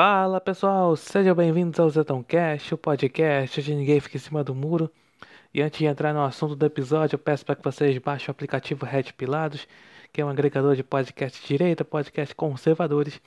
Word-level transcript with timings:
Fala 0.00 0.40
pessoal, 0.40 0.94
sejam 0.94 1.34
bem-vindos 1.34 1.80
ao 1.80 1.90
Zetãocast, 1.90 2.72
o 2.72 2.78
podcast 2.78 3.58
onde 3.58 3.74
ninguém 3.74 3.98
fica 3.98 4.16
em 4.16 4.20
cima 4.20 4.44
do 4.44 4.54
muro. 4.54 4.88
E 5.52 5.60
antes 5.60 5.80
de 5.80 5.86
entrar 5.86 6.14
no 6.14 6.22
assunto 6.22 6.54
do 6.54 6.64
episódio, 6.64 7.16
eu 7.16 7.18
peço 7.18 7.44
para 7.44 7.56
que 7.56 7.64
vocês 7.64 7.98
baixem 7.98 8.28
o 8.28 8.30
aplicativo 8.30 8.86
Red 8.86 9.12
Pilados, 9.16 9.66
que 10.12 10.20
é 10.20 10.24
um 10.24 10.28
agregador 10.28 10.76
de 10.76 10.84
podcast 10.84 11.42
de 11.42 11.48
direita, 11.48 11.84
podcast 11.84 12.32
conservadores, 12.32 13.20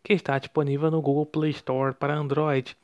que 0.00 0.12
está 0.12 0.38
disponível 0.38 0.92
no 0.92 1.02
Google 1.02 1.26
Play 1.26 1.50
Store 1.50 1.92
para 1.92 2.14
Android. 2.14 2.76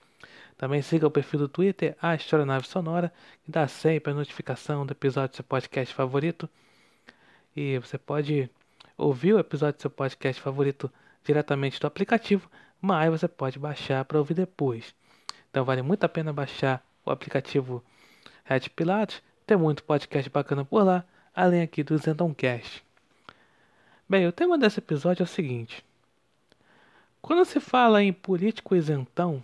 Também 0.57 0.83
siga 0.83 1.07
o 1.07 1.11
perfil 1.11 1.39
do 1.39 1.49
Twitter, 1.49 1.97
a 2.03 2.17
Nave 2.45 2.67
Sonora, 2.67 3.13
que 3.45 3.53
dá 3.53 3.69
sempre 3.69 4.13
a 4.13 4.17
notificação 4.17 4.85
do 4.85 4.91
episódio 4.91 5.29
do 5.29 5.37
seu 5.37 5.45
podcast 5.45 5.95
favorito. 5.95 6.51
E 7.55 7.79
você 7.79 7.99
pode 7.99 8.51
ouvir 8.97 9.33
o 9.33 9.39
episódio 9.39 9.79
do 9.79 9.83
seu 9.83 9.91
podcast 9.93 10.43
favorito 10.43 10.91
diretamente 11.23 11.79
do 11.79 11.87
aplicativo, 11.87 12.51
mas 12.81 13.11
você 13.11 13.29
pode 13.29 13.59
baixar 13.59 14.05
para 14.05 14.19
ouvir 14.19 14.35
depois. 14.35 14.95
Então 15.51 15.65
vale 15.65 15.83
muito 15.83 16.05
a 16.05 16.09
pena 16.09 16.33
baixar 16.33 16.85
o 17.05 17.11
aplicativo 17.11 17.83
Red 18.45 18.71
Pilates, 18.75 19.23
tem 19.47 19.57
muito 19.57 19.83
podcast 19.85 20.29
bacana 20.31 20.65
por 20.65 20.85
lá, 20.85 21.05
além 21.35 21.63
aqui 21.63 21.83
do 21.83 21.97
Zendoncast. 21.97 22.85
Bem, 24.09 24.27
o 24.27 24.33
tema 24.33 24.59
desse 24.59 24.79
episódio 24.79 25.23
é 25.23 25.25
o 25.25 25.27
seguinte: 25.27 25.85
quando 27.21 27.45
se 27.45 27.61
fala 27.61 28.03
em 28.03 28.13
político 28.13 28.77
isentão, 28.77 29.43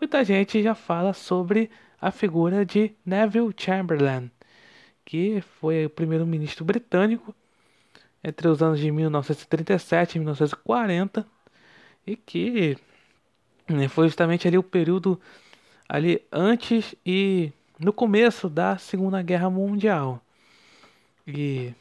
muita 0.00 0.24
gente 0.24 0.62
já 0.62 0.74
fala 0.74 1.12
sobre 1.12 1.70
a 2.00 2.10
figura 2.10 2.64
de 2.64 2.92
Neville 3.04 3.54
Chamberlain, 3.56 4.30
que 5.04 5.40
foi 5.40 5.86
o 5.86 5.90
primeiro-ministro 5.90 6.64
britânico 6.64 7.34
entre 8.22 8.46
os 8.46 8.62
anos 8.62 8.78
de 8.78 8.90
1937 8.90 10.16
e 10.16 10.18
1940 10.18 11.26
e 12.08 12.16
que 12.16 12.76
né, 13.68 13.86
foi 13.88 14.08
justamente 14.08 14.48
ali 14.48 14.56
o 14.56 14.62
período 14.62 15.20
ali 15.88 16.22
antes 16.32 16.94
e 17.04 17.52
no 17.78 17.92
começo 17.92 18.48
da 18.48 18.78
Segunda 18.78 19.20
Guerra 19.22 19.50
Mundial. 19.50 20.20
E 21.26 21.74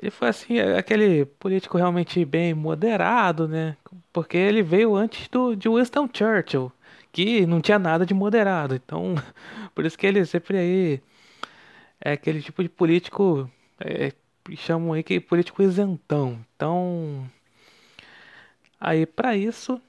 ele 0.00 0.10
foi 0.10 0.28
assim, 0.28 0.58
aquele 0.60 1.24
político 1.24 1.78
realmente 1.78 2.22
bem 2.24 2.52
moderado, 2.52 3.48
né? 3.48 3.76
Porque 4.12 4.36
ele 4.36 4.62
veio 4.62 4.94
antes 4.94 5.28
do, 5.28 5.54
de 5.56 5.68
Winston 5.68 6.08
Churchill, 6.12 6.70
que 7.10 7.46
não 7.46 7.62
tinha 7.62 7.78
nada 7.78 8.04
de 8.04 8.12
moderado. 8.12 8.74
Então, 8.74 9.14
por 9.74 9.86
isso 9.86 9.98
que 9.98 10.06
ele 10.06 10.24
sempre 10.26 10.58
aí 10.58 11.00
é 12.00 12.12
aquele 12.12 12.42
tipo 12.42 12.62
de 12.62 12.68
político 12.68 13.50
é, 13.80 14.12
chamam 14.56 14.92
aí 14.92 15.02
que 15.02 15.18
político 15.18 15.62
isentão. 15.62 16.38
Então, 16.54 17.26
aí 18.80 19.06
para 19.06 19.36
isso, 19.36 19.80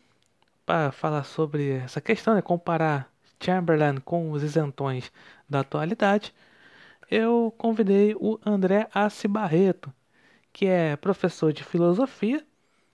para 0.65 0.91
falar 0.91 1.23
sobre 1.23 1.71
essa 1.71 2.01
questão, 2.01 2.35
né, 2.35 2.41
comparar 2.41 3.11
Chamberlain 3.41 3.97
com 3.97 4.31
os 4.31 4.43
isentões 4.43 5.11
da 5.49 5.61
atualidade, 5.61 6.33
eu 7.09 7.53
convidei 7.57 8.15
o 8.15 8.39
André 8.45 8.87
Assi 8.93 9.27
Barreto, 9.27 9.93
que 10.51 10.65
é 10.65 10.95
professor 10.95 11.53
de 11.53 11.63
filosofia 11.63 12.45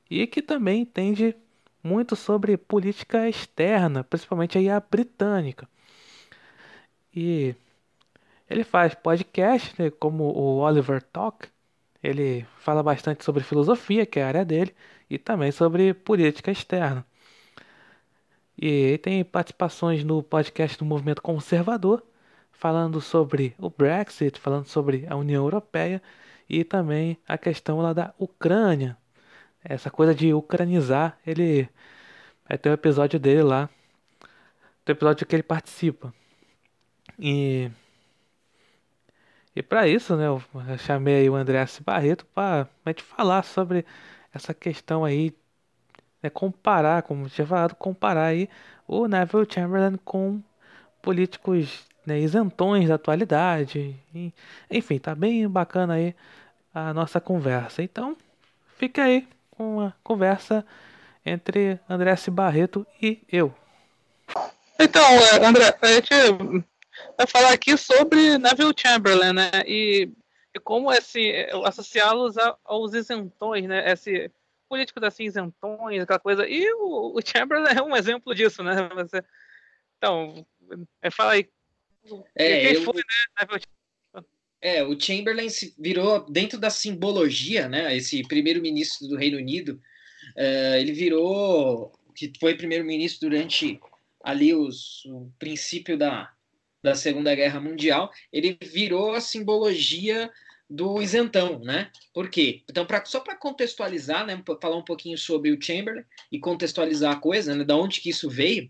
e 0.09 0.27
que 0.27 0.41
também 0.41 0.81
entende 0.81 1.35
muito 1.83 2.15
sobre 2.15 2.57
política 2.57 3.27
externa, 3.27 4.03
principalmente 4.03 4.57
aí 4.57 4.69
a 4.69 4.79
britânica. 4.79 5.67
E 7.15 7.55
ele 8.49 8.63
faz 8.63 8.93
podcast, 8.95 9.81
né, 9.81 9.89
como 9.91 10.25
o 10.25 10.59
Oliver 10.59 11.01
Talk, 11.01 11.47
ele 12.01 12.45
fala 12.59 12.83
bastante 12.83 13.23
sobre 13.23 13.43
filosofia, 13.43 14.05
que 14.05 14.19
é 14.19 14.23
a 14.23 14.27
área 14.27 14.45
dele, 14.45 14.75
e 15.09 15.17
também 15.17 15.51
sobre 15.51 15.93
política 15.93 16.51
externa. 16.51 17.05
E 18.57 18.97
tem 18.99 19.23
participações 19.23 20.03
no 20.03 20.21
podcast 20.21 20.77
do 20.77 20.85
Movimento 20.85 21.21
Conservador, 21.21 22.03
falando 22.51 23.01
sobre 23.01 23.55
o 23.57 23.69
Brexit, 23.69 24.39
falando 24.39 24.67
sobre 24.67 25.05
a 25.09 25.15
União 25.15 25.43
Europeia 25.43 26.01
e 26.49 26.63
também 26.63 27.17
a 27.27 27.37
questão 27.37 27.79
lá 27.81 27.93
da 27.93 28.13
Ucrânia. 28.17 28.97
Essa 29.63 29.89
coisa 29.89 30.13
de 30.13 30.33
ucranizar, 30.33 31.17
ele 31.25 31.69
vai 32.47 32.57
ter 32.57 32.69
um 32.69 32.73
episódio 32.73 33.19
dele 33.19 33.43
lá, 33.43 33.69
um 34.87 34.91
episódio 34.91 35.25
que 35.25 35.35
ele 35.35 35.43
participa. 35.43 36.13
E 37.19 37.71
e 39.55 39.61
para 39.61 39.87
isso, 39.87 40.15
né, 40.15 40.27
eu 40.27 40.41
chamei 40.79 41.29
o 41.29 41.35
André 41.35 41.63
Barreto 41.85 42.25
para 42.33 42.67
a 42.85 42.89
gente 42.89 43.03
falar 43.03 43.43
sobre 43.43 43.85
essa 44.33 44.53
questão 44.53 45.05
aí, 45.05 45.33
né, 46.21 46.29
comparar, 46.29 47.03
como 47.03 47.29
tinha 47.29 47.45
falado, 47.45 47.75
comparar 47.75 48.25
aí 48.25 48.49
o 48.87 49.07
Neville 49.07 49.47
Chamberlain 49.49 49.97
com 50.03 50.41
políticos 51.01 51.85
né, 52.05 52.19
isentões 52.19 52.89
da 52.89 52.95
atualidade. 52.95 53.95
Enfim, 54.69 54.99
tá 54.99 55.13
bem 55.13 55.47
bacana 55.47 55.95
aí 55.95 56.15
a 56.73 56.93
nossa 56.93 57.21
conversa. 57.21 57.83
Então, 57.83 58.17
fica 58.77 59.03
aí 59.03 59.27
com 59.51 59.81
a 59.81 59.93
conversa 60.03 60.65
entre 61.25 61.79
André 61.87 62.15
Barreto 62.31 62.85
e 63.01 63.21
eu. 63.31 63.53
Então, 64.79 65.03
é, 65.03 65.45
André, 65.45 65.77
a 65.81 65.87
gente 65.87 66.13
vai 67.17 67.27
falar 67.27 67.53
aqui 67.53 67.77
sobre 67.77 68.37
Neville 68.37 68.73
Chamberlain, 68.75 69.33
né? 69.33 69.51
E 69.67 70.09
como 70.59 70.91
esse 70.91 71.47
associá-los 71.65 72.35
aos 72.63 72.93
isentões, 72.93 73.67
né? 73.67 73.91
Esse 73.91 74.31
políticos 74.69 75.03
assim 75.03 75.25
isentões, 75.25 76.01
aquela 76.01 76.19
coisa. 76.19 76.47
E 76.47 76.71
o, 76.73 77.15
o 77.15 77.19
Chamberlain 77.23 77.75
é 77.77 77.81
um 77.81 77.95
exemplo 77.95 78.33
disso, 78.33 78.63
né? 78.63 78.89
Você, 78.95 79.23
então, 79.97 80.45
é, 81.01 81.11
fala 81.11 81.33
aí. 81.33 81.47
É, 82.35 82.61
quem 82.61 82.73
eu... 82.75 82.81
foi, 82.81 82.95
né? 82.95 83.59
É, 84.61 84.83
o 84.83 84.99
Chamberlain 84.99 85.47
virou 85.77 86.25
dentro 86.29 86.57
da 86.57 86.69
simbologia, 86.69 87.67
né? 87.67 87.95
Esse 87.95 88.23
primeiro-ministro 88.27 89.07
do 89.07 89.17
Reino 89.17 89.37
Unido, 89.37 89.79
uh, 90.37 90.75
ele 90.77 90.93
virou 90.93 91.91
que 92.15 92.31
foi 92.39 92.55
primeiro-ministro 92.55 93.29
durante 93.29 93.79
ali 94.23 94.53
os, 94.55 95.03
o 95.05 95.29
princípio 95.37 95.97
da, 95.97 96.31
da 96.83 96.95
Segunda 96.95 97.33
Guerra 97.33 97.61
Mundial, 97.61 98.11
ele 98.31 98.57
virou 98.61 99.13
a 99.13 99.21
simbologia 99.21 100.29
do 100.69 101.01
isentão, 101.01 101.59
né? 101.59 101.91
Por 102.13 102.29
quê? 102.29 102.63
Então, 102.69 102.85
pra, 102.85 103.05
só 103.05 103.19
para 103.19 103.35
contextualizar, 103.35 104.25
né, 104.25 104.41
falar 104.61 104.75
um 104.75 104.83
pouquinho 104.83 105.17
sobre 105.17 105.51
o 105.51 105.61
Chamberlain 105.61 106.03
e 106.31 106.39
contextualizar 106.39 107.13
a 107.13 107.19
coisa, 107.19 107.55
né, 107.55 107.63
da 107.63 107.77
onde 107.77 108.01
que 108.01 108.09
isso 108.09 108.29
veio. 108.29 108.69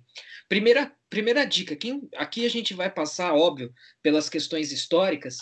Primeira, 0.50 0.92
primeira 1.10 1.46
dica, 1.46 1.76
quem, 1.76 2.08
aqui 2.16 2.46
a 2.46 2.50
gente 2.50 2.74
vai 2.74 2.90
passar, 2.90 3.34
óbvio, 3.34 3.74
pelas 4.02 4.30
questões 4.30 4.72
históricas, 4.72 5.38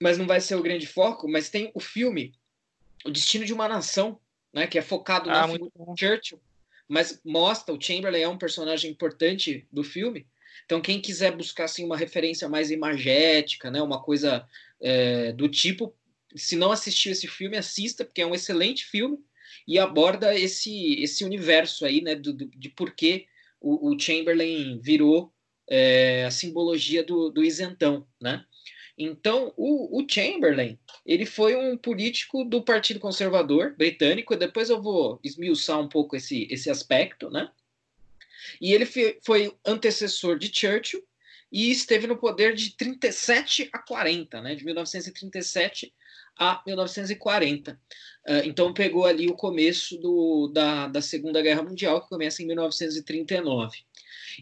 mas 0.00 0.16
não 0.16 0.26
vai 0.26 0.40
ser 0.40 0.54
o 0.54 0.62
grande 0.62 0.86
foco, 0.86 1.28
mas 1.28 1.50
tem 1.50 1.72
o 1.74 1.80
filme 1.80 2.32
O 3.04 3.10
Destino 3.10 3.44
de 3.44 3.52
uma 3.52 3.68
Nação, 3.68 4.20
né, 4.52 4.66
que 4.66 4.78
é 4.78 4.82
focado 4.82 5.28
ah, 5.28 5.46
na 5.46 5.96
Churchill, 5.98 6.40
mas 6.86 7.20
mostra 7.24 7.74
o 7.74 7.80
Chamberlain 7.80 8.22
é 8.22 8.28
um 8.28 8.38
personagem 8.38 8.90
importante 8.90 9.66
do 9.72 9.82
filme, 9.82 10.26
então, 10.64 10.80
quem 10.80 11.00
quiser 11.00 11.36
buscar 11.36 11.64
assim, 11.64 11.84
uma 11.84 11.96
referência 11.96 12.48
mais 12.48 12.70
imagética, 12.70 13.70
né, 13.70 13.80
uma 13.82 14.02
coisa 14.02 14.46
é, 14.80 15.32
do 15.32 15.48
tipo, 15.48 15.94
se 16.36 16.56
não 16.56 16.72
assistiu 16.72 17.12
esse 17.12 17.26
filme, 17.26 17.56
assista, 17.56 18.04
porque 18.04 18.22
é 18.22 18.26
um 18.26 18.34
excelente 18.34 18.84
filme 18.84 19.18
e 19.66 19.78
aborda 19.78 20.38
esse, 20.38 20.94
esse 21.00 21.24
universo 21.24 21.84
aí, 21.84 22.00
né, 22.00 22.14
do, 22.14 22.32
do 22.32 22.46
de 22.46 22.68
por 22.68 22.94
que 22.94 23.26
o, 23.60 23.90
o 23.90 23.98
Chamberlain 23.98 24.78
virou 24.80 25.32
é, 25.68 26.24
a 26.24 26.30
simbologia 26.30 27.02
do, 27.02 27.30
do 27.30 27.44
isentão, 27.44 28.06
né? 28.20 28.44
Então, 28.96 29.52
o, 29.56 30.00
o, 30.00 30.06
Chamberlain, 30.08 30.76
ele 31.06 31.24
foi 31.24 31.54
um 31.54 31.76
político 31.76 32.44
do 32.44 32.60
Partido 32.64 32.98
Conservador 32.98 33.76
britânico, 33.76 34.34
depois 34.34 34.70
eu 34.70 34.82
vou 34.82 35.20
esmiuçar 35.22 35.80
um 35.80 35.88
pouco 35.88 36.16
esse, 36.16 36.48
esse 36.50 36.68
aspecto, 36.68 37.30
né? 37.30 37.48
E 38.60 38.72
ele 38.72 38.86
foi 39.24 39.52
antecessor 39.64 40.38
de 40.38 40.50
Churchill 40.52 41.02
e 41.50 41.70
esteve 41.70 42.06
no 42.06 42.16
poder 42.16 42.54
de 42.54 42.76
37 42.76 43.68
a 43.72 43.78
40, 43.78 44.40
né, 44.42 44.54
de 44.54 44.64
1937 44.64 45.92
a 46.38 46.62
1940. 46.66 47.72
Uh, 47.72 47.76
ah, 48.26 48.42
então 48.44 48.72
pegou 48.72 49.04
ali 49.04 49.28
o 49.28 49.34
começo 49.34 49.96
do, 49.98 50.48
da, 50.48 50.86
da 50.86 51.02
Segunda 51.02 51.42
Guerra 51.42 51.62
Mundial, 51.62 52.02
que 52.02 52.08
começa 52.08 52.42
em 52.42 52.46
1939. 52.46 53.78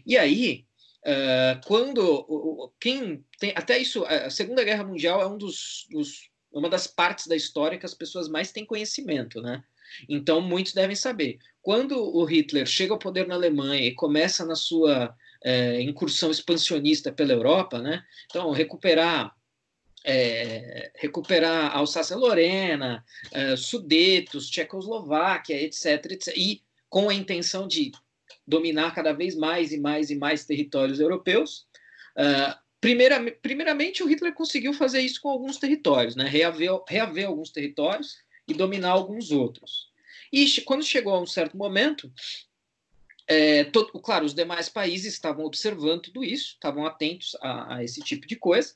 E 0.05 0.17
aí, 0.17 0.65
uh, 1.05 1.65
quando 1.65 2.71
quem 2.79 3.25
tem 3.39 3.51
até 3.55 3.79
isso, 3.79 4.05
a 4.05 4.29
Segunda 4.29 4.63
Guerra 4.63 4.83
Mundial 4.83 5.21
é 5.21 5.27
um 5.27 5.37
dos, 5.37 5.87
dos, 5.89 6.29
uma 6.51 6.69
das 6.69 6.85
partes 6.85 7.25
da 7.25 7.35
história 7.35 7.79
que 7.79 7.85
as 7.85 7.95
pessoas 7.95 8.27
mais 8.27 8.51
têm 8.51 8.65
conhecimento, 8.65 9.41
né? 9.41 9.63
Então, 10.07 10.41
muitos 10.41 10.73
devem 10.73 10.95
saber. 10.95 11.37
Quando 11.61 11.97
o 11.97 12.23
Hitler 12.23 12.65
chega 12.65 12.93
ao 12.93 12.99
poder 12.99 13.27
na 13.27 13.35
Alemanha 13.35 13.85
e 13.85 13.93
começa 13.93 14.45
na 14.45 14.55
sua 14.55 15.15
é, 15.43 15.81
incursão 15.81 16.31
expansionista 16.31 17.11
pela 17.11 17.33
Europa, 17.33 17.79
né? 17.79 18.03
Então, 18.29 18.51
recuperar 18.51 19.35
é, 20.05 20.89
recuperar 20.95 21.75
Alsácia-Lorena, 21.75 23.03
é, 23.31 23.57
Sudetos, 23.57 24.49
Tchecoslováquia, 24.49 25.61
etc, 25.61 26.11
etc, 26.11 26.33
e 26.37 26.61
com 26.89 27.09
a 27.09 27.13
intenção 27.13 27.67
de 27.67 27.91
dominar 28.47 28.95
cada 28.95 29.11
vez 29.11 29.35
mais 29.35 29.73
e 29.73 29.77
mais 29.77 30.09
e 30.09 30.15
mais 30.15 30.45
territórios 30.45 31.01
europeus. 31.01 31.67
Uh, 32.17 32.57
primeira, 32.79 33.19
primeiramente, 33.41 34.01
o 34.01 34.07
Hitler 34.07 34.33
conseguiu 34.33 34.73
fazer 34.73 35.01
isso 35.01 35.21
com 35.21 35.29
alguns 35.29 35.57
territórios, 35.57 36.15
né? 36.15 36.25
reaver, 36.25 36.79
reaver 36.87 37.27
alguns 37.27 37.51
territórios 37.51 38.15
e 38.47 38.53
dominar 38.53 38.91
alguns 38.91 39.31
outros. 39.31 39.89
E 40.31 40.61
quando 40.61 40.83
chegou 40.83 41.13
a 41.13 41.21
um 41.21 41.25
certo 41.25 41.57
momento, 41.57 42.11
é, 43.27 43.65
todo, 43.65 43.91
claro, 43.99 44.25
os 44.25 44.33
demais 44.33 44.69
países 44.69 45.13
estavam 45.13 45.45
observando 45.45 46.03
tudo 46.03 46.23
isso, 46.23 46.53
estavam 46.53 46.85
atentos 46.85 47.35
a, 47.41 47.75
a 47.75 47.83
esse 47.83 48.01
tipo 48.01 48.25
de 48.25 48.35
coisa. 48.35 48.73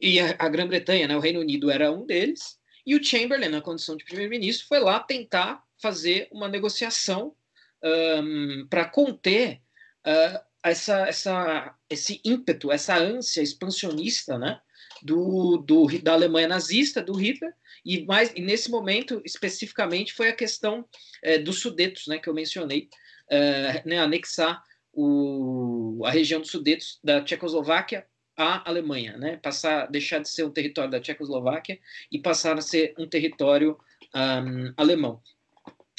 E 0.00 0.20
a, 0.20 0.36
a 0.38 0.48
Grã-Bretanha, 0.48 1.08
né, 1.08 1.16
o 1.16 1.20
Reino 1.20 1.40
Unido 1.40 1.70
era 1.70 1.90
um 1.90 2.06
deles. 2.06 2.58
E 2.86 2.94
o 2.94 3.02
Chamberlain, 3.02 3.48
na 3.48 3.60
condição 3.60 3.96
de 3.96 4.04
primeiro-ministro, 4.04 4.66
foi 4.66 4.80
lá 4.80 5.00
tentar 5.00 5.64
fazer 5.80 6.28
uma 6.30 6.48
negociação 6.48 7.34
um, 7.82 8.66
para 8.68 8.84
conter 8.84 9.60
uh, 10.06 10.40
essa, 10.62 11.08
essa, 11.08 11.74
esse 11.88 12.20
ímpeto, 12.24 12.70
essa 12.70 12.96
ânsia 12.96 13.42
expansionista 13.42 14.38
né, 14.38 14.60
do, 15.02 15.58
do, 15.58 15.86
da 16.00 16.12
Alemanha 16.12 16.48
nazista, 16.48 17.02
do 17.02 17.12
Hitler, 17.14 17.52
e, 17.84 18.04
mais, 18.04 18.32
e 18.34 18.40
nesse 18.40 18.70
momento, 18.70 19.22
especificamente, 19.24 20.12
foi 20.12 20.28
a 20.28 20.36
questão 20.36 20.86
é, 21.22 21.38
dos 21.38 21.60
Sudetos, 21.60 22.06
né, 22.06 22.18
que 22.18 22.28
eu 22.28 22.34
mencionei, 22.34 22.88
é, 23.28 23.82
né, 23.86 23.98
anexar 23.98 24.62
o, 24.92 26.02
a 26.04 26.10
região 26.10 26.40
dos 26.40 26.50
Sudetos 26.50 26.98
da 27.02 27.22
Tchecoslováquia 27.22 28.06
à 28.36 28.68
Alemanha, 28.68 29.16
né, 29.16 29.36
passar, 29.36 29.86
deixar 29.86 30.18
de 30.18 30.28
ser 30.28 30.44
um 30.44 30.50
território 30.50 30.90
da 30.90 31.00
Tchecoslováquia 31.00 31.78
e 32.10 32.18
passar 32.18 32.58
a 32.58 32.62
ser 32.62 32.94
um 32.98 33.08
território 33.08 33.78
um, 34.14 34.72
alemão. 34.76 35.22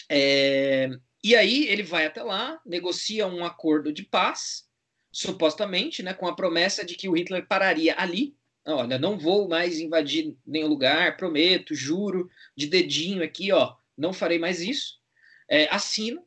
É, 0.09 0.89
e 1.23 1.35
aí 1.35 1.67
ele 1.67 1.83
vai 1.83 2.05
até 2.05 2.21
lá, 2.21 2.59
negocia 2.65 3.27
um 3.27 3.45
acordo 3.45 3.93
de 3.93 4.03
paz, 4.03 4.69
supostamente, 5.11 6.01
né, 6.01 6.13
com 6.13 6.27
a 6.27 6.35
promessa 6.35 6.85
de 6.85 6.95
que 6.95 7.09
o 7.09 7.13
Hitler 7.13 7.47
pararia 7.47 7.95
ali. 7.97 8.35
Olha, 8.65 8.99
não 8.99 9.17
vou 9.17 9.47
mais 9.47 9.79
invadir 9.79 10.35
nenhum 10.45 10.67
lugar, 10.67 11.17
prometo, 11.17 11.73
juro, 11.73 12.29
de 12.55 12.67
dedinho 12.67 13.23
aqui, 13.23 13.51
ó, 13.51 13.75
não 13.97 14.13
farei 14.13 14.37
mais 14.37 14.61
isso. 14.61 14.99
É, 15.49 15.67
assina. 15.73 16.21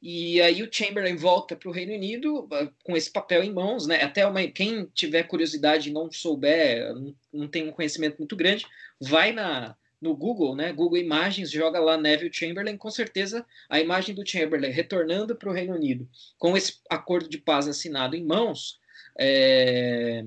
E 0.00 0.40
aí 0.40 0.62
o 0.62 0.72
Chamberlain 0.72 1.16
volta 1.16 1.56
para 1.56 1.68
o 1.68 1.72
Reino 1.72 1.92
Unido 1.92 2.44
uh, 2.44 2.72
com 2.84 2.96
esse 2.96 3.10
papel 3.10 3.42
em 3.42 3.52
mãos, 3.52 3.86
né? 3.86 4.00
Até 4.02 4.24
uma, 4.26 4.46
quem 4.46 4.86
tiver 4.94 5.24
curiosidade 5.24 5.90
e 5.90 5.92
não 5.92 6.10
souber, 6.10 6.94
não, 6.94 7.14
não 7.32 7.48
tem 7.48 7.68
um 7.68 7.72
conhecimento 7.72 8.18
muito 8.18 8.36
grande, 8.36 8.64
vai 9.00 9.32
na, 9.32 9.76
no 10.00 10.16
Google, 10.16 10.54
né? 10.54 10.72
Google 10.72 10.98
Imagens, 10.98 11.50
joga 11.50 11.80
lá 11.80 11.96
Neville 11.96 12.32
Chamberlain, 12.32 12.76
com 12.76 12.90
certeza 12.90 13.44
a 13.68 13.80
imagem 13.80 14.14
do 14.14 14.26
Chamberlain 14.26 14.70
retornando 14.70 15.34
para 15.34 15.50
o 15.50 15.52
Reino 15.52 15.74
Unido 15.74 16.08
com 16.38 16.56
esse 16.56 16.78
acordo 16.88 17.28
de 17.28 17.38
paz 17.38 17.66
assinado 17.66 18.14
em 18.14 18.24
mãos. 18.24 18.78
É, 19.18 20.24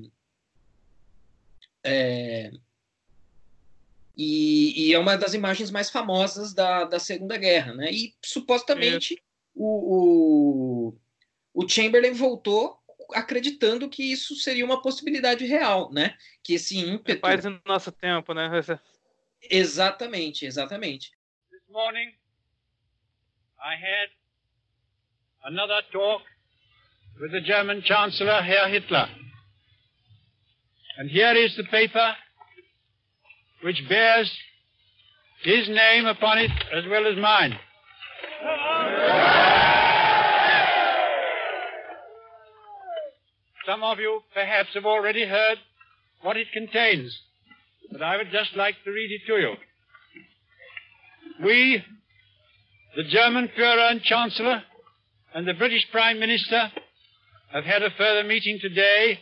é, 1.84 2.52
e, 4.16 4.88
e, 4.88 4.94
é 4.94 4.98
uma 4.98 5.16
das 5.16 5.34
imagens 5.34 5.70
mais 5.70 5.90
famosas 5.90 6.52
da, 6.52 6.84
da 6.84 6.98
Segunda 6.98 7.36
Guerra, 7.36 7.74
né? 7.74 7.90
E 7.90 8.14
supostamente 8.22 9.22
o, 9.54 10.92
o, 11.54 11.62
o 11.64 11.68
Chamberlain 11.68 12.12
voltou 12.12 12.78
acreditando 13.14 13.88
que 13.88 14.12
isso 14.12 14.34
seria 14.36 14.64
uma 14.64 14.80
possibilidade 14.80 15.44
real, 15.44 15.90
né? 15.92 16.16
Que 16.42 16.54
esse 16.54 16.78
ímpeto. 16.78 17.18
É 17.18 17.20
quase 17.20 17.48
no 17.48 17.60
nosso 17.66 17.90
tempo, 17.90 18.34
né? 18.34 18.50
Exatamente, 19.50 20.46
exatamente. 20.46 21.12
This 21.50 21.62
morning 21.68 22.14
I 23.58 23.74
had 23.74 24.10
another 25.44 25.82
talk 25.90 26.24
with 27.20 27.30
the 27.30 27.40
German 27.40 27.82
Chancellor 27.82 28.42
Herr 28.42 28.68
Hitler. 28.68 29.08
And 30.98 31.10
here 31.10 31.32
is 31.32 31.56
the 31.56 31.64
paper 31.64 32.12
which 33.62 33.82
bears 33.88 34.30
his 35.42 35.68
name 35.68 36.06
upon 36.06 36.38
it 36.38 36.50
as 36.72 36.84
well 36.88 37.06
as 37.06 37.16
mine. 37.16 37.58
Some 43.66 43.82
of 43.82 43.98
you 43.98 44.20
perhaps 44.34 44.70
have 44.74 44.84
already 44.84 45.26
heard 45.26 45.58
what 46.22 46.36
it 46.36 46.48
contains 46.52 47.16
but 47.92 48.02
I 48.02 48.16
would 48.16 48.30
just 48.32 48.56
like 48.56 48.74
to 48.84 48.90
read 48.90 49.10
it 49.12 49.20
to 49.26 49.38
you. 49.38 49.54
We, 51.44 51.84
the 52.96 53.04
German 53.04 53.50
Führer 53.56 53.90
and 53.90 54.02
Chancellor, 54.02 54.62
and 55.34 55.46
the 55.46 55.54
British 55.54 55.86
Prime 55.92 56.18
Minister 56.18 56.72
have 57.52 57.64
had 57.64 57.82
a 57.82 57.90
further 57.90 58.26
meeting 58.26 58.58
today 58.60 59.20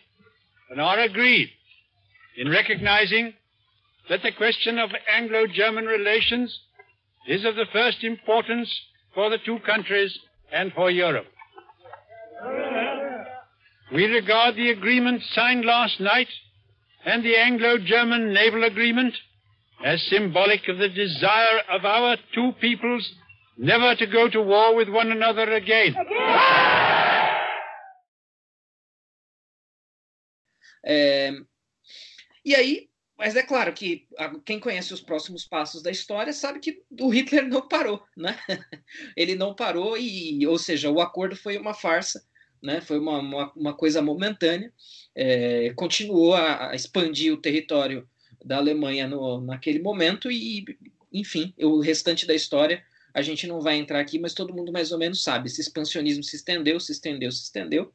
and 0.71 0.81
are 0.81 1.01
agreed 1.01 1.51
in 2.37 2.49
recognizing 2.51 3.35
that 4.09 4.23
the 4.23 4.33
question 4.33 4.79
of 4.79 4.91
Anglo-German 5.13 5.87
relations 5.87 6.59
is 7.27 7.45
of 7.45 7.57
the 7.57 7.67
first 7.73 8.03
importance 8.03 8.69
for 9.15 9.31
the 9.31 9.39
two 9.45 9.59
countries 9.61 10.19
and 10.53 10.73
for 10.73 10.91
Europe. 10.91 11.27
We 13.93 14.07
regard 14.07 14.57
the 14.57 14.71
agreement 14.71 15.23
signed 15.33 15.65
last 15.65 16.01
night 16.01 16.29
and 17.05 17.25
the 17.25 17.37
Anglo-German 17.37 18.33
naval 18.33 18.65
agreement 18.65 19.15
as 19.85 20.03
symbolic 20.09 20.69
of 20.69 20.79
the 20.79 20.89
desire 20.89 21.61
of 21.71 21.85
our 21.85 22.17
two 22.35 22.53
peoples 22.61 23.11
never 23.57 23.95
to 23.95 24.07
go 24.07 24.29
to 24.29 24.41
war 24.41 24.75
with 24.75 24.89
one 24.89 25.11
another 25.11 25.53
again. 25.53 25.95
É, 30.83 31.31
e 32.45 32.55
aí, 32.55 32.89
mas 33.19 33.37
é 33.37 33.43
claro 33.43 33.73
que 33.73 34.07
quem 34.45 34.59
conhece 34.59 34.95
os 34.95 35.01
próximos 35.01 35.45
passos 35.45 35.83
da 35.83 35.91
história 35.91 36.33
sabe 36.33 36.59
que 36.59 36.83
o 37.01 37.09
Hitler 37.09 37.47
não 37.47 37.67
parou, 37.69 38.03
né? 38.17 38.39
Ele 39.17 39.35
não 39.35 39.55
parou 39.55 39.97
e, 39.97 40.47
ou 40.47 40.59
seja, 40.59 40.91
o 40.91 41.01
acordo 41.01 41.37
foi 41.37 41.59
uma 41.59 41.75
farsa 41.75 42.25
né? 42.63 42.81
Foi 42.81 42.99
uma, 42.99 43.19
uma, 43.19 43.53
uma 43.55 43.75
coisa 43.75 44.03
momentânea. 44.03 44.73
É, 45.15 45.73
continuou 45.75 46.35
a, 46.35 46.71
a, 46.71 46.75
expandir 46.75 47.33
o 47.33 47.41
território 47.41 48.09
da 48.45 48.57
Alemanha 48.57 49.09
no, 49.09 49.41
naquele 49.41 49.81
momento 49.81 50.31
e, 50.31 50.65
enfim, 51.13 51.55
o 51.59 51.81
restante 51.81 52.27
da 52.27 52.35
história 52.35 52.83
a 53.13 53.23
gente 53.23 53.47
não 53.47 53.61
vai 53.61 53.77
entrar 53.77 53.99
aqui, 53.99 54.21
mas 54.21 54.35
todo 54.35 54.55
mundo 54.55 54.71
mais 54.71 54.93
ou 54.93 54.99
menos 54.99 55.23
sabe. 55.23 55.49
Esse 55.49 55.61
expansionismo 55.61 56.23
se 56.23 56.37
estendeu, 56.37 56.79
se 56.79 56.93
estendeu, 56.93 57.33
se 57.33 57.43
estendeu, 57.43 57.93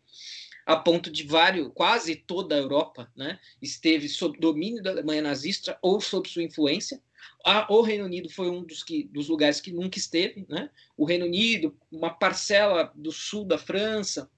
a 0.65 0.75
ponto 0.75 1.11
de 1.11 1.23
vários, 1.23 1.69
quase 1.73 2.15
toda 2.15 2.55
a 2.55 2.57
Europa, 2.57 3.11
né, 3.15 3.39
esteve 3.61 4.09
sob 4.09 4.39
domínio 4.39 4.81
da 4.81 4.89
Alemanha 4.89 5.21
nazista 5.21 5.77
ou 5.81 6.01
sob 6.01 6.27
sua 6.27 6.43
influência. 6.43 7.01
A, 7.45 7.71
o 7.71 7.81
Reino 7.81 8.05
Unido 8.05 8.29
foi 8.29 8.49
um 8.49 8.63
dos, 8.63 8.83
que, 8.83 9.03
dos 9.03 9.29
lugares 9.29 9.61
que 9.61 9.71
nunca 9.71 9.99
esteve, 9.99 10.45
né? 10.49 10.69
O 10.97 11.05
Reino 11.05 11.25
Unido, 11.25 11.75
uma 11.91 12.09
parcela 12.09 12.91
do 12.95 13.11
sul 13.11 13.45
da 13.45 13.57
França, 13.57 14.29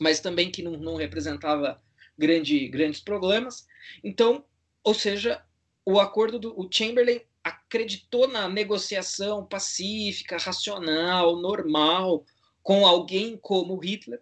mas 0.00 0.20
também 0.20 0.50
que 0.50 0.62
não, 0.62 0.72
não 0.72 0.96
representava 0.96 1.82
grande, 2.16 2.68
grandes 2.68 3.00
problemas. 3.00 3.66
Então, 4.02 4.44
ou 4.84 4.94
seja, 4.94 5.44
o 5.84 5.98
acordo 5.98 6.38
do 6.38 6.58
o 6.58 6.68
Chamberlain 6.70 7.20
acreditou 7.42 8.26
na 8.28 8.48
negociação 8.48 9.44
pacífica, 9.44 10.36
racional, 10.36 11.36
normal 11.36 12.24
com 12.62 12.84
alguém 12.84 13.36
como 13.36 13.78
Hitler. 13.78 14.20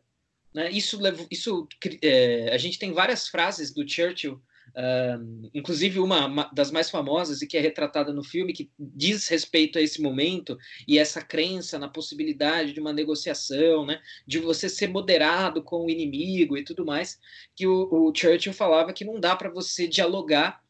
Né? 0.54 0.70
Isso, 0.70 1.00
isso 1.30 1.68
é, 2.02 2.50
a 2.54 2.58
gente 2.58 2.78
tem 2.78 2.92
várias 2.92 3.28
frases 3.28 3.72
do 3.72 3.88
Churchill 3.88 4.40
Uh, 4.76 5.48
inclusive 5.54 6.00
uma, 6.00 6.26
uma, 6.26 6.50
das 6.52 6.72
mais 6.72 6.90
famosas 6.90 7.40
e 7.40 7.46
que 7.46 7.56
é 7.56 7.60
retratada 7.60 8.12
no 8.12 8.24
filme, 8.24 8.52
que 8.52 8.68
diz 8.76 9.28
respeito 9.28 9.78
a 9.78 9.82
esse 9.82 10.02
momento 10.02 10.58
e 10.88 10.98
essa 10.98 11.22
crença 11.22 11.78
na 11.78 11.88
possibilidade 11.88 12.72
de 12.72 12.80
uma 12.80 12.92
negociação, 12.92 13.86
né, 13.86 14.00
de 14.26 14.40
você 14.40 14.68
ser 14.68 14.88
moderado 14.88 15.62
com 15.62 15.84
o 15.84 15.90
inimigo 15.90 16.56
e 16.56 16.64
tudo 16.64 16.84
mais, 16.84 17.20
que 17.54 17.68
o, 17.68 18.08
o 18.08 18.12
Churchill 18.12 18.52
falava 18.52 18.92
que 18.92 19.04
não 19.04 19.20
dá 19.20 19.36
para 19.36 19.48
você 19.48 19.86
dialogar 19.86 20.60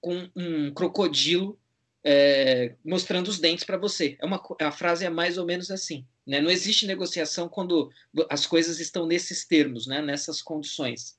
com 0.00 0.28
um 0.36 0.72
crocodilo 0.72 1.58
é, 2.04 2.76
mostrando 2.84 3.28
os 3.28 3.40
dentes 3.40 3.64
para 3.64 3.76
você. 3.76 4.16
É 4.20 4.26
uma, 4.26 4.40
a 4.60 4.70
frase 4.70 5.04
é 5.04 5.10
mais 5.10 5.38
ou 5.38 5.44
menos 5.44 5.72
assim. 5.72 6.06
Né? 6.30 6.40
Não 6.40 6.48
existe 6.48 6.86
negociação 6.86 7.48
quando 7.48 7.90
as 8.28 8.46
coisas 8.46 8.78
estão 8.78 9.04
nesses 9.04 9.44
termos, 9.44 9.88
né? 9.88 10.00
nessas 10.00 10.40
condições. 10.40 11.18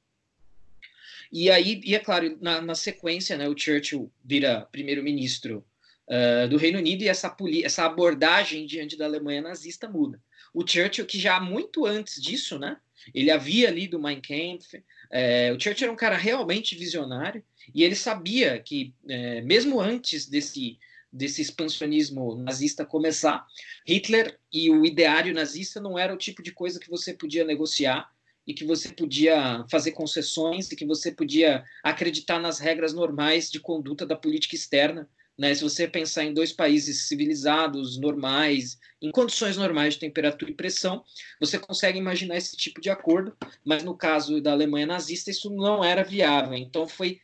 E 1.30 1.52
aí, 1.52 1.82
e 1.84 1.94
é 1.94 2.00
claro, 2.00 2.38
na, 2.42 2.62
na 2.62 2.76
sequência, 2.76 3.38
né, 3.38 3.48
o 3.48 3.58
Churchill 3.58 4.12
vira 4.24 4.68
primeiro-ministro 4.72 5.66
uh, 6.08 6.48
do 6.50 6.58
Reino 6.58 6.80
Unido 6.80 7.04
e 7.04 7.08
essa, 7.08 7.34
essa 7.64 7.86
abordagem 7.86 8.66
diante 8.66 8.98
da 8.98 9.06
Alemanha 9.06 9.42
nazista 9.42 9.88
muda. 9.88 10.22
O 10.54 10.66
Churchill, 10.68 11.06
que 11.06 11.20
já 11.20 11.40
muito 11.40 11.86
antes 11.86 12.22
disso, 12.22 12.60
né, 12.60 12.78
ele 13.14 13.32
havia 13.32 13.70
lido 13.70 14.02
Mein 14.02 14.22
Kampf, 14.22 14.82
é, 15.10 15.52
o 15.54 15.60
Churchill 15.60 15.86
era 15.86 15.94
um 15.94 15.98
cara 15.98 16.18
realmente 16.18 16.76
visionário 16.76 17.44
e 17.74 17.84
ele 17.84 17.96
sabia 17.96 18.60
que, 18.60 18.94
é, 19.08 19.42
mesmo 19.42 19.80
antes 19.80 20.26
desse 20.28 20.78
desse 21.12 21.42
expansionismo 21.42 22.36
nazista 22.36 22.86
começar. 22.86 23.46
Hitler 23.86 24.40
e 24.52 24.70
o 24.70 24.86
ideário 24.86 25.34
nazista 25.34 25.82
não 25.82 26.00
era 26.00 26.14
o 26.14 26.18
tipo 26.18 26.42
de 26.42 26.52
coisa 26.52 26.80
que 26.80 26.90
você 26.90 27.14
podia 27.14 27.44
negociar 27.44 28.10
e 28.46 28.54
que 28.54 28.66
você 28.66 28.90
podia 28.90 29.66
fazer 29.70 29.92
concessões 29.92 30.72
e 30.72 30.76
que 30.76 30.86
você 30.86 31.12
podia 31.12 31.64
acreditar 31.84 32.40
nas 32.40 32.60
regras 32.60 32.94
normais 32.94 33.52
de 33.52 33.60
conduta 33.60 34.06
da 34.06 34.16
política 34.16 34.56
externa. 34.56 35.08
Né? 35.38 35.54
Se 35.54 35.64
você 35.64 35.88
pensar 35.88 36.24
em 36.24 36.34
dois 36.34 36.52
países 36.52 37.08
civilizados, 37.08 37.98
normais, 37.98 38.80
em 39.02 39.12
condições 39.12 39.58
normais 39.58 39.94
de 39.94 40.00
temperatura 40.00 40.52
e 40.52 40.56
pressão, 40.56 41.04
você 41.40 41.60
consegue 41.60 41.98
imaginar 41.98 42.38
esse 42.38 42.56
tipo 42.56 42.82
de 42.82 42.90
acordo, 42.90 43.36
mas 43.64 43.84
no 43.84 43.96
caso 43.96 44.42
da 44.42 44.52
Alemanha 44.52 44.88
nazista 44.88 45.30
isso 45.30 45.50
não 45.50 45.84
era 45.84 46.04
viável. 46.04 46.56
Então 46.56 46.88
foi 46.88 47.20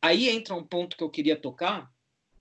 aí 0.00 0.28
entra 0.28 0.54
um 0.54 0.64
ponto 0.64 0.96
que 0.96 1.04
eu 1.04 1.10
queria 1.10 1.36
tocar, 1.36 1.91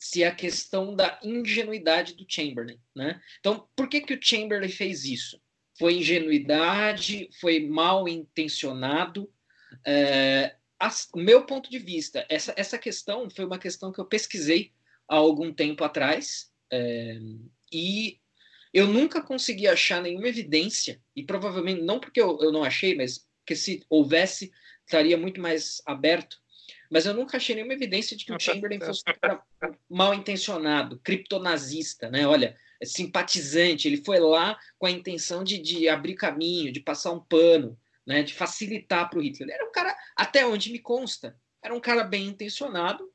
se 0.01 0.23
a 0.23 0.33
questão 0.33 0.95
da 0.95 1.19
ingenuidade 1.23 2.15
do 2.15 2.25
Chamberlain, 2.27 2.79
né? 2.95 3.21
Então, 3.39 3.67
por 3.75 3.87
que 3.87 4.01
que 4.01 4.15
o 4.15 4.19
Chamberlain 4.19 4.67
fez 4.67 5.05
isso? 5.05 5.39
Foi 5.77 5.93
ingenuidade? 5.93 7.29
Foi 7.39 7.59
mal 7.59 8.09
intencionado? 8.09 9.31
É, 9.85 10.55
meu 11.15 11.45
ponto 11.45 11.69
de 11.69 11.77
vista, 11.77 12.25
essa, 12.27 12.51
essa 12.57 12.79
questão 12.79 13.29
foi 13.29 13.45
uma 13.45 13.59
questão 13.59 13.91
que 13.91 14.01
eu 14.01 14.05
pesquisei 14.05 14.73
há 15.07 15.17
algum 15.17 15.53
tempo 15.53 15.83
atrás 15.83 16.51
é, 16.71 17.19
e 17.71 18.19
eu 18.73 18.87
nunca 18.87 19.21
consegui 19.21 19.67
achar 19.67 20.01
nenhuma 20.01 20.27
evidência, 20.27 20.99
e 21.15 21.23
provavelmente 21.23 21.83
não 21.83 21.99
porque 21.99 22.19
eu, 22.19 22.39
eu 22.41 22.51
não 22.51 22.63
achei, 22.63 22.95
mas 22.95 23.27
que 23.45 23.55
se 23.55 23.85
houvesse, 23.87 24.51
estaria 24.83 25.17
muito 25.17 25.39
mais 25.39 25.79
aberto 25.85 26.41
mas 26.91 27.05
eu 27.05 27.13
nunca 27.13 27.37
achei 27.37 27.55
nenhuma 27.55 27.73
evidência 27.73 28.17
de 28.17 28.25
que 28.25 28.33
o 28.33 28.39
Chamberlain 28.39 28.81
fosse 28.81 29.01
mal 29.89 30.13
intencionado, 30.13 30.99
criptonazista, 30.99 32.09
né? 32.09 32.27
Olha, 32.27 32.53
é 32.81 32.85
simpatizante, 32.85 33.87
ele 33.87 34.03
foi 34.03 34.19
lá 34.19 34.59
com 34.77 34.85
a 34.85 34.91
intenção 34.91 35.41
de, 35.41 35.57
de 35.57 35.87
abrir 35.87 36.15
caminho, 36.15 36.69
de 36.69 36.81
passar 36.81 37.13
um 37.13 37.19
pano, 37.21 37.79
né? 38.05 38.23
De 38.23 38.33
facilitar 38.33 39.09
para 39.09 39.19
o 39.19 39.21
Hitler. 39.21 39.47
Ele 39.47 39.53
era 39.53 39.65
um 39.65 39.71
cara, 39.71 39.95
até 40.17 40.45
onde 40.45 40.69
me 40.69 40.79
consta, 40.79 41.39
era 41.63 41.73
um 41.73 41.79
cara 41.79 42.03
bem 42.03 42.27
intencionado, 42.27 43.09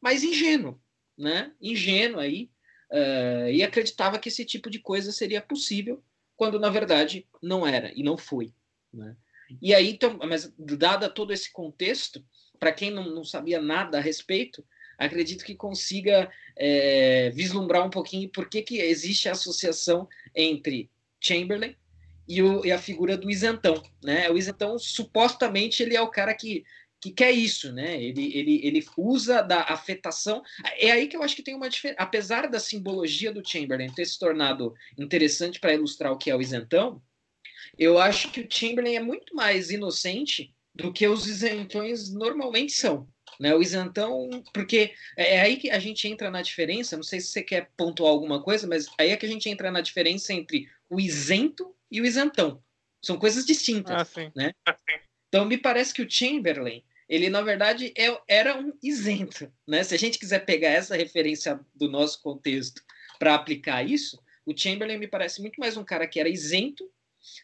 mas 0.00 0.24
ingênuo, 0.24 0.82
né? 1.16 1.52
Ingênuo 1.60 2.18
aí, 2.18 2.50
uh, 2.90 3.48
e 3.48 3.62
acreditava 3.62 4.18
que 4.18 4.28
esse 4.28 4.44
tipo 4.44 4.68
de 4.68 4.80
coisa 4.80 5.12
seria 5.12 5.40
possível, 5.40 6.02
quando 6.34 6.58
na 6.58 6.68
verdade 6.68 7.28
não 7.40 7.64
era 7.64 7.92
e 7.94 8.02
não 8.02 8.18
foi, 8.18 8.52
né? 8.92 9.16
E 9.60 9.74
aí, 9.74 9.90
então, 9.90 10.18
mas 10.26 10.52
dada 10.58 11.08
todo 11.08 11.32
esse 11.32 11.52
contexto, 11.52 12.24
para 12.60 12.72
quem 12.72 12.90
não, 12.90 13.10
não, 13.10 13.24
sabia 13.24 13.60
nada 13.60 13.96
a 13.96 14.02
respeito, 14.02 14.62
acredito 14.98 15.44
que 15.44 15.54
consiga 15.54 16.30
é, 16.54 17.30
vislumbrar 17.30 17.84
um 17.84 17.90
pouquinho 17.90 18.28
por 18.28 18.48
que, 18.50 18.60
que 18.60 18.78
existe 18.78 19.28
a 19.28 19.32
associação 19.32 20.06
entre 20.34 20.90
Chamberlain 21.18 21.74
e, 22.28 22.42
o, 22.42 22.64
e, 22.64 22.70
a 22.70 22.78
figura 22.78 23.16
do 23.16 23.30
isentão. 23.30 23.82
Né? 24.04 24.30
O 24.30 24.36
isentão, 24.36 24.78
supostamente, 24.78 25.82
ele 25.82 25.96
é 25.96 26.02
o 26.02 26.10
cara 26.10 26.34
que, 26.34 26.64
que 27.00 27.10
quer 27.10 27.30
isso, 27.30 27.72
né? 27.72 28.00
Ele, 28.00 28.36
ele, 28.36 28.60
ele 28.62 28.86
usa 28.96 29.40
da 29.40 29.62
afetação. 29.62 30.42
É 30.78 30.90
aí 30.90 31.08
que 31.08 31.16
eu 31.16 31.22
acho 31.22 31.34
que 31.34 31.42
tem 31.42 31.54
uma 31.54 31.70
diferença. 31.70 32.00
Apesar 32.00 32.46
da 32.46 32.60
simbologia 32.60 33.32
do 33.32 33.46
Chamberlain 33.46 33.90
ter 33.90 34.04
se 34.04 34.18
tornado 34.18 34.74
interessante 34.98 35.58
para 35.58 35.72
ilustrar 35.72 36.12
o 36.12 36.18
que 36.18 36.30
é 36.30 36.36
o 36.36 36.42
isentão, 36.42 37.02
eu 37.78 37.98
acho 37.98 38.30
que 38.30 38.42
o 38.42 38.46
Chamberlain 38.48 38.96
é 38.96 39.00
muito 39.00 39.34
mais 39.34 39.70
inocente 39.70 40.54
do 40.74 40.92
que 40.92 41.06
os 41.06 41.26
isentões 41.26 42.12
normalmente 42.12 42.72
são. 42.72 43.08
Né? 43.38 43.54
O 43.54 43.62
isentão, 43.62 44.28
porque 44.52 44.94
é, 45.16 45.36
é 45.36 45.40
aí 45.40 45.56
que 45.56 45.70
a 45.70 45.78
gente 45.78 46.06
entra 46.06 46.30
na 46.30 46.42
diferença, 46.42 46.96
não 46.96 47.02
sei 47.02 47.20
se 47.20 47.28
você 47.28 47.42
quer 47.42 47.70
pontuar 47.76 48.10
alguma 48.10 48.42
coisa, 48.42 48.66
mas 48.66 48.86
aí 48.98 49.10
é 49.10 49.16
que 49.16 49.26
a 49.26 49.28
gente 49.28 49.48
entra 49.48 49.70
na 49.70 49.80
diferença 49.80 50.32
entre 50.32 50.68
o 50.88 51.00
isento 51.00 51.74
e 51.90 52.00
o 52.00 52.06
isentão. 52.06 52.62
São 53.02 53.18
coisas 53.18 53.46
distintas. 53.46 54.16
Ah, 54.16 54.30
né? 54.36 54.52
Ah, 54.66 54.76
então, 55.28 55.44
me 55.44 55.56
parece 55.56 55.94
que 55.94 56.02
o 56.02 56.10
Chamberlain, 56.10 56.84
ele 57.08 57.30
na 57.30 57.40
verdade 57.40 57.94
é, 57.96 58.20
era 58.28 58.58
um 58.58 58.72
isento. 58.82 59.50
Né? 59.66 59.82
Se 59.82 59.94
a 59.94 59.98
gente 59.98 60.18
quiser 60.18 60.40
pegar 60.40 60.70
essa 60.70 60.96
referência 60.96 61.58
do 61.74 61.88
nosso 61.88 62.20
contexto 62.20 62.82
para 63.18 63.34
aplicar 63.34 63.82
isso, 63.88 64.22
o 64.44 64.56
Chamberlain 64.56 64.98
me 64.98 65.08
parece 65.08 65.40
muito 65.40 65.58
mais 65.58 65.76
um 65.76 65.84
cara 65.84 66.06
que 66.06 66.20
era 66.20 66.28
isento 66.28 66.90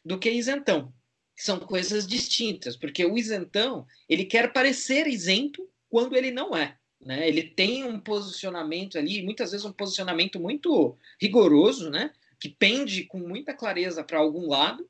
do 0.04 0.18
que 0.18 0.30
isentão 0.30 0.92
são 1.36 1.58
coisas 1.60 2.06
distintas, 2.06 2.76
porque 2.76 3.04
o 3.04 3.18
isentão 3.18 3.86
ele 4.08 4.24
quer 4.24 4.52
parecer 4.52 5.06
isento 5.06 5.68
quando 5.88 6.16
ele 6.16 6.30
não 6.30 6.56
é. 6.56 6.76
Né? 7.00 7.28
Ele 7.28 7.42
tem 7.42 7.84
um 7.84 8.00
posicionamento 8.00 8.98
ali, 8.98 9.22
muitas 9.22 9.50
vezes 9.52 9.66
um 9.66 9.72
posicionamento 9.72 10.40
muito 10.40 10.96
rigoroso, 11.20 11.90
né? 11.90 12.10
que 12.40 12.48
pende 12.48 13.04
com 13.04 13.18
muita 13.18 13.54
clareza 13.54 14.02
para 14.02 14.18
algum 14.18 14.48
lado, 14.48 14.88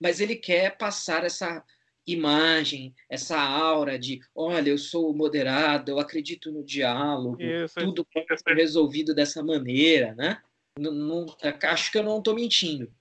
mas 0.00 0.20
ele 0.20 0.36
quer 0.36 0.76
passar 0.76 1.24
essa 1.24 1.64
imagem, 2.06 2.94
essa 3.08 3.38
aura 3.40 3.98
de, 3.98 4.20
olha, 4.34 4.70
eu 4.70 4.78
sou 4.78 5.14
moderado, 5.14 5.90
eu 5.90 5.98
acredito 5.98 6.52
no 6.52 6.62
diálogo, 6.62 7.40
Isso, 7.40 7.74
tudo 7.76 8.04
pode 8.04 8.26
ser 8.38 8.54
resolvido 8.54 9.14
dessa 9.14 9.42
maneira, 9.42 10.14
né? 10.14 10.42
Não, 10.78 10.92
não, 10.92 11.26
acho 11.62 11.90
que 11.90 11.98
eu 11.98 12.02
não 12.02 12.18
estou 12.18 12.34
mentindo. 12.34 12.92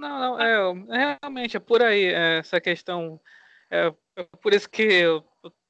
Não, 0.00 0.18
não, 0.18 0.40
é, 0.40 1.18
realmente 1.20 1.58
é 1.58 1.60
por 1.60 1.82
aí 1.82 2.06
é, 2.06 2.38
essa 2.38 2.58
questão. 2.58 3.20
É, 3.70 3.92
é, 4.16 4.24
por 4.40 4.54
isso 4.54 4.68
que 4.68 4.82
eu, 4.82 5.22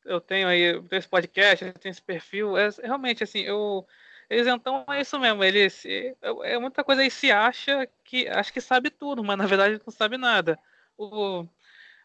eu 0.04 0.20
tenho 0.20 0.46
aí 0.46 0.80
esse 0.92 1.08
podcast, 1.08 1.64
eu 1.64 1.72
tenho 1.74 1.90
esse 1.90 2.00
perfil. 2.00 2.56
É, 2.56 2.68
realmente, 2.82 3.24
assim, 3.24 3.40
eu. 3.40 3.84
Eles 4.30 4.46
então 4.46 4.84
é 4.88 5.00
isso 5.00 5.18
mesmo, 5.18 5.42
ele 5.42 5.68
se, 5.68 6.16
é, 6.22 6.52
é 6.52 6.58
muita 6.58 6.84
coisa 6.84 7.02
aí 7.02 7.10
se 7.10 7.32
acha 7.32 7.88
que 8.04 8.28
acho 8.28 8.52
que 8.52 8.60
sabe 8.60 8.88
tudo, 8.88 9.24
mas 9.24 9.36
na 9.36 9.46
verdade 9.46 9.80
não 9.84 9.92
sabe 9.92 10.16
nada. 10.16 10.56
O, 10.96 11.44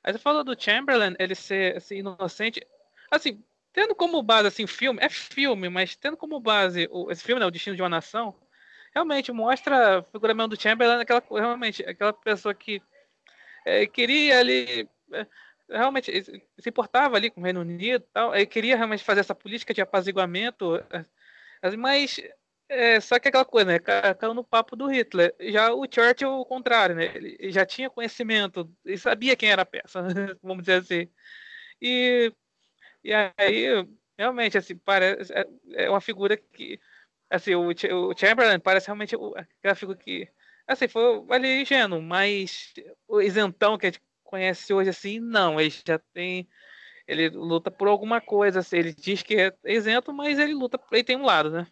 aí 0.04 0.12
você 0.12 0.18
falou 0.18 0.44
do 0.44 0.60
Chamberlain, 0.60 1.16
ele 1.20 1.36
ser 1.36 1.78
assim, 1.78 1.98
inocente. 1.98 2.66
Assim, 3.12 3.44
tendo 3.72 3.94
como 3.94 4.24
base 4.24 4.48
assim, 4.48 4.66
filme, 4.66 5.00
é 5.02 5.10
filme, 5.10 5.70
mas 5.70 5.96
tendo 5.96 6.18
como 6.18 6.40
base 6.40 6.88
o, 6.92 7.12
esse 7.12 7.24
filme, 7.24 7.40
né, 7.40 7.46
O 7.46 7.52
Destino 7.52 7.76
de 7.76 7.84
uma 7.84 7.90
Nação, 7.90 8.36
realmente 8.96 9.32
mostra 9.32 10.00
a 10.00 10.04
figura 10.04 10.34
mesmo 10.34 10.50
do 10.50 10.62
Chamberlain, 10.62 11.02
aquela, 11.02 11.22
realmente, 11.30 11.84
aquela 11.84 12.14
pessoa 12.14 12.56
que 12.56 12.82
é, 13.66 13.86
queria 13.86 14.40
ali. 14.40 14.88
É, 15.12 15.28
realmente 15.70 16.24
se 16.24 16.70
importava 16.70 17.18
ali 17.18 17.30
com 17.30 17.42
o 17.42 17.44
Reino 17.44 17.62
Unido 17.62 18.06
tal, 18.14 18.36
ele 18.36 18.46
queria 18.46 18.78
realmente 18.78 19.04
fazer 19.04 19.22
essa 19.22 19.34
política 19.34 19.74
de 19.74 19.82
apaziguamento, 19.82 20.76
é, 21.62 21.76
mas 21.76 22.20
é, 22.70 23.00
só 23.00 23.20
que 23.20 23.28
aquela 23.28 23.46
coisa, 23.46 23.72
né? 23.72 23.80
Caiu 23.80 24.34
no 24.34 24.44
papo 24.44 24.76
do 24.76 24.88
Hitler. 24.88 25.36
Já 25.40 25.74
o 25.74 25.86
Churchill, 25.92 26.32
o 26.40 26.46
contrário, 26.46 26.96
né? 26.96 27.12
Ele 27.16 27.52
já 27.52 27.66
tinha 27.66 27.90
conhecimento, 27.90 28.72
e 28.84 28.98
sabia 28.98 29.36
quem 29.36 29.50
era 29.52 29.62
a 29.64 29.66
peça, 29.66 30.02
vamos 30.42 30.64
dizer 30.64 30.82
assim. 30.82 31.10
E, 31.82 32.34
e 33.04 33.14
aí, 33.14 33.88
realmente, 34.18 34.58
assim, 34.58 34.78
parece, 34.78 35.32
é, 35.34 35.48
é 35.74 35.90
uma 35.90 36.02
figura 36.02 36.38
que 36.38 36.80
Assim, 37.30 37.56
o, 37.56 37.70
o 37.70 38.18
Chamberlain 38.18 38.60
parece 38.60 38.88
realmente 38.88 39.16
aquela 39.16 39.76
figura 39.76 39.98
que. 39.98 40.28
Assim, 40.68 40.88
foi 40.88 41.24
ali 41.30 41.62
ingênuo, 41.62 42.02
mas 42.02 42.74
o 43.08 43.22
isentão 43.22 43.78
que 43.78 43.86
a 43.86 43.90
gente 43.90 44.02
conhece 44.24 44.74
hoje, 44.74 44.90
assim, 44.90 45.20
não. 45.20 45.60
Ele 45.60 45.74
já 45.86 46.00
tem. 46.14 46.48
Ele 47.08 47.30
luta 47.30 47.70
por 47.70 47.88
alguma 47.88 48.20
coisa, 48.20 48.60
assim, 48.60 48.78
ele 48.78 48.94
diz 48.94 49.22
que 49.22 49.36
é 49.36 49.54
isento, 49.66 50.12
mas 50.12 50.40
ele 50.40 50.54
luta, 50.54 50.80
ele 50.92 51.04
tem 51.04 51.16
um 51.16 51.26
lado, 51.26 51.52
né? 51.52 51.68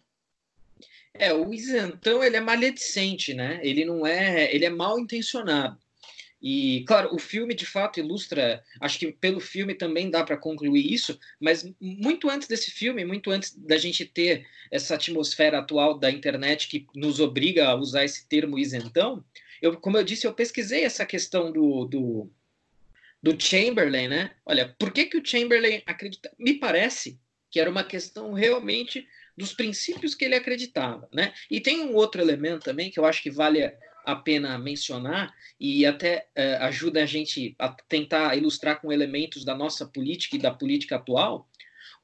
É, 1.12 1.32
o 1.32 1.52
isentão, 1.52 2.22
ele 2.22 2.36
é 2.36 2.40
maledicente, 2.40 3.34
né? 3.34 3.60
Ele 3.62 3.84
não 3.84 4.06
é. 4.06 4.52
Ele 4.54 4.64
é 4.64 4.70
mal 4.70 4.98
intencionado. 4.98 5.78
E, 6.46 6.84
claro, 6.86 7.08
o 7.10 7.18
filme 7.18 7.54
de 7.54 7.64
fato 7.64 7.98
ilustra, 7.98 8.62
acho 8.78 8.98
que 8.98 9.10
pelo 9.10 9.40
filme 9.40 9.74
também 9.74 10.10
dá 10.10 10.22
para 10.22 10.36
concluir 10.36 10.92
isso, 10.92 11.18
mas 11.40 11.66
muito 11.80 12.28
antes 12.28 12.46
desse 12.46 12.70
filme, 12.70 13.02
muito 13.02 13.30
antes 13.30 13.56
da 13.56 13.78
gente 13.78 14.04
ter 14.04 14.46
essa 14.70 14.94
atmosfera 14.94 15.60
atual 15.60 15.98
da 15.98 16.10
internet 16.10 16.68
que 16.68 16.86
nos 16.94 17.18
obriga 17.18 17.68
a 17.68 17.74
usar 17.74 18.04
esse 18.04 18.28
termo 18.28 18.58
isentão, 18.58 19.24
eu, 19.62 19.74
como 19.78 19.96
eu 19.96 20.04
disse, 20.04 20.26
eu 20.26 20.34
pesquisei 20.34 20.84
essa 20.84 21.06
questão 21.06 21.50
do, 21.50 21.86
do, 21.86 22.30
do 23.22 23.42
Chamberlain, 23.42 24.08
né? 24.08 24.32
Olha, 24.44 24.76
por 24.78 24.92
que, 24.92 25.06
que 25.06 25.16
o 25.16 25.24
Chamberlain 25.24 25.80
acredita? 25.86 26.30
Me 26.38 26.58
parece 26.58 27.18
que 27.50 27.58
era 27.58 27.70
uma 27.70 27.84
questão 27.84 28.34
realmente 28.34 29.08
dos 29.34 29.54
princípios 29.54 30.14
que 30.14 30.26
ele 30.26 30.34
acreditava, 30.34 31.08
né? 31.10 31.32
E 31.50 31.58
tem 31.58 31.80
um 31.80 31.94
outro 31.94 32.20
elemento 32.20 32.64
também 32.64 32.90
que 32.90 33.00
eu 33.00 33.06
acho 33.06 33.22
que 33.22 33.30
vale 33.30 33.62
a 34.04 34.14
pena 34.14 34.58
mencionar 34.58 35.34
e 35.58 35.86
até 35.86 36.28
uh, 36.36 36.64
ajuda 36.64 37.02
a 37.02 37.06
gente 37.06 37.54
a 37.58 37.70
tentar 37.88 38.36
ilustrar 38.36 38.80
com 38.80 38.92
elementos 38.92 39.44
da 39.44 39.54
nossa 39.54 39.86
política 39.86 40.36
e 40.36 40.40
da 40.40 40.50
política 40.50 40.96
atual. 40.96 41.48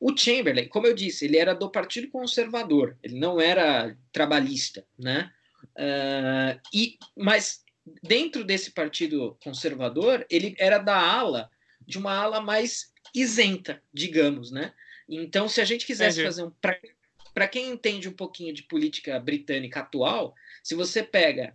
O 0.01 0.17
Chamberlain, 0.17 0.69
como 0.69 0.87
eu 0.87 0.95
disse, 0.95 1.27
ele 1.27 1.37
era 1.37 1.55
do 1.55 1.71
Partido 1.71 2.09
Conservador, 2.09 2.97
ele 3.03 3.19
não 3.19 3.39
era 3.41 3.97
trabalhista, 4.11 4.85
né? 4.99 5.31
Uh, 5.77 6.59
e, 6.73 6.99
mas 7.17 7.63
dentro 8.03 8.43
desse 8.45 8.71
Partido 8.71 9.37
Conservador, 9.43 10.27
ele 10.31 10.55
era 10.59 10.79
da 10.79 10.97
ala, 10.99 11.51
de 11.87 11.99
uma 11.99 12.15
ala 12.15 12.41
mais 12.41 12.93
isenta, 13.15 13.83
digamos, 13.93 14.51
né? 14.51 14.73
Então, 15.09 15.49
se 15.49 15.61
a 15.61 15.65
gente 15.65 15.85
quisesse 15.85 16.21
Entendi. 16.21 16.35
fazer 16.35 16.45
um. 16.45 16.53
Para 17.33 17.49
quem 17.49 17.71
entende 17.71 18.09
um 18.09 18.13
pouquinho 18.13 18.55
de 18.55 18.63
política 18.63 19.19
britânica 19.19 19.81
atual, 19.81 20.35
se 20.63 20.75
você 20.75 21.03
pega 21.03 21.55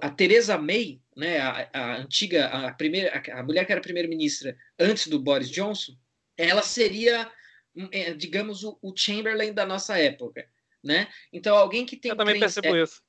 a 0.00 0.10
Theresa 0.10 0.58
May, 0.58 1.00
né, 1.16 1.38
a, 1.38 1.70
a 1.72 1.96
antiga, 1.98 2.46
a 2.46 2.72
primeira, 2.72 3.22
a, 3.32 3.42
mulher 3.42 3.64
que 3.64 3.72
era 3.72 3.80
primeira-ministra 3.80 4.56
antes 4.78 5.06
do 5.06 5.18
Boris 5.18 5.50
Johnson, 5.50 5.92
ela 6.36 6.62
seria, 6.62 7.30
hum, 7.74 7.88
é, 7.92 8.14
digamos, 8.14 8.62
o, 8.64 8.78
o, 8.82 8.96
Chamberlain 8.96 9.52
da 9.52 9.66
nossa 9.66 9.98
época, 9.98 10.46
né? 10.82 11.08
Então 11.32 11.56
alguém 11.56 11.84
que 11.84 11.96
tem 11.96 12.10
eu 12.10 12.16
também 12.16 12.38
percebo 12.38 12.76
é, 12.76 12.82
isso. 12.82 13.02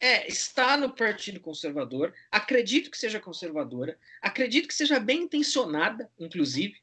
É, 0.00 0.28
está 0.28 0.76
no 0.76 0.94
Partido 0.94 1.40
Conservador, 1.40 2.14
acredito 2.30 2.90
que 2.90 2.98
seja 2.98 3.18
conservadora, 3.18 3.98
acredito 4.20 4.68
que 4.68 4.74
seja 4.74 5.00
bem 5.00 5.22
intencionada, 5.22 6.10
inclusive, 6.18 6.76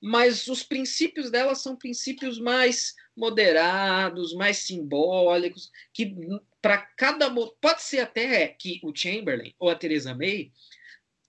mas 0.00 0.46
os 0.48 0.62
princípios 0.62 1.30
dela 1.30 1.54
são 1.54 1.76
princípios 1.76 2.38
mais 2.38 2.94
moderados, 3.16 4.34
mais 4.34 4.58
simbólicos, 4.58 5.70
que 5.92 6.14
para 6.60 6.78
cada 6.96 7.30
pode 7.60 7.82
ser 7.82 8.00
até 8.00 8.48
que 8.48 8.80
o 8.82 8.94
Chamberlain 8.94 9.52
ou 9.58 9.68
a 9.68 9.74
Theresa 9.74 10.14
May 10.14 10.52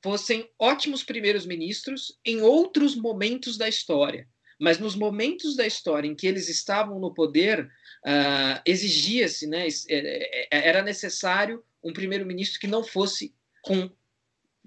fossem 0.01 0.49
ótimos 0.59 1.03
primeiros 1.03 1.45
ministros 1.45 2.19
em 2.25 2.41
outros 2.41 2.95
momentos 2.95 3.57
da 3.57 3.69
história, 3.69 4.27
mas 4.59 4.77
nos 4.77 4.95
momentos 4.95 5.55
da 5.55 5.65
história 5.65 6.07
em 6.07 6.15
que 6.15 6.27
eles 6.27 6.49
estavam 6.49 6.99
no 6.99 7.13
poder, 7.13 7.65
uh, 7.65 8.61
exigia-se, 8.65 9.47
né, 9.47 9.67
é, 9.89 10.47
é, 10.55 10.67
era 10.69 10.81
necessário 10.81 11.63
um 11.83 11.93
primeiro-ministro 11.93 12.59
que 12.59 12.67
não 12.67 12.83
fosse 12.83 13.33
com 13.61 13.89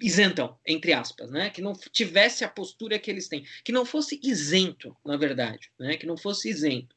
isentão, 0.01 0.59
entre 0.67 0.93
aspas, 0.93 1.31
né? 1.31 1.51
Que 1.51 1.63
não 1.63 1.73
tivesse 1.73 2.45
a 2.45 2.49
postura 2.49 2.99
que 2.99 3.11
eles 3.11 3.29
têm, 3.29 3.47
que 3.65 3.73
não 3.73 3.85
fosse 3.85 4.21
isento, 4.23 4.97
na 5.05 5.17
verdade, 5.17 5.71
né? 5.79 5.97
Que 5.97 6.07
não 6.07 6.17
fosse 6.17 6.49
isento. 6.49 6.95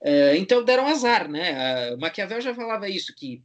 Uh, 0.00 0.34
então 0.36 0.64
deram 0.64 0.86
azar, 0.86 1.28
né? 1.28 1.94
Maquiavel 1.96 2.40
já 2.40 2.54
falava 2.54 2.88
isso 2.88 3.14
que 3.14 3.42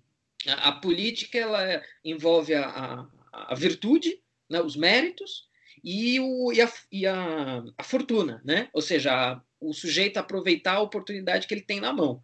a, 0.48 0.70
a 0.70 0.72
política 0.72 1.38
ela 1.38 1.82
envolve 2.04 2.54
a, 2.54 2.66
a, 2.66 3.08
a 3.52 3.56
virtude, 3.56 4.20
né? 4.50 4.62
os 4.62 4.76
méritos 4.76 5.48
e, 5.84 6.20
o, 6.20 6.52
e, 6.52 6.62
a, 6.62 6.72
e 6.92 7.06
a 7.06 7.64
fortuna, 7.84 8.42
né? 8.44 8.70
Ou 8.74 8.82
seja, 8.82 9.42
o 9.60 9.74
sujeito 9.74 10.18
aproveitar 10.18 10.76
a 10.76 10.82
oportunidade 10.82 11.48
que 11.48 11.54
ele 11.54 11.62
tem 11.62 11.80
na 11.80 11.94
mão. 11.94 12.24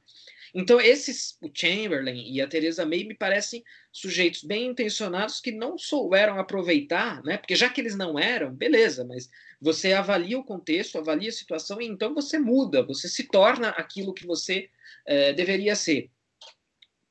Então, 0.54 0.80
esses, 0.82 1.38
o 1.42 1.50
Chamberlain 1.54 2.32
e 2.32 2.42
a 2.42 2.48
Theresa 2.48 2.86
May 2.86 3.04
me 3.04 3.14
parecem 3.14 3.64
sujeitos 3.92 4.44
bem 4.44 4.68
intencionados 4.68 5.40
que 5.40 5.52
não 5.52 5.78
souberam 5.78 6.40
aproveitar, 6.40 7.24
né? 7.24 7.38
Porque 7.38 7.56
já 7.56 7.70
que 7.70 7.82
eles 7.82 7.96
não 7.96 8.18
eram, 8.18 8.54
beleza, 8.54 9.04
mas 9.04 9.30
você 9.62 9.94
avalia 9.94 10.40
o 10.40 10.44
contexto, 10.44 10.98
avalia 10.98 11.30
a 11.30 11.34
situação 11.34 11.82
e 11.82 11.86
então 11.86 12.14
você 12.14 12.40
muda, 12.40 12.84
você 12.84 13.08
se 13.08 13.24
torna 13.24 13.70
aquilo 13.70 14.14
que 14.14 14.26
você 14.26 14.70
é, 15.06 15.34
deveria 15.34 15.76
ser. 15.76 16.10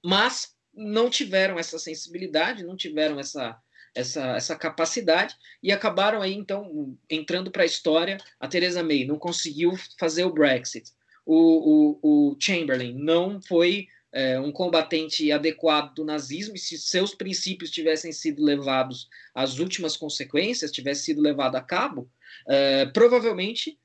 Mas 0.05 0.57
não 0.73 1.11
tiveram 1.11 1.59
essa 1.59 1.79
sensibilidade, 1.79 2.65
não 2.65 2.77
tiveram 2.77 3.19
essa, 3.19 3.61
essa, 3.95 4.37
essa 4.37 4.57
capacidade 4.57 5.37
e 5.63 5.73
acabaram 5.73 6.23
aí 6.23 6.33
então 6.33 6.97
entrando 7.11 7.51
para 7.51 7.65
a 7.65 7.67
história. 7.67 8.19
A 8.39 8.49
Theresa 8.49 8.83
May 8.83 9.05
não 9.05 9.19
conseguiu 9.19 9.73
fazer 9.99 10.25
o 10.25 10.33
Brexit 10.33 10.93
o, 11.29 11.99
o, 12.03 12.31
o 12.31 12.37
Chamberlain 12.41 12.95
não 12.95 13.39
foi 13.43 13.87
é, 14.11 14.41
um 14.41 14.51
combatente 14.51 15.31
adequado 15.31 15.95
do 15.95 16.05
nazismo 16.05 16.57
e 16.57 16.59
se 16.59 16.79
seus 16.79 17.15
princípios 17.15 17.71
tivessem 17.71 18.11
sido 18.13 18.43
levados 18.43 19.11
às 19.35 19.59
últimas 19.59 19.95
consequências, 19.95 20.73
tivesse 20.73 21.03
sido 21.03 21.21
levado 21.21 21.57
a 21.57 21.61
cabo, 21.61 22.11
é, 22.47 22.87
provavelmente 22.87 23.79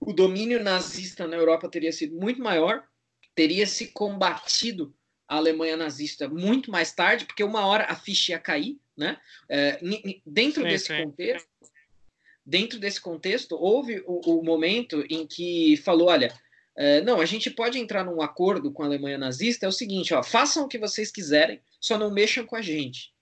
o 0.00 0.14
domínio 0.14 0.64
nazista 0.64 1.26
na 1.26 1.36
Europa 1.36 1.68
teria 1.68 1.92
sido 1.92 2.16
muito 2.16 2.40
maior, 2.40 2.82
teria 3.34 3.66
se 3.66 3.88
combatido 3.88 4.94
a 5.28 5.36
Alemanha 5.36 5.76
nazista 5.76 6.30
muito 6.30 6.70
mais 6.70 6.92
tarde, 6.92 7.26
porque 7.26 7.44
uma 7.44 7.66
hora 7.66 7.84
a 7.84 7.94
ficha 7.94 8.32
ia 8.32 8.38
cair, 8.38 8.80
né? 8.96 9.20
É, 9.50 9.78
dentro 10.24 10.62
sim, 10.62 10.68
desse 10.68 10.86
sim. 10.86 11.04
contexto, 11.04 11.48
dentro 12.44 12.78
desse 12.78 13.00
contexto, 13.00 13.54
houve 13.54 14.02
o, 14.06 14.38
o 14.38 14.42
momento 14.42 15.04
em 15.10 15.26
que 15.26 15.76
falou, 15.84 16.08
olha, 16.08 16.34
é, 16.82 17.02
não, 17.02 17.20
a 17.20 17.26
gente 17.26 17.50
pode 17.50 17.78
entrar 17.78 18.02
num 18.02 18.22
acordo 18.22 18.72
com 18.72 18.82
a 18.82 18.86
Alemanha 18.86 19.18
nazista, 19.18 19.66
é 19.66 19.68
o 19.68 19.72
seguinte, 19.72 20.14
ó, 20.14 20.22
façam 20.22 20.64
o 20.64 20.66
que 20.66 20.78
vocês 20.78 21.10
quiserem, 21.12 21.60
só 21.78 21.98
não 21.98 22.10
mexam 22.10 22.46
com 22.46 22.56
a 22.56 22.62
gente. 22.62 23.12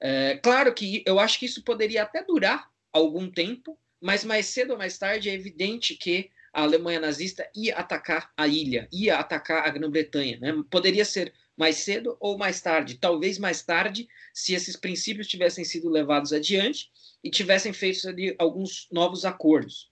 É, 0.00 0.38
claro 0.42 0.72
que 0.72 1.02
eu 1.04 1.20
acho 1.20 1.38
que 1.38 1.44
isso 1.44 1.62
poderia 1.62 2.04
até 2.04 2.24
durar 2.24 2.70
algum 2.90 3.30
tempo, 3.30 3.78
mas 4.00 4.24
mais 4.24 4.46
cedo 4.46 4.70
ou 4.70 4.78
mais 4.78 4.96
tarde 4.96 5.28
é 5.28 5.34
evidente 5.34 5.94
que 5.94 6.30
a 6.54 6.62
Alemanha 6.62 6.98
nazista 6.98 7.46
ia 7.54 7.76
atacar 7.76 8.32
a 8.34 8.48
ilha, 8.48 8.88
ia 8.90 9.18
atacar 9.18 9.66
a 9.66 9.68
Grã-Bretanha. 9.68 10.38
Né? 10.40 10.64
Poderia 10.70 11.04
ser 11.04 11.34
mais 11.54 11.76
cedo 11.76 12.16
ou 12.18 12.38
mais 12.38 12.62
tarde. 12.62 12.96
Talvez 12.96 13.38
mais 13.38 13.62
tarde, 13.62 14.08
se 14.32 14.54
esses 14.54 14.74
princípios 14.74 15.28
tivessem 15.28 15.66
sido 15.66 15.90
levados 15.90 16.32
adiante 16.32 16.90
e 17.22 17.30
tivessem 17.30 17.74
feito 17.74 18.08
ali 18.08 18.34
alguns 18.38 18.88
novos 18.90 19.26
acordos. 19.26 19.90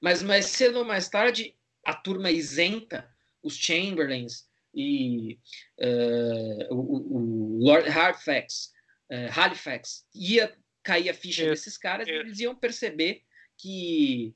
Mas 0.00 0.22
mais 0.22 0.46
cedo 0.46 0.78
ou 0.78 0.84
mais 0.84 1.08
tarde, 1.08 1.56
a 1.84 1.94
turma 1.94 2.30
isenta, 2.30 3.08
os 3.42 3.56
Chamberlains 3.56 4.48
e 4.74 5.38
uh, 5.78 6.74
o, 6.74 7.16
o, 7.16 7.58
Lord 7.58 7.88
Halifax, 7.88 8.72
uh, 9.10 9.40
Halifax, 9.40 10.06
ia 10.14 10.56
cair 10.82 11.10
a 11.10 11.14
ficha 11.14 11.44
desses 11.46 11.76
caras 11.76 12.08
e 12.08 12.10
eles 12.10 12.40
iam 12.40 12.54
perceber 12.54 13.22
que 13.56 14.34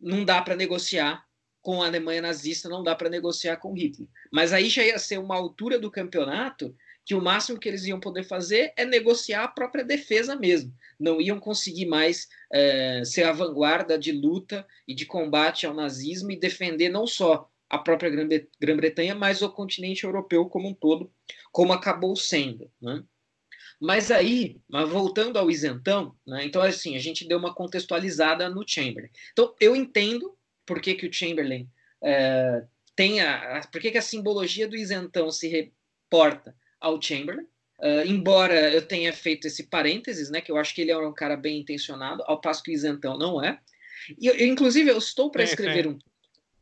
não 0.00 0.24
dá 0.24 0.42
para 0.42 0.56
negociar 0.56 1.24
com 1.66 1.82
a 1.82 1.86
Alemanha 1.86 2.22
nazista, 2.22 2.68
não 2.68 2.80
dá 2.80 2.94
para 2.94 3.10
negociar 3.10 3.56
com 3.56 3.72
Hitler. 3.72 4.08
Mas 4.32 4.52
aí 4.52 4.68
já 4.68 4.84
ia 4.84 5.00
ser 5.00 5.18
uma 5.18 5.34
altura 5.34 5.80
do 5.80 5.90
campeonato 5.90 6.72
que 7.04 7.12
o 7.12 7.20
máximo 7.20 7.58
que 7.58 7.68
eles 7.68 7.84
iam 7.86 7.98
poder 7.98 8.22
fazer 8.22 8.72
é 8.76 8.84
negociar 8.84 9.42
a 9.42 9.48
própria 9.48 9.82
defesa 9.82 10.36
mesmo. 10.36 10.72
Não 10.96 11.20
iam 11.20 11.40
conseguir 11.40 11.86
mais 11.86 12.28
é, 12.52 13.02
ser 13.04 13.24
a 13.24 13.32
vanguarda 13.32 13.98
de 13.98 14.12
luta 14.12 14.64
e 14.86 14.94
de 14.94 15.06
combate 15.06 15.66
ao 15.66 15.74
nazismo 15.74 16.30
e 16.30 16.38
defender 16.38 16.88
não 16.88 17.04
só 17.04 17.50
a 17.68 17.78
própria 17.78 18.10
Grã-Bretanha, 18.60 19.16
mas 19.16 19.42
o 19.42 19.50
continente 19.50 20.04
europeu 20.04 20.46
como 20.46 20.68
um 20.68 20.74
todo, 20.74 21.10
como 21.50 21.72
acabou 21.72 22.14
sendo. 22.14 22.70
Né? 22.80 23.02
Mas 23.80 24.12
aí, 24.12 24.60
mas 24.68 24.88
voltando 24.88 25.36
ao 25.36 25.50
isentão, 25.50 26.14
né, 26.24 26.44
então 26.44 26.62
assim, 26.62 26.94
a 26.94 27.00
gente 27.00 27.26
deu 27.26 27.38
uma 27.38 27.52
contextualizada 27.52 28.48
no 28.48 28.62
Chamberlain. 28.64 29.10
Então 29.32 29.52
eu 29.60 29.74
entendo 29.74 30.35
por 30.66 30.80
que, 30.80 30.94
que 30.94 31.06
o 31.06 31.12
Chamberlain 31.12 31.68
é, 32.02 32.64
tem 32.94 33.20
a, 33.20 33.58
a, 33.58 33.66
por 33.66 33.80
que, 33.80 33.90
que 33.90 33.98
a 33.98 34.02
simbologia 34.02 34.66
do 34.68 34.76
isentão 34.76 35.30
se 35.30 35.48
reporta 35.48 36.54
ao 36.80 37.00
Chamberlain. 37.00 37.46
Uh, 37.78 38.06
embora 38.06 38.72
eu 38.72 38.80
tenha 38.80 39.12
feito 39.12 39.46
esse 39.46 39.64
parênteses, 39.64 40.30
né, 40.30 40.40
que 40.40 40.50
eu 40.50 40.56
acho 40.56 40.74
que 40.74 40.80
ele 40.80 40.90
é 40.90 40.96
um 40.96 41.12
cara 41.12 41.36
bem 41.36 41.58
intencionado, 41.58 42.22
ao 42.26 42.40
passo 42.40 42.62
que 42.62 42.70
o 42.70 42.74
isentão 42.74 43.18
não 43.18 43.42
é. 43.44 43.60
E 44.18 44.28
eu, 44.28 44.46
inclusive 44.46 44.90
eu 44.90 44.96
estou 44.96 45.30
para 45.30 45.42
escrever 45.42 45.86
um 45.86 45.98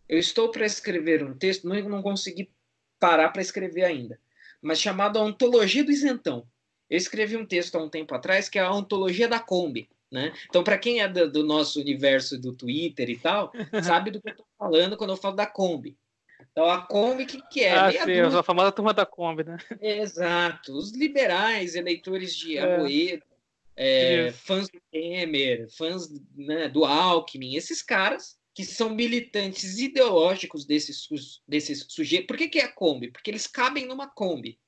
eu 0.09 0.19
estou 0.19 0.51
para 0.51 0.67
escrever 0.67 1.25
um 1.25 1.37
texto, 1.37 1.67
não, 1.67 1.77
não 1.89 2.03
consegui 2.03 2.51
parar 2.99 3.31
para 3.31 3.43
escrever 3.43 3.85
ainda, 3.85 4.19
mas 4.61 4.81
chamado 4.81 5.19
a 5.19 5.23
Ontologia 5.23 5.85
do 5.85 5.91
Isentão. 5.91 6.47
Eu 6.89 6.99
escrevi 6.99 7.37
um 7.37 7.47
texto 7.47 7.77
há 7.77 7.83
um 7.83 7.89
tempo 7.89 8.15
atrás 8.15 8.49
que 8.49 8.59
é 8.59 8.63
a 8.63 8.73
Ontologia 8.73 9.27
da 9.27 9.41
Kombi. 9.41 9.89
Né? 10.11 10.33
Então, 10.49 10.63
para 10.63 10.79
quem 10.79 11.01
é 11.01 11.09
do, 11.09 11.31
do, 11.31 11.43
nosso 11.45 11.81
universo 11.81 12.41
do 12.41 12.55
Twitter 12.55 13.11
e 13.11 13.19
tal, 13.19 13.51
sabe 13.83 14.11
do 14.11 14.21
que 14.21 14.29
eu 14.29 14.33
estou 14.33 14.47
falando 14.57 14.97
quando 14.97 15.11
eu 15.11 15.17
falo 15.17 15.35
da 15.35 15.47
Kombi. 15.47 15.97
Então 16.53 16.71
a 16.71 16.83
Kombi, 16.83 17.27
que, 17.27 17.43
que 17.49 17.65
é? 17.65 17.73
Ah, 17.73 17.91
sim, 17.91 18.21
a 18.21 18.43
famosa 18.43 18.71
turma 18.71 18.93
da 18.93 19.05
Kombi, 19.05 19.45
né? 19.45 19.57
Exato. 19.81 20.77
Os 20.77 20.93
liberais, 20.93 21.75
eleitores 21.75 22.37
de 22.37 22.59
é. 22.59 23.21
é, 23.77 24.33
fãs 24.33 24.69
do 24.69 24.81
Temer, 24.91 25.69
fãs 25.77 26.09
né, 26.37 26.69
do 26.69 26.85
Alckmin, 26.85 27.57
esses 27.57 27.83
caras 27.83 28.37
que 28.55 28.65
são 28.65 28.91
militantes 28.91 29.79
ideológicos 29.79 30.65
desses, 30.65 31.09
desses 31.47 31.87
sujeitos. 31.89 32.29
Por 32.29 32.37
que, 32.37 32.49
que 32.49 32.61
é 32.61 32.65
a 32.65 32.73
Kombi? 32.73 33.11
Porque 33.11 33.31
eles 33.31 33.49
cabem 33.49 33.87
numa 33.87 34.09
Kombi. 34.09 34.61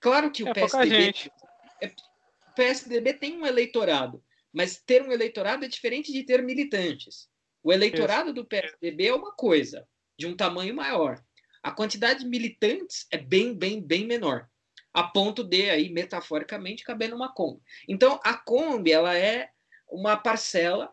Claro 0.00 0.30
que 0.30 0.42
o 0.42 0.48
é 0.48 0.54
PSDB. 0.54 1.14
É, 1.82 1.86
o 1.88 2.54
PSDB 2.54 3.12
tem 3.12 3.36
um 3.36 3.44
eleitorado, 3.44 4.22
mas 4.54 4.80
ter 4.80 5.02
um 5.02 5.12
eleitorado 5.12 5.64
é 5.64 5.68
diferente 5.68 6.12
de 6.12 6.22
ter 6.22 6.42
militantes. 6.42 7.28
O 7.62 7.72
eleitorado 7.72 8.26
Isso. 8.26 8.34
do 8.34 8.44
PSDB 8.46 9.08
é 9.08 9.14
uma 9.14 9.32
coisa, 9.32 9.86
de 10.16 10.26
um 10.26 10.36
tamanho 10.36 10.74
maior 10.74 11.22
a 11.64 11.70
quantidade 11.70 12.20
de 12.20 12.28
militantes 12.28 13.06
é 13.10 13.16
bem, 13.16 13.54
bem, 13.54 13.80
bem 13.80 14.06
menor, 14.06 14.46
a 14.92 15.02
ponto 15.02 15.42
de 15.42 15.70
aí 15.70 15.88
metaforicamente 15.88 16.84
caber 16.84 17.08
numa 17.08 17.32
Kombi. 17.32 17.58
Então 17.88 18.20
a 18.22 18.34
Kombi 18.34 18.92
ela 18.92 19.16
é 19.16 19.48
uma 19.90 20.14
parcela 20.14 20.92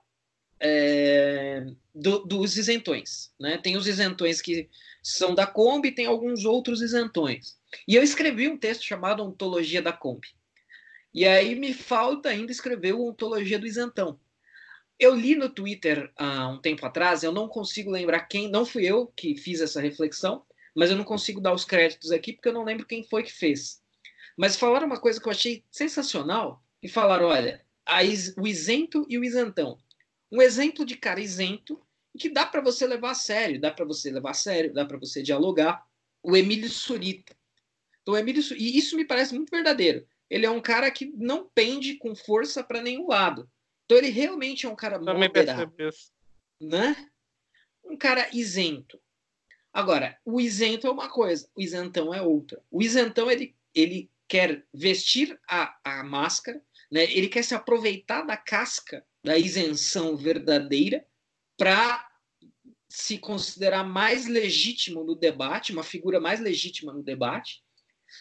é, 0.62 1.66
do, 1.94 2.20
dos 2.20 2.56
isentões, 2.56 3.34
né? 3.38 3.58
Tem 3.58 3.76
os 3.76 3.86
isentões 3.86 4.42
que 4.42 4.70
são 5.04 5.36
da 5.36 5.46
Kombi, 5.46 5.92
tem 5.92 6.06
alguns 6.06 6.46
outros 6.46 6.82
isentões. 6.82 7.60
E 7.86 7.96
eu 7.96 8.02
escrevi 8.02 8.48
um 8.48 8.58
texto 8.58 8.84
chamado 8.84 9.24
Ontologia 9.24 9.82
da 9.82 9.92
Kombi. 9.92 10.30
E 11.14 11.26
aí 11.26 11.56
me 11.56 11.74
falta 11.74 12.30
ainda 12.30 12.52
escrever 12.52 12.94
o 12.94 13.08
Ontologia 13.08 13.60
do 13.60 13.68
Isentão. 13.68 14.20
Eu 14.98 15.16
li 15.16 15.36
no 15.36 15.50
Twitter 15.50 16.12
há 16.16 16.48
um 16.48 16.62
tempo 16.62 16.86
atrás, 16.86 17.24
eu 17.24 17.32
não 17.32 17.48
consigo 17.48 17.90
lembrar 17.90 18.22
quem, 18.22 18.50
não 18.50 18.66
fui 18.66 18.86
eu 18.86 19.08
que 19.08 19.36
fiz 19.36 19.60
essa 19.60 19.82
reflexão, 19.82 20.46
mas 20.76 20.90
eu 20.90 20.96
não 20.96 21.04
consigo 21.04 21.42
dar 21.42 21.54
os 21.54 21.66
créditos 21.66 22.12
aqui 22.12 22.34
porque 22.34 22.48
eu 22.48 22.54
não 22.54 22.64
lembro 22.64 22.86
quem 22.86 23.04
foi 23.04 23.24
que 23.24 23.34
fez. 23.34 23.82
Mas 24.38 24.56
falaram 24.56 24.88
uma 24.88 25.00
coisa 25.00 25.20
que 25.20 25.28
eu 25.28 25.32
achei 25.32 25.66
sensacional 25.72 26.64
e 26.82 26.88
falaram: 26.88 27.28
olha, 27.28 27.66
is, 28.04 28.34
o 28.38 28.48
isento 28.48 29.06
e 29.10 29.18
o 29.18 29.24
isentão. 29.24 29.78
Um 30.32 30.42
exemplo 30.42 30.86
de 30.86 30.96
cara 30.96 31.20
isento 31.20 31.82
que 32.18 32.30
dá 32.30 32.46
para 32.46 32.62
você 32.62 32.86
levar 32.86 33.12
a 33.12 33.16
sério, 33.16 33.60
dá 33.60 33.72
para 33.72 33.86
você 33.86 34.12
levar 34.12 34.32
a 34.32 34.36
sério, 34.36 34.74
dá 34.74 34.86
para 34.86 34.98
você 34.98 35.22
dialogar. 35.22 35.84
O 36.24 36.38
Emílio 36.38 36.70
Surita. 36.70 37.36
Então, 38.02 38.18
Emílio, 38.18 38.42
e 38.56 38.78
isso 38.78 38.96
me 38.96 39.06
parece 39.06 39.34
muito 39.34 39.50
verdadeiro. 39.50 40.06
Ele 40.32 40.46
é 40.46 40.50
um 40.50 40.62
cara 40.62 40.90
que 40.90 41.12
não 41.18 41.46
pende 41.54 41.98
com 41.98 42.16
força 42.16 42.64
para 42.64 42.82
nenhum 42.82 43.06
lado. 43.06 43.52
Então 43.84 43.98
ele 43.98 44.08
realmente 44.08 44.66
é 44.66 44.70
um 44.70 44.76
cara 44.78 44.98
Também 44.98 45.28
moderado. 45.28 45.74
Né? 46.62 47.12
Um 47.84 47.98
cara 47.98 48.30
isento. 48.32 48.98
Agora, 49.74 50.18
o 50.24 50.40
isento 50.40 50.88
é 50.88 50.90
uma 50.90 51.10
coisa, 51.10 51.50
o 51.54 51.62
isentão 51.62 52.14
é 52.14 52.22
outra. 52.22 52.64
O 52.72 52.82
isentão 52.82 53.30
ele, 53.30 53.54
ele 53.76 54.10
quer 54.26 54.66
vestir 54.74 55.38
a, 55.50 55.78
a 55.84 56.02
máscara, 56.02 56.64
né? 56.90 57.04
ele 57.12 57.28
quer 57.28 57.44
se 57.44 57.54
aproveitar 57.54 58.22
da 58.22 58.38
casca 58.38 59.06
da 59.22 59.38
isenção 59.38 60.16
verdadeira 60.16 61.06
para 61.58 62.10
se 62.88 63.18
considerar 63.18 63.84
mais 63.84 64.28
legítimo 64.28 65.04
no 65.04 65.16
debate, 65.16 65.74
uma 65.74 65.84
figura 65.84 66.22
mais 66.22 66.40
legítima 66.40 66.94
no 66.94 67.04
debate, 67.04 67.62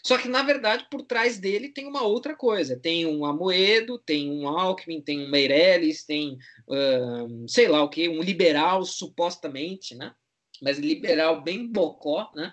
só 0.04 0.16
que, 0.16 0.28
na 0.28 0.42
verdade, 0.42 0.86
por 0.90 1.02
trás 1.02 1.38
dele 1.38 1.68
tem 1.68 1.86
uma 1.86 2.02
outra 2.02 2.34
coisa. 2.34 2.78
Tem 2.78 3.06
um 3.06 3.24
Amoedo, 3.24 3.98
tem 3.98 4.30
um 4.30 4.48
Alckmin, 4.48 5.00
tem 5.00 5.24
um 5.24 5.30
Meirelles, 5.30 6.04
tem, 6.04 6.38
sei 7.48 7.68
lá 7.68 7.82
o 7.82 7.88
que, 7.88 8.08
um 8.08 8.22
liberal, 8.22 8.84
supostamente, 8.84 9.94
né? 9.94 10.14
Mas 10.62 10.78
liberal 10.78 11.42
bem 11.42 11.66
bocó, 11.66 12.30
né? 12.34 12.52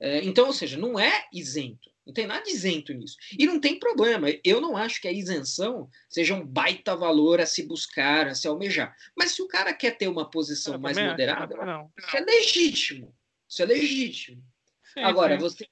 Uh, 0.00 0.22
então, 0.22 0.46
ou 0.46 0.52
seja, 0.52 0.76
não 0.76 0.98
é 0.98 1.26
isento. 1.32 1.90
Não 2.06 2.14
tem 2.14 2.26
nada 2.26 2.48
isento 2.48 2.92
nisso. 2.92 3.16
E 3.38 3.46
não 3.46 3.60
tem 3.60 3.78
problema. 3.78 4.28
Eu 4.42 4.60
não 4.60 4.76
acho 4.76 5.00
que 5.00 5.06
a 5.06 5.12
isenção 5.12 5.88
seja 6.08 6.34
um 6.34 6.44
baita 6.44 6.96
valor 6.96 7.40
a 7.40 7.46
se 7.46 7.62
buscar, 7.62 8.26
a 8.26 8.34
se 8.34 8.48
almejar. 8.48 8.96
Mas 9.16 9.32
se 9.32 9.42
o 9.42 9.46
cara 9.46 9.72
quer 9.72 9.96
ter 9.96 10.08
uma 10.08 10.28
posição 10.28 10.78
mais 10.78 10.98
moderada, 10.98 11.54
não. 11.56 11.92
isso 11.96 12.16
é 12.16 12.20
legítimo. 12.20 13.14
Isso 13.48 13.62
é 13.62 13.66
legítimo. 13.66 14.42
Sim, 14.92 15.00
Agora, 15.00 15.34
sim. 15.34 15.40
você 15.40 15.68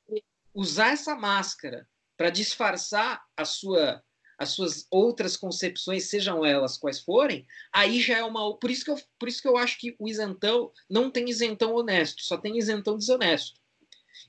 usar 0.59 0.89
essa 0.89 1.15
máscara 1.15 1.87
para 2.17 2.31
disfarçar 2.31 3.23
a 3.37 3.45
sua, 3.45 4.03
as 4.37 4.49
suas 4.49 4.89
outras 4.91 5.37
concepções, 5.37 6.11
sejam 6.11 6.45
elas 6.45 6.77
quais 6.77 6.99
forem, 6.99 7.47
aí 7.73 8.01
já 8.01 8.19
é 8.19 8.25
uma. 8.25 8.59
Por 8.59 8.69
isso 8.69 8.85
que 8.85 8.91
eu, 8.91 8.99
por 9.17 9.29
isso 9.29 9.41
que 9.41 9.47
eu 9.47 9.57
acho 9.57 9.79
que 9.79 9.95
o 10.01 10.09
isentão 10.09 10.73
não 10.91 11.13
tem 11.13 11.31
isentão 11.31 11.73
honesto, 11.75 12.23
só 12.23 12.37
tem 12.37 12.59
isentão 12.59 12.99
desonesto. 12.99 13.61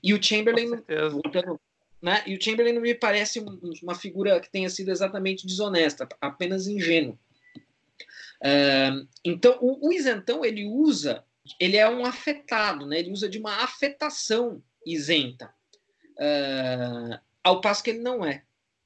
E 0.00 0.14
o 0.14 0.22
Chamberlain, 0.22 0.70
voltando, 1.10 1.60
né? 2.00 2.22
E 2.24 2.36
o 2.36 2.40
Chamberlain 2.40 2.74
não 2.74 2.82
me 2.82 2.94
parece 2.94 3.44
uma 3.82 3.96
figura 3.96 4.38
que 4.38 4.52
tenha 4.52 4.70
sido 4.70 4.92
exatamente 4.92 5.44
desonesta, 5.44 6.08
apenas 6.20 6.68
ingênuo. 6.68 7.18
Uh, 8.40 9.06
então, 9.24 9.58
o, 9.60 9.88
o, 9.88 9.92
isentão 9.92 10.44
ele 10.44 10.64
usa, 10.64 11.24
ele 11.58 11.76
é 11.76 11.90
um 11.90 12.06
afetado, 12.06 12.86
né? 12.86 13.00
Ele 13.00 13.10
usa 13.10 13.28
de 13.28 13.38
uma 13.38 13.64
afetação 13.64 14.62
isenta 14.86 15.52
uh, 16.20 17.18
ao 17.42 17.60
passo 17.60 17.82
que 17.82 17.90
ele 17.90 18.00
não 18.00 18.24
é. 18.24 18.44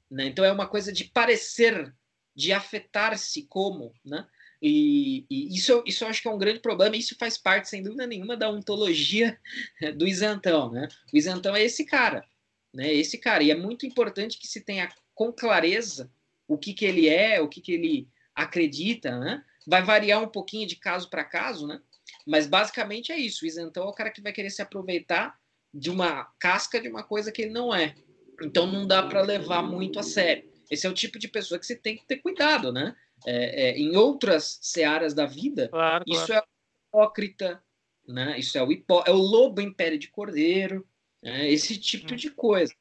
Né? 0.09 0.27
Então 0.27 0.45
é 0.45 0.51
uma 0.51 0.67
coisa 0.67 0.91
de 0.91 1.03
parecer, 1.03 1.93
de 2.35 2.53
afetar-se 2.53 3.43
como, 3.43 3.93
né? 4.03 4.25
E, 4.61 5.25
e, 5.29 5.55
isso, 5.55 5.83
isso 5.85 6.03
eu 6.03 6.07
acho 6.07 6.21
que 6.21 6.27
é 6.27 6.31
um 6.31 6.37
grande 6.37 6.59
problema, 6.59 6.95
e 6.95 6.99
isso 6.99 7.15
faz 7.19 7.37
parte, 7.37 7.69
sem 7.69 7.83
dúvida 7.83 8.07
nenhuma, 8.07 8.37
da 8.37 8.49
ontologia 8.49 9.37
do 9.95 10.07
isentão. 10.07 10.71
Né? 10.71 10.87
O 11.13 11.17
isentão 11.17 11.55
é 11.55 11.61
esse 11.61 11.85
cara, 11.85 12.25
né? 12.73 12.91
esse 12.91 13.17
cara, 13.17 13.43
e 13.43 13.51
é 13.51 13.55
muito 13.55 13.85
importante 13.85 14.39
que 14.39 14.47
se 14.47 14.61
tenha 14.61 14.89
com 15.13 15.31
clareza 15.31 16.09
o 16.47 16.57
que, 16.57 16.73
que 16.73 16.85
ele 16.85 17.07
é, 17.07 17.41
o 17.41 17.47
que, 17.47 17.61
que 17.61 17.73
ele 17.73 18.07
acredita, 18.33 19.19
né? 19.19 19.43
vai 19.67 19.83
variar 19.83 20.23
um 20.23 20.27
pouquinho 20.27 20.67
de 20.67 20.75
caso 20.75 21.09
para 21.09 21.23
caso, 21.23 21.67
né? 21.67 21.81
mas 22.25 22.47
basicamente 22.47 23.11
é 23.11 23.17
isso, 23.17 23.43
o 23.43 23.47
isentão 23.47 23.83
é 23.83 23.87
o 23.87 23.93
cara 23.93 24.09
que 24.09 24.21
vai 24.21 24.31
querer 24.31 24.49
se 24.49 24.61
aproveitar 24.61 25.37
de 25.75 25.91
uma 25.91 26.23
casca 26.39 26.79
de 26.79 26.87
uma 26.87 27.03
coisa 27.03 27.31
que 27.31 27.41
ele 27.41 27.51
não 27.51 27.75
é. 27.75 27.95
Então 28.41 28.65
não 28.65 28.87
dá 28.87 29.03
para 29.03 29.21
levar 29.21 29.61
muito 29.61 29.99
a 29.99 30.03
sério. 30.03 30.49
Esse 30.71 30.87
é 30.87 30.89
o 30.89 30.93
tipo 30.93 31.19
de 31.19 31.27
pessoa 31.27 31.59
que 31.59 31.65
você 31.65 31.75
tem 31.75 31.97
que 31.97 32.05
ter 32.05 32.17
cuidado, 32.17 32.71
né? 32.71 32.95
É, 33.25 33.69
é, 33.69 33.77
em 33.77 33.95
outras 33.95 34.57
searas 34.61 35.13
da 35.13 35.25
vida, 35.25 35.67
claro, 35.69 36.03
isso 36.07 36.27
claro. 36.27 36.45
é 36.45 36.87
hipócrita, 36.87 37.63
né? 38.07 38.39
Isso 38.39 38.57
é 38.57 38.63
o, 38.63 38.71
hipó 38.71 39.03
é 39.05 39.11
o 39.11 39.17
lobo 39.17 39.61
em 39.61 39.73
pele 39.73 39.97
de 39.97 40.09
cordeiro, 40.09 40.87
né? 41.21 41.49
esse 41.49 41.77
tipo 41.77 42.13
hum. 42.13 42.15
de 42.15 42.29
coisa. 42.29 42.73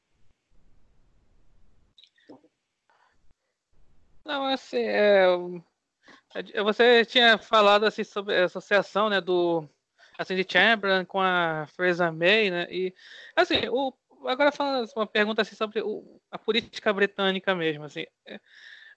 Não, 4.25 4.47
assim, 4.47 4.79
é, 4.79 5.27
você 6.63 7.05
tinha 7.05 7.39
falado 7.39 7.85
assim 7.85 8.03
sobre 8.03 8.35
a 8.35 8.45
associação, 8.45 9.09
né, 9.11 9.21
do 9.21 9.69
assim, 10.19 10.37
de 10.37 10.47
Chamberlain 10.51 11.05
com 11.05 11.21
a 11.21 11.67
Theresa 11.77 12.11
May, 12.13 12.51
né? 12.51 12.67
E 12.71 12.95
assim, 13.37 13.69
o, 13.71 13.93
agora 14.27 14.53
falando 14.53 14.89
uma 14.97 15.07
pergunta 15.07 15.43
assim 15.43 15.57
sobre 15.57 15.81
o, 15.83 16.21
a 16.31 16.39
política 16.39 16.93
britânica 16.93 17.55
mesmo, 17.55 17.85
assim, 17.85 18.07
é, 18.27 18.41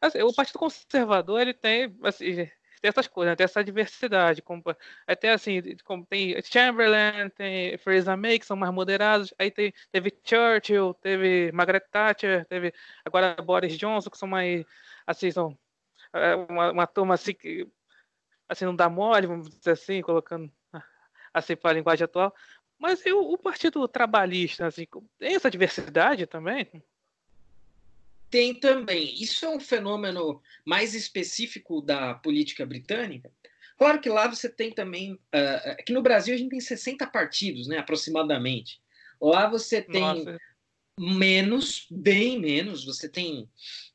assim, 0.01 0.21
o 0.21 0.33
Partido 0.33 0.59
Conservador 0.59 1.41
ele 1.41 1.53
tem 1.53 1.95
assim, 2.03 2.49
tem 2.81 2.89
essas 2.89 3.07
coisas, 3.07 3.31
né? 3.31 3.35
tem 3.35 3.45
essa 3.45 3.63
diversidade, 3.63 4.41
como, 4.41 4.63
até 5.07 5.31
assim, 5.31 5.61
como 5.83 6.05
tem 6.05 6.39
Chamberlain, 6.43 7.29
tem 7.29 7.77
Theresa 7.79 8.15
May, 8.15 8.39
que 8.39 8.45
são 8.45 8.57
mais 8.57 8.71
moderados, 8.73 9.33
aí 9.39 9.49
tem, 9.51 9.73
teve 9.91 10.13
Churchill, 10.23 10.93
teve 10.95 11.51
Margaret 11.51 11.81
Thatcher, 11.91 12.45
teve 12.45 12.73
agora 13.05 13.35
Boris 13.41 13.77
Johnson, 13.77 14.09
que 14.09 14.17
são 14.17 14.27
mais, 14.27 14.63
assim, 15.05 15.31
são 15.31 15.57
é, 16.13 16.35
uma, 16.35 16.71
uma 16.71 16.87
turma 16.87 17.15
assim 17.15 17.33
que 17.33 17.67
assim, 18.49 18.65
não 18.65 18.75
dá 18.75 18.89
mole, 18.89 19.27
vamos 19.27 19.49
dizer 19.49 19.71
assim, 19.71 20.01
colocando 20.01 20.51
assim 21.33 21.55
para 21.55 21.71
a 21.71 21.73
linguagem 21.73 22.05
atual. 22.05 22.33
Mas 22.77 23.05
e 23.05 23.11
o, 23.11 23.19
o 23.19 23.37
Partido 23.37 23.87
Trabalhista, 23.87 24.67
assim, 24.67 24.85
tem 25.17 25.35
essa 25.35 25.49
diversidade 25.49 26.25
também? 26.25 26.67
Tem 28.29 28.53
também. 28.53 29.15
Isso 29.21 29.45
é 29.45 29.49
um 29.49 29.59
fenômeno 29.59 30.41
mais 30.65 30.93
específico 30.93 31.81
da 31.81 32.13
política 32.15 32.65
britânica. 32.65 33.31
Claro 33.77 34.01
que 34.01 34.09
lá 34.09 34.27
você 34.27 34.49
tem 34.49 34.71
também. 34.71 35.13
Uh, 35.13 35.71
aqui 35.79 35.93
no 35.93 36.01
Brasil 36.01 36.33
a 36.33 36.37
gente 36.37 36.49
tem 36.49 36.59
60 36.59 37.05
partidos, 37.07 37.67
né, 37.67 37.77
aproximadamente. 37.77 38.81
Lá 39.21 39.47
você 39.47 39.81
tem 39.81 40.01
Nossa. 40.01 40.37
Menos, 40.99 41.85
bem 41.89 42.39
menos. 42.39 42.85
Você 42.85 43.07
tem 43.07 43.49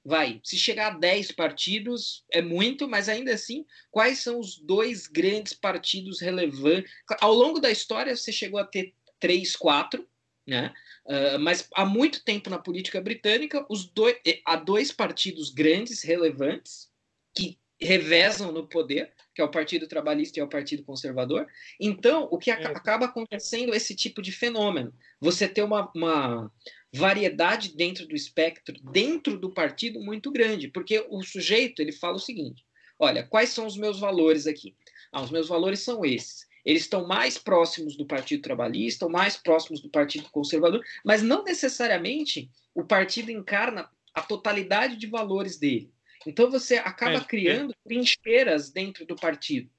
vai, 0.04 0.40
se 0.42 0.56
chegar 0.56 0.92
a 0.92 0.98
10 0.98 1.32
partidos 1.32 2.24
é 2.30 2.42
muito, 2.42 2.88
mas 2.88 3.08
ainda 3.08 3.32
assim, 3.32 3.64
quais 3.90 4.18
são 4.18 4.40
os 4.40 4.58
dois 4.58 5.06
grandes 5.06 5.52
partidos 5.52 6.20
relevantes? 6.20 6.90
Ao 7.20 7.32
longo 7.32 7.60
da 7.60 7.70
história, 7.70 8.16
você 8.16 8.32
chegou 8.32 8.58
a 8.58 8.64
ter 8.64 8.94
três, 9.20 9.54
quatro, 9.54 10.06
né? 10.46 10.74
Uh, 11.06 11.38
mas 11.38 11.68
há 11.74 11.84
muito 11.84 12.24
tempo 12.24 12.50
na 12.50 12.58
política 12.58 13.00
britânica, 13.00 13.64
os 13.68 13.84
dois, 13.84 14.16
há 14.44 14.56
dois 14.56 14.90
partidos 14.90 15.50
grandes, 15.50 16.02
relevantes, 16.02 16.90
que 17.34 17.58
revezam 17.80 18.52
no 18.52 18.66
poder, 18.66 19.12
que 19.34 19.40
é 19.40 19.44
o 19.44 19.50
Partido 19.50 19.88
Trabalhista 19.88 20.38
e 20.38 20.40
é 20.40 20.44
o 20.44 20.48
Partido 20.48 20.84
Conservador. 20.84 21.46
Então, 21.80 22.28
o 22.30 22.38
que 22.38 22.50
é. 22.50 22.54
acaba 22.54 23.06
acontecendo 23.06 23.72
é 23.72 23.76
esse 23.76 23.94
tipo 23.94 24.20
de 24.20 24.32
fenômeno. 24.32 24.92
Você 25.20 25.48
ter 25.48 25.62
uma, 25.62 25.90
uma 25.94 26.52
variedade 26.92 27.74
dentro 27.74 28.06
do 28.06 28.14
espectro, 28.14 28.74
dentro 28.90 29.38
do 29.38 29.52
partido, 29.52 30.00
muito 30.00 30.30
grande, 30.30 30.68
porque 30.68 31.04
o 31.08 31.22
sujeito 31.22 31.80
ele 31.80 31.92
fala 31.92 32.16
o 32.16 32.20
seguinte: 32.20 32.64
olha, 32.98 33.26
quais 33.26 33.50
são 33.50 33.66
os 33.66 33.76
meus 33.76 33.98
valores 33.98 34.46
aqui? 34.46 34.76
Ah, 35.10 35.22
os 35.22 35.30
meus 35.30 35.48
valores 35.48 35.80
são 35.80 36.04
esses. 36.04 36.46
Eles 36.64 36.82
estão 36.82 37.06
mais 37.06 37.38
próximos 37.38 37.96
do 37.96 38.06
Partido 38.06 38.42
Trabalhista, 38.42 39.04
ou 39.04 39.10
mais 39.10 39.36
próximos 39.36 39.80
do 39.80 39.90
Partido 39.90 40.30
Conservador, 40.30 40.82
mas 41.04 41.22
não 41.22 41.42
necessariamente 41.42 42.50
o 42.74 42.84
partido 42.84 43.30
encarna 43.30 43.90
a 44.14 44.22
totalidade 44.22 44.96
de 44.96 45.06
valores 45.06 45.58
dele. 45.58 45.92
Então 46.26 46.50
você 46.50 46.76
acaba 46.76 47.16
é, 47.16 47.24
criando 47.24 47.72
é. 47.72 47.88
trincheiras 47.88 48.70
dentro 48.70 49.06
do 49.06 49.16
partido. 49.16 49.70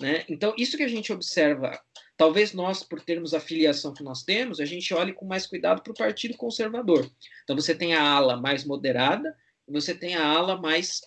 Né? 0.00 0.24
Então, 0.28 0.54
isso 0.56 0.78
que 0.78 0.82
a 0.82 0.88
gente 0.88 1.12
observa 1.12 1.78
Talvez 2.20 2.52
nós, 2.52 2.82
por 2.82 3.00
termos 3.00 3.32
a 3.32 3.40
filiação 3.40 3.94
que 3.94 4.02
nós 4.02 4.22
temos, 4.22 4.60
a 4.60 4.66
gente 4.66 4.92
olhe 4.92 5.10
com 5.10 5.24
mais 5.24 5.46
cuidado 5.46 5.82
para 5.82 5.90
o 5.90 5.96
Partido 5.96 6.36
Conservador. 6.36 7.10
Então 7.42 7.56
você 7.56 7.74
tem 7.74 7.94
a 7.94 8.02
ala 8.02 8.36
mais 8.36 8.62
moderada 8.62 9.34
e 9.66 9.72
você 9.72 9.94
tem 9.94 10.16
a 10.16 10.26
ala 10.26 10.60
mais 10.60 11.00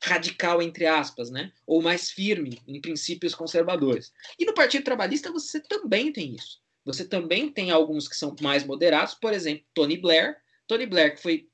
radical, 0.00 0.62
entre 0.62 0.86
aspas, 0.86 1.32
né? 1.32 1.50
ou 1.66 1.82
mais 1.82 2.12
firme 2.12 2.62
em 2.68 2.80
princípios 2.80 3.34
conservadores. 3.34 4.12
E 4.38 4.44
no 4.44 4.54
Partido 4.54 4.84
Trabalhista 4.84 5.32
você 5.32 5.58
também 5.58 6.12
tem 6.12 6.36
isso. 6.36 6.62
Você 6.84 7.04
também 7.08 7.50
tem 7.50 7.72
alguns 7.72 8.06
que 8.06 8.14
são 8.14 8.36
mais 8.40 8.62
moderados, 8.62 9.14
por 9.14 9.32
exemplo, 9.32 9.64
Tony 9.74 9.96
Blair. 9.96 10.36
Tony 10.68 10.86
Blair, 10.86 11.16
que 11.16 11.22
foi 11.22 11.48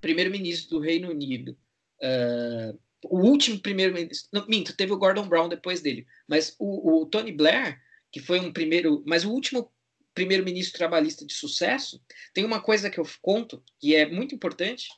primeiro-ministro 0.00 0.78
do 0.78 0.84
Reino 0.84 1.10
Unido 1.10 1.58
uh, 2.02 2.78
o 3.04 3.20
último 3.20 3.58
primeiro-ministro. 3.58 4.44
Minto, 4.48 4.76
teve 4.76 4.92
o 4.92 4.98
Gordon 4.98 5.28
Brown 5.28 5.48
depois 5.48 5.80
dele. 5.80 6.06
Mas 6.26 6.54
o, 6.58 7.02
o 7.02 7.06
Tony 7.06 7.32
Blair, 7.32 7.80
que 8.10 8.20
foi 8.20 8.40
um 8.40 8.52
primeiro. 8.52 9.02
Mas 9.06 9.24
o 9.24 9.30
último 9.30 9.72
primeiro-ministro 10.14 10.78
trabalhista 10.78 11.24
de 11.24 11.32
sucesso, 11.32 12.02
tem 12.34 12.44
uma 12.44 12.60
coisa 12.60 12.90
que 12.90 13.00
eu 13.00 13.06
conto, 13.20 13.62
que 13.80 13.94
é 13.94 14.06
muito 14.06 14.34
importante. 14.34 14.88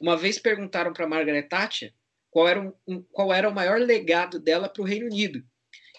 Uma 0.00 0.16
vez 0.16 0.38
perguntaram 0.38 0.92
para 0.92 1.06
Margaret 1.06 1.42
Thatcher 1.42 1.92
qual 2.30 2.48
era, 2.48 2.60
um, 2.60 2.72
um, 2.86 3.02
qual 3.02 3.32
era 3.32 3.48
o 3.48 3.54
maior 3.54 3.78
legado 3.78 4.40
dela 4.40 4.68
para 4.68 4.82
o 4.82 4.86
Reino 4.86 5.06
Unido. 5.06 5.44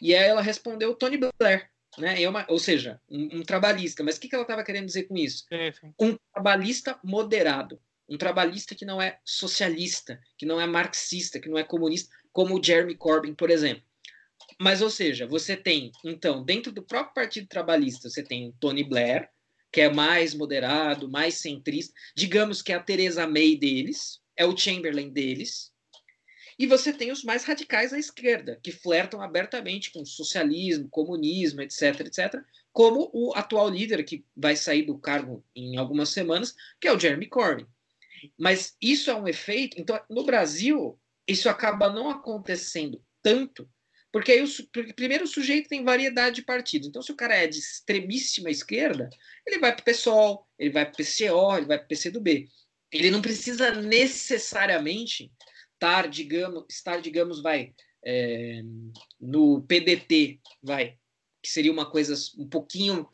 E 0.02 0.14
aí 0.14 0.28
ela 0.28 0.42
respondeu 0.42 0.96
Tony 0.96 1.18
Blair. 1.18 1.70
Né? 1.98 2.22
É 2.22 2.28
uma, 2.28 2.46
ou 2.50 2.60
seja, 2.60 3.00
um, 3.10 3.38
um 3.38 3.44
trabalhista. 3.44 4.04
Mas 4.04 4.18
o 4.18 4.20
que, 4.20 4.28
que 4.28 4.36
ela 4.36 4.44
estava 4.44 4.64
querendo 4.64 4.88
dizer 4.88 5.04
com 5.04 5.16
isso? 5.16 5.46
Um 6.00 6.18
trabalhista 6.34 7.00
moderado 7.04 7.80
um 8.08 8.18
trabalhista 8.18 8.76
que 8.76 8.86
não 8.86 9.02
é 9.02 9.20
socialista, 9.24 10.20
que 10.38 10.46
não 10.46 10.60
é 10.60 10.68
marxista, 10.68 11.40
que 11.40 11.50
não 11.50 11.58
é 11.58 11.64
comunista, 11.64 12.14
como 12.32 12.60
o 12.60 12.64
Jeremy 12.64 12.96
Corbyn, 12.96 13.34
por 13.34 13.50
exemplo. 13.50 13.84
Mas, 14.60 14.82
ou 14.82 14.90
seja, 14.90 15.26
você 15.26 15.58
tem, 15.58 15.92
então, 16.04 16.44
dentro 16.44 16.72
do 16.72 16.84
próprio 16.84 17.14
Partido 17.14 17.48
Trabalhista, 17.48 18.10
você 18.10 18.24
tem 18.24 18.50
o 18.50 18.54
Tony 18.54 18.84
Blair, 18.84 19.30
que 19.72 19.82
é 19.82 19.90
mais 19.90 20.34
moderado, 20.34 21.10
mais 21.10 21.36
centrista, 21.36 21.94
digamos 22.16 22.62
que 22.62 22.72
é 22.72 22.76
a 22.76 22.80
Theresa 22.80 23.28
May 23.28 23.56
deles, 23.56 24.22
é 24.38 24.46
o 24.46 24.56
Chamberlain 24.56 25.10
deles, 25.10 25.74
e 26.58 26.66
você 26.66 26.94
tem 26.94 27.12
os 27.12 27.24
mais 27.24 27.44
radicais 27.44 27.92
à 27.92 28.00
esquerda, 28.00 28.58
que 28.64 28.72
flertam 28.72 29.22
abertamente 29.22 29.92
com 29.92 30.06
socialismo, 30.06 30.88
comunismo, 30.90 31.62
etc, 31.62 32.00
etc, 32.02 32.42
como 32.72 33.10
o 33.14 33.34
atual 33.36 33.70
líder 33.70 34.04
que 34.06 34.26
vai 34.36 34.56
sair 34.56 34.84
do 34.84 34.98
cargo 34.98 35.44
em 35.54 35.76
algumas 35.76 36.10
semanas, 36.10 36.56
que 36.80 36.88
é 36.88 36.94
o 36.94 37.00
Jeremy 37.00 37.28
Corbyn. 37.28 37.68
Mas 38.38 38.76
isso 38.82 39.10
é 39.10 39.16
um 39.16 39.28
efeito. 39.28 39.80
Então, 39.80 40.00
no 40.10 40.24
Brasil, 40.24 41.00
isso 41.28 41.50
acaba 41.50 41.92
não 41.92 42.10
acontecendo 42.10 43.04
tanto, 43.22 43.68
porque 44.12 44.32
aí 44.32 44.42
o, 44.42 44.94
primeiro 44.94 45.26
o 45.26 45.28
sujeito 45.28 45.68
tem 45.68 45.84
variedade 45.84 46.38
de 46.38 46.44
partidos. 46.44 46.88
Então, 46.88 47.02
se 47.02 47.12
o 47.12 47.16
cara 47.16 47.36
é 47.36 47.48
de 47.48 47.60
extremíssima 47.60 48.50
esquerda, 48.50 49.10
ele 49.46 49.60
vai 49.60 49.76
para 49.76 49.82
o 49.82 49.86
PSOL, 49.86 50.48
ele 50.58 50.70
vai 50.70 50.86
para 50.86 50.94
o 50.94 50.96
PCO, 50.96 51.58
ele 51.58 51.66
vai 51.66 51.78
para 51.78 51.86
o 51.86 51.88
PCdoB. 51.88 52.48
Ele 52.94 53.12
não 53.12 53.22
precisa 53.22 53.72
necessariamente 53.72 55.30
estar, 55.74 56.08
digamos, 56.08 56.64
estar, 56.70 57.02
digamos, 57.02 57.42
vai 57.42 57.74
é, 58.06 58.62
no 59.20 59.62
PDT, 59.64 60.40
vai, 60.64 60.98
que 61.44 61.50
seria 61.50 61.72
uma 61.72 61.90
coisa 61.90 62.16
um 62.38 62.48
pouquinho 62.48 63.10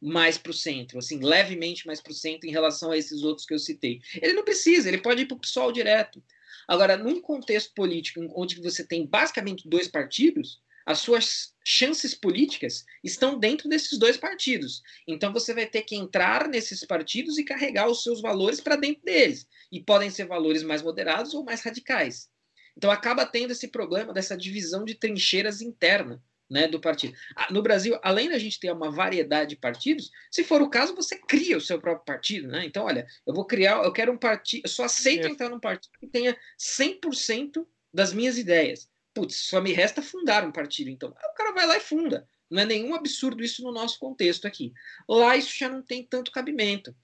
mais 0.00 0.36
para 0.36 0.50
o 0.50 0.54
centro, 0.54 0.98
assim, 0.98 1.18
levemente 1.18 1.86
mais 1.86 2.00
para 2.00 2.12
o 2.12 2.14
centro 2.14 2.48
em 2.48 2.52
relação 2.52 2.90
a 2.90 2.98
esses 2.98 3.22
outros 3.22 3.46
que 3.46 3.54
eu 3.54 3.58
citei. 3.58 4.00
Ele 4.20 4.34
não 4.34 4.44
precisa, 4.44 4.88
ele 4.88 4.98
pode 4.98 5.22
ir 5.22 5.26
para 5.26 5.36
o 5.36 5.40
PSOL 5.40 5.72
direto. 5.72 6.22
Agora, 6.68 6.96
num 6.96 7.20
contexto 7.20 7.72
político 7.74 8.20
onde 8.36 8.60
você 8.60 8.86
tem 8.86 9.06
basicamente 9.06 9.68
dois 9.68 9.88
partidos, 9.88 10.60
as 10.84 10.98
suas 10.98 11.54
chances 11.64 12.14
políticas 12.14 12.84
estão 13.04 13.38
dentro 13.38 13.68
desses 13.68 13.98
dois 13.98 14.16
partidos. 14.16 14.82
Então 15.06 15.32
você 15.32 15.54
vai 15.54 15.66
ter 15.66 15.82
que 15.82 15.94
entrar 15.94 16.48
nesses 16.48 16.84
partidos 16.84 17.38
e 17.38 17.44
carregar 17.44 17.88
os 17.88 18.02
seus 18.02 18.20
valores 18.20 18.60
para 18.60 18.76
dentro 18.76 19.02
deles. 19.02 19.46
E 19.70 19.80
podem 19.80 20.10
ser 20.10 20.26
valores 20.26 20.62
mais 20.62 20.82
moderados 20.82 21.34
ou 21.34 21.44
mais 21.44 21.62
radicais. 21.62 22.28
Então 22.76 22.90
acaba 22.90 23.24
tendo 23.24 23.52
esse 23.52 23.68
problema 23.68 24.12
dessa 24.12 24.36
divisão 24.36 24.84
de 24.84 24.94
trincheiras 24.94 25.60
interna 25.60 26.22
né, 26.52 26.68
do 26.68 26.78
partido. 26.78 27.16
Ah, 27.34 27.50
no 27.50 27.62
Brasil, 27.62 27.98
além 28.02 28.28
da 28.28 28.38
gente 28.38 28.60
ter 28.60 28.70
uma 28.70 28.90
variedade 28.90 29.50
de 29.50 29.56
partidos, 29.56 30.10
se 30.30 30.44
for 30.44 30.60
o 30.60 30.68
caso, 30.68 30.94
você 30.94 31.18
cria 31.18 31.56
o 31.56 31.60
seu 31.60 31.80
próprio 31.80 32.04
partido, 32.04 32.46
né? 32.46 32.62
Então, 32.66 32.84
olha, 32.84 33.06
eu 33.26 33.32
vou 33.32 33.46
criar, 33.46 33.82
eu 33.82 33.92
quero 33.92 34.12
um 34.12 34.18
partido, 34.18 34.64
eu 34.66 34.68
só 34.68 34.84
aceito 34.84 35.26
é. 35.26 35.30
entrar 35.30 35.48
num 35.48 35.58
partido 35.58 35.90
que 35.98 36.06
tenha 36.06 36.36
100% 36.58 37.66
das 37.92 38.12
minhas 38.12 38.36
ideias. 38.36 38.86
Putz, 39.14 39.36
só 39.36 39.62
me 39.62 39.72
resta 39.72 40.02
fundar 40.02 40.46
um 40.46 40.52
partido, 40.52 40.90
então. 40.90 41.08
o 41.08 41.34
cara 41.34 41.52
vai 41.52 41.66
lá 41.66 41.78
e 41.78 41.80
funda. 41.80 42.28
Não 42.50 42.60
é 42.60 42.66
nenhum 42.66 42.94
absurdo 42.94 43.42
isso 43.42 43.62
no 43.62 43.72
nosso 43.72 43.98
contexto 43.98 44.46
aqui. 44.46 44.74
Lá 45.08 45.34
isso 45.34 45.58
já 45.58 45.70
não 45.70 45.82
tem 45.82 46.04
tanto 46.04 46.30
cabimento. 46.30 46.94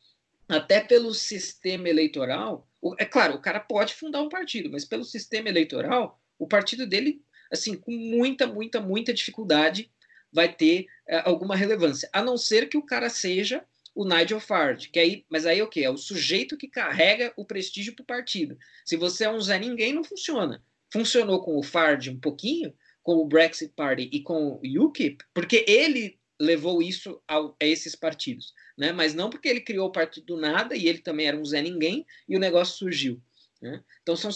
Até 0.46 0.80
pelo 0.80 1.14
sistema 1.14 1.88
eleitoral, 1.88 2.68
é 2.98 3.06
claro, 3.06 3.34
o 3.34 3.40
cara 3.40 3.61
pode 3.61 3.94
fundar 3.94 4.20
um 4.20 4.28
partido, 4.28 4.70
mas 4.70 4.84
pelo 4.84 5.04
sistema 5.04 5.48
eleitoral, 5.48 6.20
o 6.38 6.46
partido 6.46 6.87
dele 6.87 7.22
assim, 7.50 7.74
com 7.74 7.92
muita, 7.92 8.46
muita, 8.46 8.80
muita 8.80 9.12
dificuldade 9.12 9.90
vai 10.32 10.52
ter 10.52 10.87
é, 11.06 11.20
alguma 11.20 11.56
relevância, 11.56 12.08
a 12.12 12.22
não 12.22 12.37
ser 12.37 12.68
que 12.68 12.76
o 12.76 12.82
cara 12.82 13.08
seja 13.08 13.64
o 13.94 14.04
Nigel 14.04 14.38
Farage, 14.38 14.90
que 14.90 14.98
aí, 14.98 15.24
mas 15.28 15.44
aí 15.44 15.58
é 15.58 15.64
o 15.64 15.68
que? 15.68 15.82
É 15.82 15.90
o 15.90 15.96
sujeito 15.96 16.56
que 16.56 16.68
carrega 16.68 17.32
o 17.37 17.44
prestígio 17.44 17.94
para 17.94 18.02
o 18.02 18.06
partido. 18.06 18.56
Se 18.84 18.96
você 18.96 19.24
é 19.24 19.30
um 19.30 19.40
Zé 19.40 19.58
Ninguém, 19.58 19.92
não 19.92 20.04
funciona. 20.04 20.62
Funcionou 20.92 21.42
com 21.42 21.56
o 21.56 21.62
Farage 21.62 22.11
um 22.11 22.20
pouquinho, 22.20 22.72
com 23.02 23.16
o 23.16 23.26
Brexit 23.26 23.72
Party 23.74 24.08
e 24.12 24.20
com 24.20 24.61
o 24.62 24.84
UKIP, 24.84 25.24
porque 25.34 25.64
ele 25.66 26.18
levou 26.40 26.80
isso 26.80 27.20
ao, 27.26 27.56
a 27.61 27.64
esses 27.64 27.96
partidos, 27.96 28.54
né? 28.76 28.92
Mas 28.92 29.14
não 29.14 29.28
porque 29.28 29.48
ele 29.48 29.61
criou 29.61 29.88
o 29.88 29.92
partido 29.92 30.26
do 30.26 30.37
nada 30.37 30.76
e 30.76 30.87
ele 30.87 30.98
também 30.98 31.26
era 31.26 31.37
um 31.37 31.44
Zé 31.44 31.61
Ninguém 31.61 32.06
e 32.28 32.37
o 32.37 32.40
negócio 32.40 32.76
surgiu. 32.76 33.20
Né? 33.61 33.82
Então 34.02 34.14
são 34.14 34.30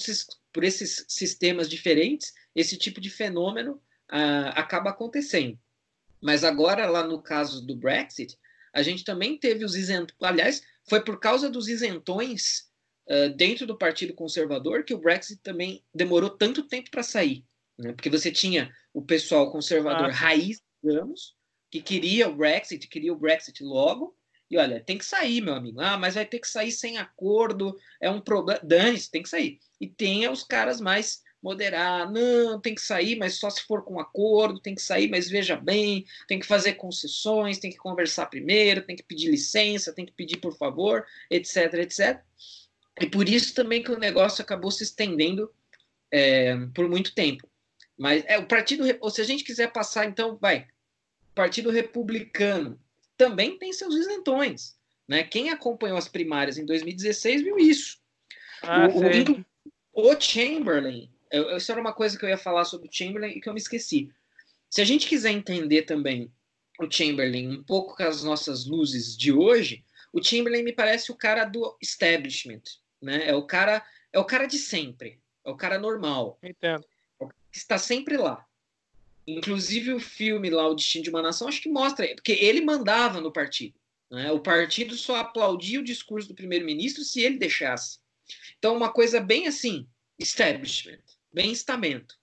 por 0.53 0.65
esses 0.65 1.05
sistemas 1.09 1.69
diferentes 1.69 2.33
esse 2.55 2.77
tipo 2.77 3.01
de 3.01 3.11
fenômeno 3.11 3.75
uh, 4.11 4.53
acaba 4.55 4.91
acontecendo. 4.91 5.59
Mas 6.21 6.45
agora, 6.45 6.87
lá 6.87 7.07
no 7.07 7.21
caso 7.21 7.65
do 7.67 7.75
Brexit, 7.75 8.39
a 8.73 8.83
gente 8.83 9.05
também 9.05 9.37
teve 9.37 9.65
os 9.65 9.75
isentões. 9.75 10.17
Aliás, 10.23 10.63
foi 10.89 11.03
por 11.03 11.19
causa 11.19 11.51
dos 11.51 11.69
isentões 11.69 12.71
uh, 13.09 13.35
dentro 13.35 13.67
do 13.67 13.77
Partido 13.77 14.15
Conservador 14.15 14.85
que 14.85 14.95
o 14.95 14.99
Brexit 14.99 15.41
também 15.43 15.83
demorou 15.95 16.31
tanto 16.31 16.63
tempo 16.63 16.91
para 16.91 17.03
sair. 17.03 17.45
Né? 17.79 17.93
Porque 17.93 18.11
você 18.11 18.31
tinha 18.31 18.73
o 18.93 19.03
pessoal 19.03 19.51
conservador 19.51 20.11
ah. 20.11 20.13
raiz, 20.13 20.61
digamos, 20.83 21.35
que 21.71 21.81
queria 21.81 22.29
o 22.29 22.37
Brexit, 22.37 22.87
queria 22.87 23.13
o 23.13 23.19
Brexit 23.19 23.63
logo, 23.63 24.17
e 24.51 24.59
olha, 24.59 24.85
tem 24.85 24.99
que 24.99 25.05
sair, 25.07 25.41
meu 25.41 25.55
amigo. 25.55 25.81
Ah, 25.81 25.97
mas 25.97 26.15
vai 26.15 26.27
ter 26.27 26.39
que 26.39 26.47
sair 26.47 26.71
sem 26.71 26.99
acordo, 26.99 27.75
é 27.99 28.11
um 28.11 28.21
problema. 28.21 28.61
Dane-se, 28.63 29.11
tem 29.11 29.23
que 29.23 29.29
sair. 29.31 29.59
E 29.81 29.89
tem 29.89 30.29
os 30.29 30.45
caras 30.45 30.79
mais 30.79 31.23
moderar, 31.43 32.11
não, 32.11 32.61
tem 32.61 32.75
que 32.75 32.81
sair, 32.81 33.17
mas 33.17 33.35
só 33.35 33.51
se 33.51 33.63
for 33.63 33.85
com 33.85 33.99
acordo, 33.99 34.61
tem 34.61 34.75
que 34.75 34.83
sair, 34.83 35.09
mas 35.09 35.29
veja 35.29 35.57
bem, 35.57 36.05
tem 36.29 36.39
que 36.39 36.47
fazer 36.47 36.75
concessões, 36.75 37.59
tem 37.59 37.71
que 37.71 37.77
conversar 37.77 38.27
primeiro, 38.27 38.83
tem 38.83 38.95
que 38.95 39.03
pedir 39.03 39.31
licença, 39.31 39.93
tem 39.93 40.07
que 40.07 40.13
pedir 40.13 40.37
por 40.37 40.57
favor, 40.57 41.05
etc, 41.31 41.75
etc. 41.75 42.21
E 43.01 43.07
por 43.07 43.29
isso 43.29 43.55
também 43.55 43.83
que 43.83 43.91
o 43.91 43.99
negócio 43.99 44.43
acabou 44.43 44.71
se 44.71 44.85
estendendo 44.85 45.53
é, 46.11 46.55
por 46.75 46.89
muito 46.89 47.15
tempo. 47.15 47.49
Mas 47.99 48.25
é 48.27 48.39
o 48.39 48.47
partido, 48.47 48.85
ou 49.01 49.11
se 49.11 49.21
a 49.21 49.25
gente 49.25 49.45
quiser 49.45 49.73
passar, 49.73 50.07
então, 50.07 50.37
vai, 50.41 50.67
Partido 51.35 51.71
Republicano 51.71 52.79
também 53.17 53.59
tem 53.59 53.73
seus 53.73 53.95
isentões. 53.95 54.77
Né? 55.09 55.23
Quem 55.25 55.51
acompanhou 55.51 55.99
as 55.99 56.09
primárias 56.09 56.59
em 56.59 56.65
2016 56.65 57.43
viu 57.43 57.59
isso. 57.59 57.99
Ah, 58.63 58.89
o, 58.89 60.03
o, 60.03 60.11
o 60.11 60.21
Chamberlain 60.21 61.11
eu, 61.33 61.57
isso 61.57 61.73
era 61.73 61.81
uma 61.81 61.95
coisa 61.95 62.19
que 62.19 62.25
eu 62.25 62.29
ia 62.29 62.37
falar 62.37 62.65
sobre 62.65 62.89
o 62.89 62.93
Chamberlain 62.93 63.33
e 63.33 63.41
que 63.41 63.49
eu 63.49 63.55
me 63.55 63.61
esqueci. 63.61 64.13
Se 64.69 64.83
a 64.83 64.85
gente 64.85 65.09
quiser 65.09 65.31
entender 65.31 65.83
também 65.83 66.31
o 66.79 66.91
Chamberlain 66.91 67.49
um 67.49 67.63
pouco 67.63 67.97
com 67.97 68.03
as 68.03 68.23
nossas 68.23 68.67
luzes 68.67 69.17
de 69.17 69.33
hoje, 69.33 69.85
o 70.13 70.23
Chamberlain 70.23 70.63
me 70.63 70.73
parece 70.73 71.11
o 71.11 71.17
cara 71.17 71.45
do 71.45 71.77
establishment, 71.81 72.63
né? 73.01 73.29
É 73.29 73.35
o 73.35 73.47
cara, 73.47 73.85
é 74.13 74.19
o 74.19 74.25
cara 74.25 74.47
de 74.47 74.59
sempre, 74.59 75.21
é 75.45 75.51
o 75.51 75.57
cara 75.57 75.79
normal. 75.79 76.39
Entendo. 76.43 76.87
É 77.21 77.27
está 77.51 77.79
sempre 77.79 78.17
lá. 78.17 78.47
Inclusive 79.27 79.95
o 79.95 80.01
filme 80.01 80.51
lá, 80.51 80.67
O 80.67 80.75
Destino 80.75 81.05
de 81.05 81.11
uma 81.11 81.23
Nação, 81.23 81.49
acho 81.49 81.63
que 81.63 81.69
mostra, 81.69 82.07
porque 82.15 82.33
ele 82.33 82.61
mandava 82.61 83.21
no 83.21 83.33
partido. 83.33 83.79
Né? 84.11 84.31
O 84.33 84.41
partido 84.41 84.95
só 84.97 85.17
aplaudia 85.17 85.81
o 85.81 85.85
discurso 85.85 86.29
do 86.29 86.35
primeiro-ministro 86.35 87.05
se 87.05 87.23
ele 87.23 87.39
deixasse. 87.39 87.99
Então, 88.59 88.77
uma 88.77 88.93
coisa 88.93 89.21
bem 89.21 89.47
assim, 89.47 89.87
establishment 90.19 91.01
bem-estamento. 91.33 92.17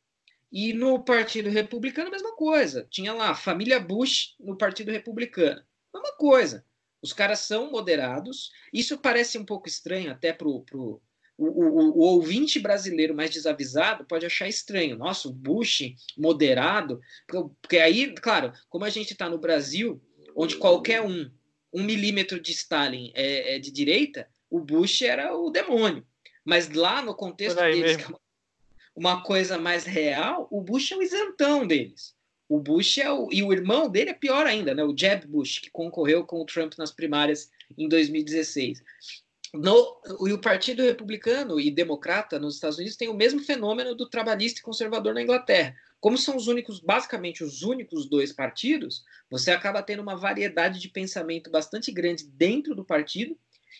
E 0.51 0.73
no 0.73 1.03
Partido 1.03 1.49
Republicano, 1.49 2.07
a 2.07 2.11
mesma 2.11 2.35
coisa. 2.35 2.87
Tinha 2.89 3.13
lá 3.13 3.29
a 3.29 3.35
família 3.35 3.79
Bush 3.79 4.35
no 4.39 4.57
Partido 4.57 4.91
Republicano. 4.91 5.61
Mesma 5.93 6.15
coisa. 6.17 6.65
Os 7.01 7.13
caras 7.13 7.39
são 7.39 7.71
moderados. 7.71 8.51
Isso 8.73 8.97
parece 8.97 9.37
um 9.37 9.45
pouco 9.45 9.67
estranho 9.67 10.11
até 10.11 10.33
para 10.33 10.47
o, 10.47 10.65
o, 10.71 11.01
o, 11.37 11.99
ouvinte 11.99 12.59
brasileiro 12.59 13.15
mais 13.15 13.29
desavisado 13.29 14.05
pode 14.05 14.25
achar 14.25 14.47
estranho. 14.47 14.97
Nossa, 14.97 15.29
o 15.29 15.33
Bush 15.33 15.93
moderado. 16.17 16.99
Porque 17.61 17.77
aí, 17.77 18.13
claro, 18.15 18.51
como 18.69 18.85
a 18.85 18.89
gente 18.89 19.13
está 19.13 19.29
no 19.29 19.37
Brasil, 19.37 20.01
onde 20.35 20.57
qualquer 20.57 21.01
um, 21.01 21.29
um 21.73 21.83
milímetro 21.83 22.39
de 22.39 22.51
Stalin 22.51 23.11
é, 23.15 23.55
é, 23.55 23.59
de 23.59 23.71
direita, 23.71 24.27
o 24.49 24.59
Bush 24.59 25.03
era 25.03 25.35
o 25.37 25.49
demônio. 25.49 26.05
Mas 26.43 26.69
lá 26.69 27.01
no 27.01 27.15
contexto 27.15 27.57
deles, 27.57 27.97
que 27.97 28.11
é 28.11 28.15
uma 28.99 29.23
coisa 29.23 29.57
mais 29.57 29.85
real, 29.85 30.45
o 30.51 30.61
Bush 30.61 30.91
é 30.91 30.97
o 30.97 31.01
isentão 31.01 31.65
deles. 31.65 32.13
O 32.49 32.59
Bush 32.59 32.97
é 32.97 33.09
o. 33.09 33.29
E 33.31 33.41
o 33.41 33.53
irmão 33.53 33.87
dele 33.87 34.09
é 34.09 34.13
pior 34.13 34.45
ainda, 34.45 34.75
né? 34.75 34.83
O 34.83 34.95
Jeb 34.95 35.25
Bush, 35.25 35.59
que 35.59 35.71
concorreu 35.71 36.25
com 36.25 36.41
o 36.41 36.45
Trump 36.45 36.73
nas 36.77 36.91
primárias 36.91 37.49
em 37.77 37.87
2016. 37.87 38.83
no, 39.53 40.01
e 40.27 40.33
o 40.33 40.41
Partido 40.41 40.83
Republicano 40.83 41.61
e 41.61 41.71
Democrata 41.71 42.37
nos 42.37 42.55
Estados 42.55 42.77
Unidos 42.77 42.97
tem 42.97 43.07
o 43.07 43.13
mesmo 43.13 43.39
fenômeno 43.39 43.95
do 43.95 44.09
trabalhista 44.09 44.59
e 44.59 44.63
conservador 44.63 45.13
na 45.13 45.21
Inglaterra. 45.21 45.73
Como 46.01 46.17
são 46.17 46.35
os 46.35 46.47
únicos, 46.47 46.81
basicamente 46.81 47.41
os 47.41 47.61
únicos 47.61 48.05
dois 48.09 48.33
partidos, 48.33 49.05
você 49.29 49.51
acaba 49.51 49.81
tendo 49.81 50.01
uma 50.01 50.17
variedade 50.17 50.79
de 50.79 50.89
pensamento 50.89 51.49
bastante 51.49 51.89
grande 51.89 52.25
dentro 52.25 52.75
do 52.75 52.83
partido. 52.83 53.37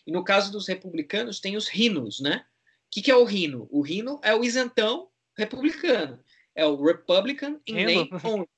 E 0.08 0.12
no 0.14 0.24
caso 0.24 0.50
dos 0.50 0.66
republicanos, 0.66 1.42
tem 1.42 1.58
os 1.58 1.68
rinos, 1.68 2.22
né? 2.22 2.46
O 2.88 2.92
que, 2.92 3.02
que 3.02 3.12
é 3.12 3.16
o 3.16 3.26
rino? 3.26 3.68
O 3.70 3.82
rino 3.82 4.20
é 4.24 4.34
o 4.34 4.44
isentão 4.44 5.09
republicano. 5.40 6.24
É 6.56 6.66
o 6.66 6.76
Republican 6.84 7.60
in 7.66 7.86
name 7.86 8.10
only. 8.24 8.50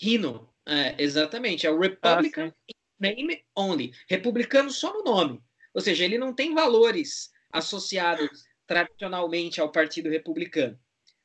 Rino, 0.00 0.48
é, 0.66 0.94
exatamente. 0.98 1.66
É 1.66 1.70
o 1.70 1.78
Republican 1.78 2.48
ah, 2.48 2.64
in 2.68 3.16
name 3.16 3.44
only. 3.56 3.92
Republicano 4.08 4.70
só 4.70 4.92
no 4.92 5.02
nome. 5.02 5.42
Ou 5.74 5.80
seja, 5.80 6.04
ele 6.04 6.18
não 6.18 6.34
tem 6.34 6.54
valores 6.54 7.30
associados 7.52 8.44
tradicionalmente 8.66 9.60
ao 9.60 9.72
Partido 9.72 10.08
Republicano. 10.08 10.78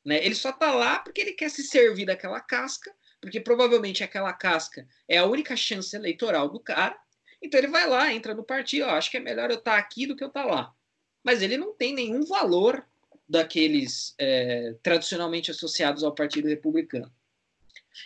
Né? 0.04 0.24
Ele 0.24 0.34
só 0.34 0.50
está 0.50 0.72
lá 0.72 0.98
porque 0.98 1.20
ele 1.20 1.32
quer 1.32 1.50
se 1.50 1.62
servir 1.62 2.06
daquela 2.06 2.40
casca, 2.40 2.94
porque 3.20 3.40
provavelmente 3.40 4.04
aquela 4.04 4.32
casca 4.32 4.86
é 5.08 5.18
a 5.18 5.26
única 5.26 5.56
chance 5.56 5.94
eleitoral 5.94 6.48
do 6.48 6.60
cara. 6.60 6.98
Então 7.42 7.58
ele 7.58 7.68
vai 7.68 7.86
lá, 7.88 8.12
entra 8.12 8.34
no 8.34 8.44
partido, 8.44 8.86
ó, 8.86 8.90
acho 8.90 9.10
que 9.10 9.16
é 9.16 9.20
melhor 9.20 9.50
eu 9.50 9.58
estar 9.58 9.72
tá 9.72 9.78
aqui 9.78 10.06
do 10.06 10.16
que 10.16 10.24
eu 10.24 10.28
estar 10.28 10.44
tá 10.44 10.48
lá. 10.48 10.74
Mas 11.22 11.42
ele 11.42 11.56
não 11.56 11.74
tem 11.74 11.92
nenhum 11.92 12.24
valor 12.24 12.86
daqueles 13.28 14.14
é, 14.18 14.74
tradicionalmente 14.82 15.50
associados 15.50 16.04
ao 16.04 16.14
Partido 16.14 16.48
Republicano. 16.48 17.12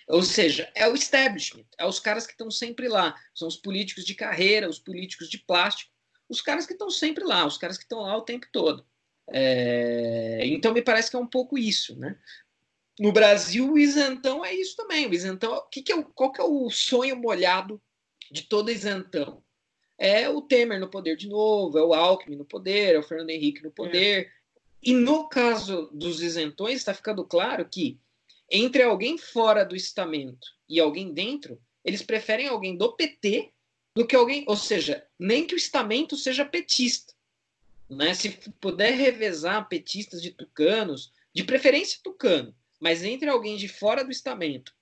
Ou 0.08 0.22
seja, 0.22 0.70
é 0.74 0.88
o 0.88 0.94
establishment, 0.94 1.66
é 1.78 1.84
os 1.84 1.98
caras 1.98 2.26
que 2.26 2.32
estão 2.32 2.50
sempre 2.50 2.88
lá, 2.88 3.14
são 3.34 3.48
os 3.48 3.56
políticos 3.56 4.04
de 4.04 4.14
carreira, 4.14 4.68
os 4.68 4.78
políticos 4.78 5.28
de 5.28 5.38
plástico, 5.38 5.90
os 6.28 6.40
caras 6.40 6.64
que 6.64 6.72
estão 6.72 6.90
sempre 6.90 7.24
lá, 7.24 7.44
os 7.44 7.58
caras 7.58 7.76
que 7.76 7.84
estão 7.84 8.00
lá 8.00 8.16
o 8.16 8.22
tempo 8.22 8.46
todo. 8.52 8.86
É, 9.32 10.40
então 10.46 10.72
me 10.72 10.82
parece 10.82 11.10
que 11.10 11.16
é 11.16 11.18
um 11.18 11.26
pouco 11.26 11.58
isso, 11.58 11.98
né? 11.98 12.16
No 12.98 13.12
Brasil, 13.12 13.72
o 13.72 13.78
isentão 13.78 14.44
é 14.44 14.54
isso 14.54 14.76
também. 14.76 15.06
O 15.06 15.14
isentão, 15.14 15.66
que 15.70 15.82
que 15.82 15.92
é 15.92 16.02
qual 16.14 16.32
que 16.32 16.40
é 16.40 16.44
o 16.44 16.68
sonho 16.70 17.16
molhado 17.16 17.80
de 18.30 18.42
todo 18.42 18.70
isentão? 18.70 19.42
É 19.96 20.28
o 20.28 20.42
Temer 20.42 20.80
no 20.80 20.88
poder 20.88 21.16
de 21.16 21.28
novo, 21.28 21.78
é 21.78 21.82
o 21.82 21.94
Alckmin 21.94 22.36
no 22.36 22.44
poder, 22.44 22.94
é 22.94 22.98
o 22.98 23.02
Fernando 23.02 23.30
Henrique 23.30 23.62
no 23.62 23.70
poder. 23.70 24.32
E 24.82 24.94
no 24.94 25.28
caso 25.28 25.90
dos 25.92 26.22
isentões, 26.22 26.76
está 26.76 26.94
ficando 26.94 27.24
claro 27.24 27.68
que 27.68 27.98
entre 28.50 28.82
alguém 28.82 29.18
fora 29.18 29.64
do 29.64 29.76
estamento 29.76 30.48
e 30.68 30.80
alguém 30.80 31.12
dentro, 31.12 31.60
eles 31.84 32.02
preferem 32.02 32.48
alguém 32.48 32.76
do 32.76 32.92
PT 32.92 33.52
do 33.94 34.06
que 34.06 34.16
alguém, 34.16 34.44
ou 34.46 34.56
seja, 34.56 35.04
nem 35.18 35.46
que 35.46 35.54
o 35.54 35.58
estamento 35.58 36.16
seja 36.16 36.44
petista. 36.44 37.12
Né? 37.88 38.14
Se 38.14 38.30
puder 38.60 38.92
revezar 38.92 39.68
petistas 39.68 40.22
de 40.22 40.30
tucanos, 40.30 41.12
de 41.34 41.44
preferência 41.44 41.98
tucano, 42.02 42.54
mas 42.78 43.02
entre 43.04 43.28
alguém 43.28 43.56
de 43.56 43.68
fora 43.68 44.04
do 44.04 44.10
estamento 44.10 44.74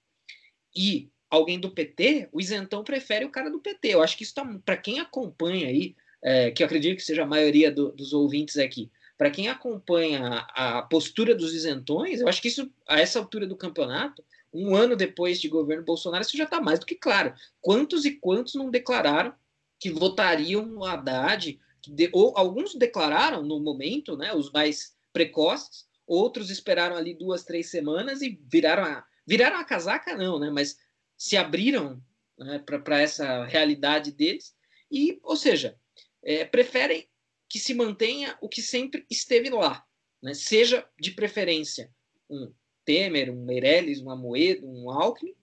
e 0.75 1.11
alguém 1.31 1.59
do 1.59 1.71
PT, 1.71 2.29
o 2.33 2.41
isentão 2.41 2.85
prefere 2.85 3.25
o 3.25 3.31
cara 3.31 3.51
do 3.51 3.61
PT. 3.61 3.89
Eu 3.89 4.03
acho 4.03 4.17
que 4.17 4.23
isso 4.23 4.31
está 4.31 4.45
para 4.65 4.77
quem 4.77 5.01
acompanha 5.01 5.69
aí, 5.69 5.97
é, 6.23 6.51
que 6.51 6.63
eu 6.63 6.67
acredito 6.67 6.97
que 6.97 7.03
seja 7.03 7.23
a 7.23 7.27
maioria 7.27 7.71
do, 7.71 7.93
dos 7.93 8.13
ouvintes 8.13 8.57
aqui, 8.57 8.91
para 9.19 9.31
quem 9.33 9.49
acompanha 9.49 10.47
a, 10.55 10.81
postura 10.83 11.35
dos 11.35 11.53
isentões, 11.53 12.21
eu 12.21 12.29
acho 12.29 12.41
que 12.41 12.47
isso, 12.47 12.71
a 12.87 13.01
essa 13.01 13.19
altura 13.19 13.49
do 13.49 13.57
campeonato, 13.57 14.25
um 14.55 14.77
ano 14.77 14.95
depois 14.95 15.41
de 15.41 15.49
governo 15.49 15.85
Bolsonaro, 15.85 16.23
isso 16.23 16.37
já 16.37 16.45
está 16.45 16.61
mais 16.61 16.79
do 16.79 16.87
que 16.87 16.95
claro. 16.95 17.35
Quantos 17.61 18.05
e 18.05 18.13
quantos 18.13 18.55
não 18.55 18.71
declararam 18.71 19.35
que 19.79 19.91
votariam 19.91 20.65
no 20.65 20.85
Haddad? 20.85 21.59
De, 21.87 22.09
ou 22.13 22.33
alguns 22.37 22.77
declararam 22.77 23.43
no 23.43 23.59
momento, 23.59 24.17
né, 24.17 24.33
os 24.33 24.53
mais 24.53 24.97
precoces, 25.13 25.87
outros 26.07 26.49
esperaram 26.49 26.97
ali 26.97 27.13
duas, 27.13 27.45
três 27.45 27.69
semanas 27.69 28.23
e 28.23 28.41
viraram 28.51 28.85
a, 28.85 29.05
viraram 29.27 29.59
a 29.59 29.65
casaca, 29.65 30.17
não, 30.17 30.39
né, 30.39 30.49
mas 30.49 30.79
se 31.17 31.37
abriram 31.37 32.01
né, 32.39 32.61
para 32.61 33.01
essa 33.01 33.45
realidade 33.47 34.13
deles. 34.13 34.55
E, 34.91 35.19
ou 35.25 35.37
seja, 35.37 35.77
é, 36.23 36.45
preferem 36.45 37.08
que 37.49 37.59
se 37.59 37.75
mantenha 37.75 38.37
o 38.41 38.49
que 38.49 38.61
sempre 38.61 39.07
esteve 39.11 39.51
lá, 39.51 39.85
né, 40.23 40.35
seja 40.35 40.87
de 40.99 41.13
preferência 41.13 41.91
um 42.29 42.53
Temer, 42.85 43.31
um 43.31 43.45
Meirelles, 43.45 44.01
um 44.01 44.11
Amoedo, 44.11 44.67
um 44.67 44.91
Alckmin. 44.91 45.35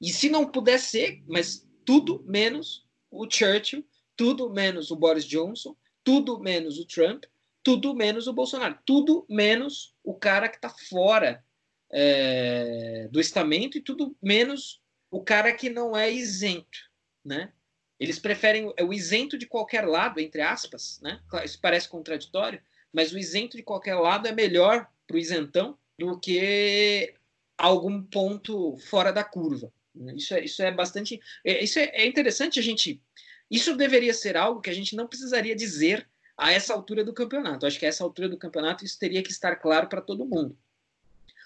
E 0.00 0.10
se 0.10 0.28
não 0.28 0.50
puder 0.50 0.78
ser, 0.78 1.22
mas 1.26 1.66
tudo 1.84 2.22
menos 2.24 2.86
o 3.10 3.28
Churchill, 3.28 3.84
tudo 4.16 4.50
menos 4.50 4.90
o 4.90 4.96
Boris 4.96 5.24
Johnson, 5.24 5.76
tudo 6.04 6.38
menos 6.38 6.78
o 6.78 6.86
Trump, 6.86 7.24
tudo 7.62 7.94
menos 7.94 8.26
o 8.26 8.32
Bolsonaro, 8.32 8.78
tudo 8.86 9.26
menos 9.28 9.94
o 10.02 10.14
cara 10.14 10.48
que 10.48 10.56
está 10.56 10.68
fora 10.68 11.44
é, 11.90 13.08
do 13.10 13.20
estamento 13.20 13.78
e 13.78 13.80
tudo 13.80 14.16
menos 14.22 14.80
o 15.10 15.22
cara 15.22 15.52
que 15.52 15.68
não 15.68 15.96
é 15.96 16.10
isento, 16.10 16.78
né? 17.24 17.52
Eles 17.98 18.18
preferem 18.18 18.72
o 18.80 18.92
isento 18.92 19.36
de 19.36 19.46
qualquer 19.46 19.86
lado, 19.86 20.20
entre 20.20 20.40
aspas, 20.40 21.00
né? 21.02 21.20
Isso 21.44 21.58
parece 21.60 21.88
contraditório, 21.88 22.60
mas 22.92 23.12
o 23.12 23.18
isento 23.18 23.56
de 23.56 23.62
qualquer 23.62 23.96
lado 23.96 24.28
é 24.28 24.32
melhor 24.32 24.88
para 25.06 25.16
o 25.16 25.18
isentão 25.18 25.76
do 25.98 26.18
que 26.18 27.14
algum 27.56 28.00
ponto 28.02 28.76
fora 28.76 29.12
da 29.12 29.24
curva. 29.24 29.72
Isso 30.14 30.32
é, 30.34 30.44
isso 30.44 30.62
é 30.62 30.70
bastante. 30.70 31.20
É, 31.44 31.62
isso 31.62 31.78
é, 31.78 31.86
é 31.86 32.06
interessante 32.06 32.60
a 32.60 32.62
gente. 32.62 33.02
Isso 33.50 33.76
deveria 33.76 34.14
ser 34.14 34.36
algo 34.36 34.60
que 34.60 34.70
a 34.70 34.74
gente 34.74 34.94
não 34.94 35.08
precisaria 35.08 35.56
dizer 35.56 36.08
a 36.36 36.52
essa 36.52 36.72
altura 36.72 37.02
do 37.02 37.12
campeonato. 37.12 37.66
Acho 37.66 37.78
que 37.78 37.86
a 37.86 37.88
essa 37.88 38.04
altura 38.04 38.28
do 38.28 38.38
campeonato 38.38 38.84
isso 38.84 38.98
teria 38.98 39.22
que 39.22 39.32
estar 39.32 39.56
claro 39.56 39.88
para 39.88 40.00
todo 40.00 40.24
mundo. 40.24 40.56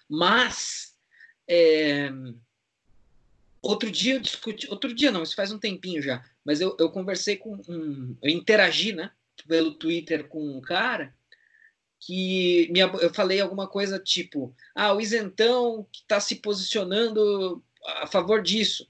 Mas 0.07 0.95
é, 1.49 2.11
outro 3.63 3.91
dia 3.91 4.15
eu 4.15 4.21
discuti, 4.21 4.69
outro 4.69 4.93
dia 4.93 5.11
não, 5.11 5.23
isso 5.23 5.35
faz 5.35 5.53
um 5.53 5.59
tempinho 5.59 6.03
já, 6.03 6.25
mas 6.45 6.61
eu, 6.61 6.77
eu 6.79 6.91
conversei 6.91 7.37
com 7.37 7.55
um, 7.69 8.17
eu 8.21 8.31
interagi, 8.31 8.93
né, 8.93 9.11
pelo 9.47 9.75
Twitter 9.75 10.29
com 10.29 10.59
um 10.59 10.61
cara 10.61 11.15
que 12.05 12.69
minha, 12.73 12.87
eu 13.01 13.15
falei 13.15 13.41
alguma 13.41 13.69
coisa 13.69 13.99
tipo, 13.99 14.55
ah, 14.75 14.93
o 14.93 15.01
isentão 15.01 15.87
que 15.93 16.01
está 16.01 16.19
se 16.19 16.37
posicionando 16.37 17.65
a 17.85 18.07
favor 18.07 18.43
disso. 18.43 18.89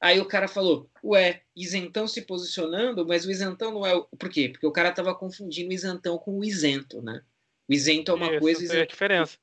Aí 0.00 0.20
o 0.20 0.26
cara 0.26 0.48
falou, 0.48 0.90
ué, 1.02 1.42
isentão 1.54 2.08
se 2.08 2.22
posicionando, 2.22 3.06
mas 3.06 3.24
o 3.24 3.30
isentão 3.30 3.72
não 3.72 3.86
é 3.86 3.94
o... 3.94 4.04
Por 4.04 4.28
quê? 4.28 4.48
Porque 4.48 4.66
o 4.66 4.72
cara 4.72 4.88
estava 4.88 5.14
confundindo 5.14 5.70
o 5.70 5.72
isentão 5.72 6.18
com 6.18 6.38
o 6.38 6.44
isento, 6.44 7.00
né? 7.02 7.22
O 7.68 7.72
isento 7.72 8.10
é 8.10 8.14
uma 8.14 8.30
Isso, 8.30 8.40
coisa... 8.40 8.64
Isso 8.64 8.72
é 8.74 8.82
a 8.82 8.86
diferença. 8.86 9.38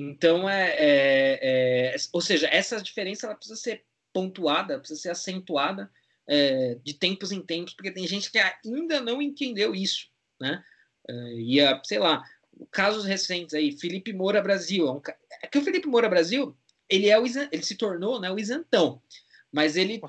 Então, 0.00 0.48
é, 0.48 0.76
é, 0.78 1.38
é, 1.42 1.96
Ou 2.12 2.20
seja, 2.20 2.46
essa 2.46 2.80
diferença 2.80 3.26
ela 3.26 3.34
precisa 3.34 3.56
ser 3.58 3.84
pontuada, 4.12 4.78
precisa 4.78 5.00
ser 5.00 5.10
acentuada 5.10 5.90
é, 6.28 6.76
de 6.84 6.94
tempos 6.94 7.32
em 7.32 7.42
tempos, 7.42 7.74
porque 7.74 7.90
tem 7.90 8.06
gente 8.06 8.30
que 8.30 8.38
ainda 8.38 9.00
não 9.00 9.20
entendeu 9.20 9.74
isso, 9.74 10.08
né? 10.40 10.62
Uh, 11.10 11.38
e, 11.38 11.60
a, 11.60 11.80
sei 11.84 11.98
lá, 11.98 12.22
casos 12.70 13.04
recentes 13.04 13.54
aí, 13.54 13.72
Felipe 13.72 14.12
Moura 14.12 14.40
Brasil. 14.40 14.86
É, 14.86 14.90
um, 14.92 15.00
é 15.42 15.46
que 15.48 15.58
o 15.58 15.62
Felipe 15.62 15.88
Moura 15.88 16.08
Brasil, 16.08 16.56
ele, 16.88 17.08
é 17.08 17.18
o, 17.18 17.24
ele 17.26 17.62
se 17.62 17.74
tornou 17.74 18.20
né, 18.20 18.30
o 18.30 18.38
isentão, 18.38 19.02
mas 19.50 19.76
ele 19.76 20.00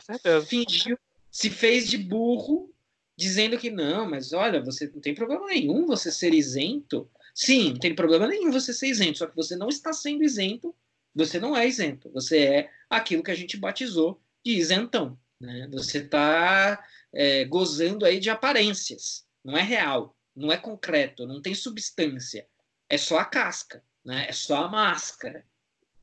fingiu, 0.45 0.99
se 1.31 1.49
fez 1.49 1.89
de 1.89 1.97
burro, 1.97 2.71
dizendo 3.17 3.57
que 3.57 3.71
não, 3.71 4.07
mas 4.07 4.33
olha, 4.33 4.61
você 4.61 4.87
não 4.93 5.01
tem 5.01 5.15
problema 5.15 5.47
nenhum 5.47 5.87
você 5.87 6.11
ser 6.11 6.33
isento. 6.33 7.09
Sim, 7.33 7.71
não 7.71 7.79
tem 7.79 7.95
problema 7.95 8.27
nenhum 8.27 8.51
você 8.51 8.73
ser 8.73 8.87
isento, 8.87 9.19
só 9.19 9.27
que 9.27 9.35
você 9.35 9.55
não 9.55 9.69
está 9.69 9.93
sendo 9.93 10.23
isento, 10.23 10.75
você 11.13 11.39
não 11.39 11.55
é 11.55 11.67
isento, 11.67 12.09
você 12.11 12.39
é 12.39 12.71
aquilo 12.89 13.23
que 13.23 13.31
a 13.31 13.35
gente 13.35 13.57
batizou 13.57 14.21
de 14.45 14.53
isentão. 14.53 15.17
Né? 15.39 15.67
Você 15.71 15.99
está 15.99 16.83
é, 17.13 17.45
gozando 17.45 18.05
aí 18.05 18.19
de 18.19 18.29
aparências, 18.29 19.25
não 19.43 19.57
é 19.57 19.61
real 19.61 20.15
não 20.39 20.51
é 20.51 20.57
concreto, 20.57 21.27
não 21.27 21.41
tem 21.41 21.53
substância, 21.53 22.47
é 22.87 22.97
só 22.97 23.19
a 23.19 23.25
casca, 23.25 23.83
né? 24.03 24.25
é 24.27 24.31
só 24.31 24.63
a 24.63 24.69
máscara. 24.69 25.45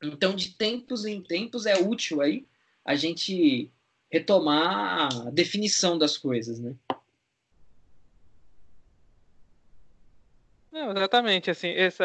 Então, 0.01 0.35
de 0.35 0.51
tempos 0.51 1.05
em 1.05 1.21
tempos, 1.21 1.65
é 1.65 1.75
útil 1.75 2.21
aí 2.21 2.47
a 2.85 2.95
gente 2.95 3.71
retomar 4.11 5.09
a 5.27 5.29
definição 5.31 5.97
das 5.97 6.17
coisas, 6.17 6.59
né? 6.59 6.75
Exatamente, 10.95 11.51
assim, 11.51 11.69
esse, 11.69 12.03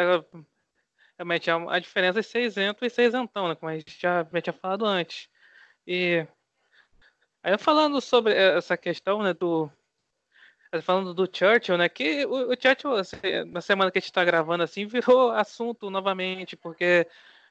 realmente 1.19 1.51
a, 1.51 1.79
diferença 1.79 2.21
é 2.21 2.23
ser 2.23 2.43
isento 2.43 2.85
e 2.85 2.91
ser 2.91 3.05
isentão, 3.05 3.49
né? 3.49 3.55
Como 3.55 3.71
a 3.71 3.77
gente 3.77 3.99
já, 4.01 4.25
já 4.25 4.41
tinha 4.41 4.53
falado 4.53 4.85
antes. 4.85 5.29
E 5.87 6.27
aí 7.43 7.59
falando 7.59 8.01
sobre 8.01 8.35
essa 8.35 8.77
questão, 8.77 9.23
né, 9.23 9.35
do 9.35 9.71
falando 10.83 11.13
do 11.13 11.29
Churchill, 11.31 11.77
né? 11.77 11.89
Que 11.89 12.25
o, 12.27 12.53
o 12.53 12.57
Churchill, 12.61 12.95
assim, 12.97 13.19
na 13.47 13.61
semana 13.61 13.91
que 13.91 13.99
a 13.99 14.01
gente 14.01 14.11
está 14.11 14.25
gravando 14.25 14.63
assim, 14.65 14.87
virou 14.87 15.31
assunto 15.33 15.91
novamente, 15.91 16.57
porque 16.57 17.07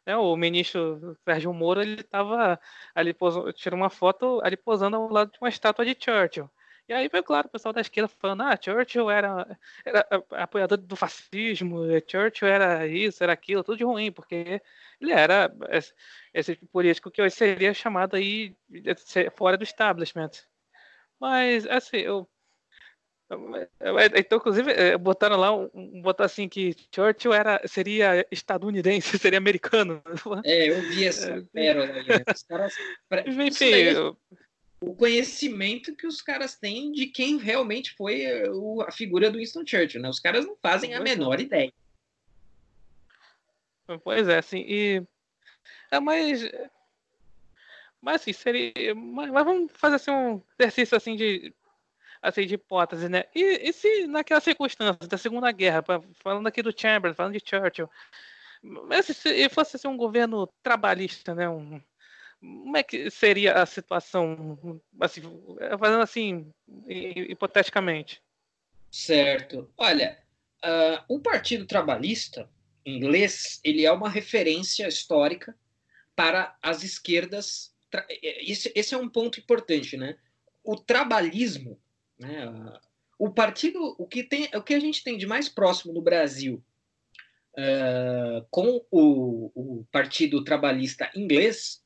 né, 0.06 0.16
o 0.18 0.36
ministro 0.36 1.18
Sérgio 1.24 1.54
Moro 1.54 1.82
ele 1.82 2.02
estava 2.02 2.60
ali 2.96 3.14
posando, 3.14 3.54
tirou 3.54 3.78
uma 3.80 3.90
foto 3.90 4.42
ali 4.44 4.58
posando 4.58 4.98
ao 4.98 5.10
lado 5.10 5.32
de 5.32 5.40
uma 5.40 5.50
estátua 5.50 5.86
de 5.86 5.96
Churchill. 6.00 6.50
E 6.88 6.94
aí 6.94 7.10
foi 7.10 7.24
claro, 7.24 7.48
o 7.48 7.52
pessoal 7.52 7.74
da 7.74 7.82
esquerda 7.82 8.08
falando, 8.20 8.42
ah, 8.44 8.58
Churchill 8.62 9.10
era, 9.10 9.58
era 9.86 10.08
apoiador 10.32 10.78
do 10.78 10.96
fascismo, 10.96 11.84
Churchill 12.08 12.48
era 12.48 12.86
isso, 12.86 13.24
era 13.24 13.32
aquilo, 13.32 13.64
tudo 13.64 13.78
de 13.78 13.84
ruim, 13.84 14.12
porque 14.12 14.62
ele 15.00 15.12
era 15.12 15.54
esse, 15.70 15.94
esse 16.34 16.56
político 16.56 17.10
que 17.10 17.22
hoje 17.22 17.36
seria 17.36 17.74
chamado 17.74 18.16
aí 18.16 18.56
fora 19.36 19.58
do 19.58 19.64
establishment. 19.64 20.32
Mas, 21.20 21.66
assim, 21.68 21.98
eu, 21.98 22.28
então, 24.16 24.38
inclusive, 24.38 24.72
é, 24.72 24.98
botaram 24.98 25.38
lá, 25.38 25.56
um, 25.56 26.02
botar 26.02 26.26
assim 26.26 26.50
que 26.50 26.76
Churchill 26.94 27.34
era, 27.34 27.62
seria 27.66 28.26
estadunidense, 28.30 29.18
seria 29.20 29.38
americano. 29.38 30.02
É, 30.44 30.70
eu 30.70 30.82
vi 30.90 31.08
essa 31.08 31.38
é, 31.38 31.42
pérola 31.54 31.86
aí. 31.86 32.08
Né? 32.08 32.24
Os 32.34 32.44
caras, 32.44 32.74
Enfim, 33.26 33.72
o 34.82 34.96
conhecimento 34.96 35.96
que 35.96 36.08
os 36.08 36.22
caras 36.22 36.56
têm 36.56 36.92
de 36.92 37.06
quem 37.06 37.38
realmente 37.38 37.92
foi 37.92 38.24
eh, 38.24 38.48
a 38.88 38.92
figura 38.92 39.30
do 39.30 39.38
Winston 39.38 39.66
Churchill, 39.66 40.02
né? 40.02 40.10
Os 40.10 40.20
caras 40.20 40.46
não 40.46 40.56
fazem 40.56 40.96
a 40.96 40.98
é. 40.98 41.00
menor 41.00 41.40
ideia. 41.40 41.72
Pois 44.04 44.28
é, 44.28 44.40
assim, 44.40 44.66
e... 44.68 45.04
É, 45.92 46.00
mas... 46.00 46.50
Mas 48.02 48.22
assim, 48.22 48.34
seria... 48.34 48.96
Mas, 48.96 49.30
mas 49.30 49.46
vamos 49.46 49.72
fazer 49.76 49.98
assim, 49.98 50.12
um 50.12 50.42
exercício 50.58 50.98
assim 50.98 51.16
de... 51.16 51.54
Assim, 52.20 52.46
de 52.46 52.56
hipótese, 52.56 53.08
né? 53.08 53.26
E, 53.36 53.70
e 53.70 53.74
se 53.74 54.08
naquela 54.08 54.40
circunstância 54.40 55.08
da 55.08 55.18
Segunda 55.18 55.52
Guerra, 55.52 55.84
falando 56.16 56.48
aqui 56.48 56.62
do 56.62 56.74
Chamberlain, 56.76 57.16
falando 57.16 57.34
de 57.34 57.44
Churchill, 57.44 57.90
mas 58.62 59.08
se 59.08 59.50
fosse 59.50 59.76
assim, 59.76 59.88
um 59.88 59.98
governo 59.98 60.48
trabalhista, 60.62 61.34
né? 61.34 61.50
Um, 61.50 61.82
como 62.42 62.76
é 62.76 62.82
que 62.82 63.10
seria 63.12 63.54
a 63.54 63.66
situação, 63.66 64.82
assim, 65.00 65.22
fazendo 65.80 66.02
assim, 66.02 66.52
hipoteticamente? 66.88 68.22
Certo. 68.90 69.72
Olha, 69.78 70.18
uh, 70.66 71.16
o 71.16 71.20
Partido 71.20 71.66
Trabalhista 71.66 72.50
inglês 72.84 73.60
ele 73.64 73.86
é 73.86 73.92
uma 73.92 74.10
referência 74.10 74.88
histórica 74.88 75.56
para 76.16 76.58
as 76.62 76.84
esquerdas. 76.84 77.76
Esse, 78.22 78.72
esse 78.76 78.96
é 78.96 78.98
um 78.98 79.08
ponto 79.08 79.40
importante, 79.40 79.96
né? 79.96 80.18
O 80.64 80.76
trabalhismo, 80.76 81.80
né? 82.18 82.52
O 83.20 83.30
partido, 83.30 83.96
o 84.00 84.08
que 84.08 84.24
tem, 84.24 84.50
o 84.56 84.64
que 84.64 84.74
a 84.74 84.80
gente 84.80 85.04
tem 85.04 85.16
de 85.16 85.28
mais 85.28 85.48
próximo 85.48 85.94
no 85.94 86.02
Brasil 86.02 86.64
uh, 87.54 88.46
com 88.50 88.84
o, 88.90 89.52
o 89.54 89.86
Partido 89.92 90.44
Trabalhista 90.44 91.12
inglês 91.16 91.81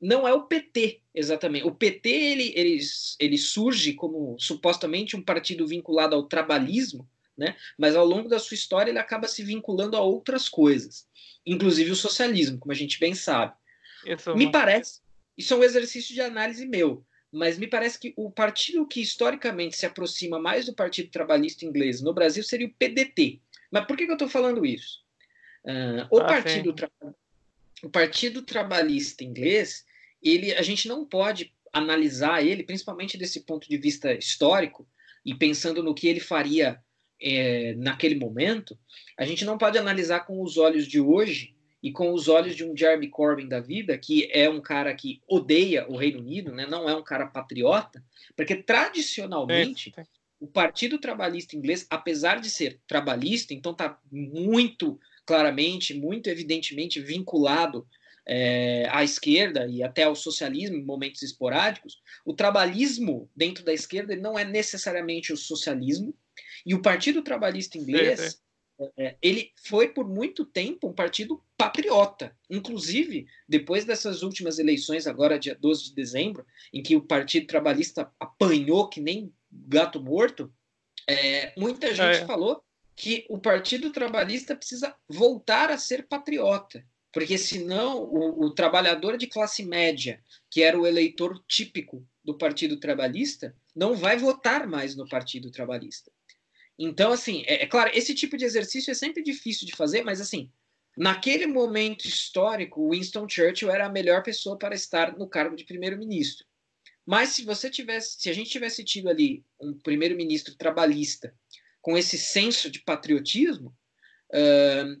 não 0.00 0.26
é 0.26 0.32
o 0.32 0.42
PT 0.42 1.00
exatamente. 1.18 1.66
O 1.66 1.74
PT 1.74 2.08
ele, 2.08 2.52
ele, 2.54 2.78
ele 3.18 3.38
surge 3.38 3.92
como 3.92 4.38
supostamente 4.38 5.16
um 5.16 5.22
partido 5.22 5.66
vinculado 5.66 6.14
ao 6.14 6.24
trabalhismo, 6.24 7.08
né? 7.36 7.56
mas 7.76 7.96
ao 7.96 8.06
longo 8.06 8.28
da 8.28 8.38
sua 8.38 8.54
história 8.54 8.90
ele 8.90 8.98
acaba 8.98 9.26
se 9.26 9.42
vinculando 9.42 9.96
a 9.96 10.00
outras 10.00 10.48
coisas, 10.48 11.06
inclusive 11.44 11.90
o 11.90 11.96
socialismo, 11.96 12.58
como 12.58 12.72
a 12.72 12.76
gente 12.76 13.00
bem 13.00 13.14
sabe. 13.14 13.52
Isso, 14.06 14.34
me 14.36 14.50
parece, 14.50 15.00
isso 15.36 15.54
é 15.54 15.56
um 15.56 15.64
exercício 15.64 16.14
de 16.14 16.20
análise 16.20 16.66
meu, 16.66 17.04
mas 17.32 17.58
me 17.58 17.66
parece 17.66 17.98
que 17.98 18.14
o 18.16 18.30
partido 18.30 18.86
que 18.86 19.00
historicamente 19.00 19.76
se 19.76 19.86
aproxima 19.86 20.38
mais 20.38 20.66
do 20.66 20.74
Partido 20.74 21.10
Trabalhista 21.10 21.64
Inglês 21.64 22.00
no 22.00 22.14
Brasil 22.14 22.42
seria 22.42 22.66
o 22.66 22.72
PDT. 22.72 23.40
Mas 23.70 23.86
por 23.86 23.96
que, 23.96 24.06
que 24.06 24.10
eu 24.10 24.14
estou 24.14 24.28
falando 24.28 24.64
isso? 24.64 25.00
Uh, 25.64 26.06
o, 26.10 26.20
ah, 26.20 26.24
partido 26.24 26.74
o 27.82 27.90
Partido 27.90 28.40
Trabalhista 28.42 29.22
Inglês 29.24 29.84
ele, 30.22 30.52
a 30.54 30.62
gente 30.62 30.88
não 30.88 31.04
pode 31.04 31.52
analisar 31.72 32.44
ele, 32.44 32.62
principalmente 32.62 33.16
desse 33.16 33.44
ponto 33.44 33.68
de 33.68 33.76
vista 33.76 34.12
histórico, 34.12 34.88
e 35.24 35.34
pensando 35.34 35.82
no 35.82 35.94
que 35.94 36.08
ele 36.08 36.20
faria 36.20 36.80
é, 37.20 37.74
naquele 37.74 38.14
momento, 38.14 38.78
a 39.18 39.24
gente 39.24 39.44
não 39.44 39.58
pode 39.58 39.78
analisar 39.78 40.20
com 40.20 40.42
os 40.42 40.56
olhos 40.56 40.86
de 40.86 41.00
hoje 41.00 41.54
e 41.82 41.92
com 41.92 42.12
os 42.12 42.28
olhos 42.28 42.56
de 42.56 42.64
um 42.64 42.76
Jeremy 42.76 43.08
Corbyn 43.08 43.48
da 43.48 43.60
vida, 43.60 43.96
que 43.96 44.28
é 44.32 44.48
um 44.48 44.60
cara 44.60 44.94
que 44.94 45.20
odeia 45.28 45.86
o 45.88 45.96
Reino 45.96 46.20
Unido, 46.20 46.52
né? 46.52 46.66
não 46.66 46.88
é 46.88 46.94
um 46.94 47.02
cara 47.02 47.26
patriota, 47.26 48.02
porque 48.36 48.56
tradicionalmente 48.56 49.92
é. 49.96 50.02
o 50.40 50.46
Partido 50.46 50.98
Trabalhista 50.98 51.56
Inglês, 51.56 51.86
apesar 51.88 52.40
de 52.40 52.50
ser 52.50 52.80
trabalhista, 52.86 53.54
então 53.54 53.72
está 53.72 53.98
muito 54.10 54.98
claramente, 55.24 55.94
muito 55.94 56.28
evidentemente 56.28 57.00
vinculado 57.00 57.86
é, 58.28 58.86
à 58.90 59.02
esquerda 59.02 59.66
e 59.66 59.82
até 59.82 60.04
ao 60.04 60.14
socialismo 60.14 60.76
em 60.76 60.84
momentos 60.84 61.22
esporádicos, 61.22 62.00
o 62.24 62.34
trabalhismo 62.34 63.30
dentro 63.34 63.64
da 63.64 63.72
esquerda 63.72 64.14
não 64.14 64.38
é 64.38 64.44
necessariamente 64.44 65.32
o 65.32 65.36
socialismo, 65.36 66.14
e 66.64 66.74
o 66.74 66.82
Partido 66.82 67.22
Trabalhista 67.22 67.78
Inglês, 67.78 68.40
é, 68.96 69.16
ele 69.22 69.50
foi 69.66 69.88
por 69.88 70.06
muito 70.06 70.44
tempo 70.44 70.88
um 70.88 70.92
partido 70.92 71.42
patriota. 71.56 72.36
Inclusive, 72.48 73.26
depois 73.48 73.84
dessas 73.84 74.22
últimas 74.22 74.58
eleições, 74.58 75.06
agora 75.06 75.38
dia 75.38 75.54
12 75.54 75.86
de 75.86 75.94
dezembro, 75.94 76.46
em 76.72 76.82
que 76.82 76.94
o 76.94 77.02
Partido 77.02 77.46
Trabalhista 77.46 78.12
apanhou 78.20 78.88
que 78.88 79.00
nem 79.00 79.32
gato 79.50 80.00
morto, 80.00 80.52
é, 81.08 81.54
muita 81.58 81.88
gente 81.94 82.22
é. 82.22 82.26
falou 82.26 82.62
que 82.94 83.24
o 83.30 83.38
Partido 83.38 83.90
Trabalhista 83.90 84.54
precisa 84.54 84.94
voltar 85.08 85.70
a 85.70 85.78
ser 85.78 86.06
patriota 86.06 86.84
porque 87.12 87.38
senão 87.38 88.02
o, 88.02 88.44
o 88.46 88.54
trabalhador 88.54 89.16
de 89.16 89.26
classe 89.26 89.64
média, 89.64 90.22
que 90.50 90.62
era 90.62 90.78
o 90.78 90.86
eleitor 90.86 91.42
típico 91.46 92.06
do 92.22 92.36
Partido 92.36 92.78
Trabalhista, 92.78 93.56
não 93.74 93.94
vai 93.94 94.16
votar 94.16 94.66
mais 94.66 94.94
no 94.94 95.08
Partido 95.08 95.50
Trabalhista. 95.50 96.10
Então, 96.78 97.10
assim, 97.10 97.42
é, 97.46 97.64
é, 97.64 97.66
claro, 97.66 97.90
esse 97.94 98.14
tipo 98.14 98.36
de 98.36 98.44
exercício 98.44 98.90
é 98.90 98.94
sempre 98.94 99.22
difícil 99.22 99.66
de 99.66 99.74
fazer, 99.74 100.02
mas 100.02 100.20
assim, 100.20 100.50
naquele 100.96 101.46
momento 101.46 102.06
histórico, 102.06 102.90
Winston 102.90 103.28
Churchill 103.28 103.70
era 103.70 103.86
a 103.86 103.92
melhor 103.92 104.22
pessoa 104.22 104.56
para 104.58 104.74
estar 104.74 105.16
no 105.16 105.28
cargo 105.28 105.56
de 105.56 105.64
primeiro-ministro. 105.64 106.46
Mas 107.04 107.30
se 107.30 107.42
você 107.42 107.70
tivesse, 107.70 108.20
se 108.20 108.28
a 108.28 108.34
gente 108.34 108.50
tivesse 108.50 108.84
tido 108.84 109.08
ali 109.08 109.42
um 109.58 109.72
primeiro-ministro 109.72 110.54
trabalhista 110.54 111.34
com 111.80 111.96
esse 111.96 112.18
senso 112.18 112.70
de 112.70 112.80
patriotismo, 112.80 113.74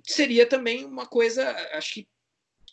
Seria 0.04 0.46
também 0.46 0.84
uma 0.84 1.06
coisa, 1.06 1.50
acho 1.72 1.94
que 1.94 2.08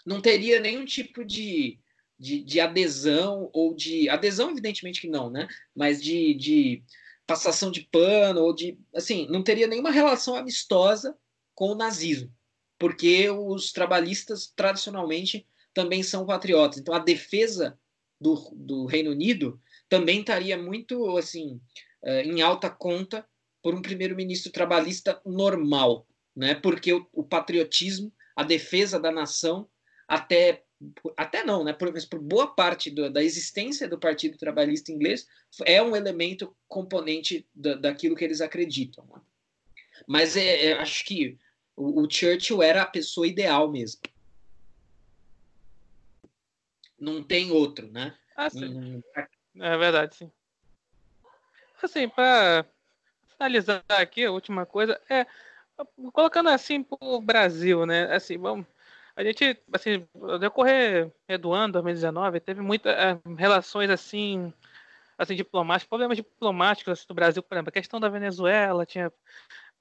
não 0.06 0.22
teria 0.22 0.60
nenhum 0.60 0.86
tipo 0.86 1.26
de, 1.26 1.80
de, 2.18 2.44
de, 2.44 2.60
adesão, 2.60 3.50
ou 3.54 3.74
de. 3.74 4.08
Adesão, 4.08 4.52
evidentemente 4.52 5.02
que 5.02 5.08
não, 5.08 5.30
né? 5.30 5.48
Mas 5.76 6.02
de, 6.02 6.34
de 6.36 6.84
passação 7.26 7.72
de 7.72 7.82
pano, 7.92 8.42
ou 8.42 8.54
de. 8.54 8.78
Assim, 8.94 9.28
não 9.30 9.44
teria 9.44 9.68
nenhuma 9.68 9.92
relação 9.92 10.36
amistosa 10.36 11.18
com 11.56 11.70
o 11.70 11.76
nazismo, 11.76 12.32
porque 12.78 13.30
os 13.30 13.72
trabalhistas, 13.72 14.52
tradicionalmente, 14.56 15.48
também 15.74 16.04
são 16.04 16.26
patriotas. 16.26 16.78
Então, 16.78 16.94
a 16.94 17.00
defesa 17.00 17.78
do, 18.20 18.36
do 18.54 18.86
Reino 18.86 19.12
Unido 19.12 19.60
também 19.90 20.20
estaria 20.20 20.58
muito, 20.58 21.18
assim, 21.18 21.60
uh, 22.04 22.22
em 22.24 22.42
alta 22.42 22.70
conta 22.70 23.28
por 23.62 23.74
um 23.74 23.82
primeiro-ministro 23.82 24.52
trabalhista 24.52 25.20
normal 25.26 26.06
né? 26.36 26.56
Porque 26.56 26.94
o, 26.94 27.08
o 27.14 27.24
patriotismo, 27.24 28.12
a 28.36 28.44
defesa 28.44 29.00
da 29.00 29.12
nação, 29.12 29.70
até 30.08 30.64
até 31.16 31.44
não, 31.44 31.64
né? 31.64 31.74
Por, 31.74 31.92
mas 31.92 32.06
por 32.06 32.20
boa 32.20 32.54
parte 32.54 32.92
do, 32.92 33.10
da 33.10 33.24
existência 33.24 33.88
do 33.88 33.98
Partido 33.98 34.38
Trabalhista 34.38 34.92
Inglês 34.92 35.28
é 35.66 35.82
um 35.82 35.96
elemento 35.96 36.56
componente 36.68 37.48
da, 37.56 37.76
daquilo 37.76 38.16
que 38.16 38.26
eles 38.26 38.42
acreditam. 38.42 39.06
Né? 39.06 39.22
Mas 40.08 40.36
é, 40.36 40.68
é, 40.68 40.74
acho 40.74 41.06
que 41.06 41.38
o, 41.76 42.02
o, 42.02 42.10
Churchill 42.10 42.62
era 42.62 42.82
a 42.82 42.88
pessoa 42.88 43.28
ideal 43.28 43.72
mesmo. 43.72 44.02
Não 47.00 47.24
tem 47.24 47.52
outro, 47.52 47.90
né? 47.92 48.18
Ah, 48.36 48.50
sim. 48.50 48.66
Hum, 48.66 49.02
é 49.62 49.78
verdade, 49.78 50.16
sim. 50.16 50.32
Assim, 51.82 52.10
para 52.10 52.66
finalizar 53.32 53.84
aqui, 53.90 54.26
a 54.26 54.32
última 54.32 54.66
coisa 54.66 55.00
é 55.10 55.26
colocando 56.12 56.50
assim 56.50 56.84
para 56.84 56.98
o 57.02 57.22
Brasil, 57.22 57.86
né? 57.86 58.14
Assim, 58.14 58.38
vamos, 58.38 58.66
a 59.16 59.24
gente, 59.24 59.58
assim, 59.74 60.08
no 60.14 60.38
decorrer 60.40 61.12
do 61.40 61.54
ano 61.54 61.74
2019, 61.74 62.40
teve 62.40 62.62
muitas 62.62 62.94
é, 62.94 63.20
relações 63.38 63.90
assim, 63.90 64.54
assim 65.18 65.36
diplomáticas, 65.36 65.88
problemas 65.88 66.18
diplomáticos 66.18 66.94
assim, 66.94 67.08
do 67.08 67.14
Brasil, 67.14 67.44
por 67.44 67.56
exemplo, 67.56 67.70
a 67.70 67.74
questão 67.74 68.00
da 68.00 68.10
Venezuela, 68.10 68.86
tinha 68.86 69.12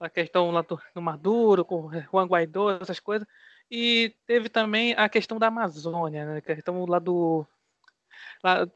a 0.00 0.08
questão 0.08 0.50
lá 0.50 0.62
do, 0.62 0.80
do 0.94 1.02
Maduro, 1.02 1.64
com 1.64 1.90
Juan 2.12 2.26
Guaidó, 2.26 2.78
essas 2.80 3.00
coisas, 3.00 3.26
e 3.70 4.14
teve 4.26 4.48
também 4.48 4.94
a 4.94 5.08
questão 5.08 5.38
da 5.38 5.48
Amazônia, 5.48 6.24
né? 6.26 6.38
A 6.38 6.40
questão 6.40 6.84
lá 6.86 6.98
do 6.98 7.46
lá, 8.42 8.66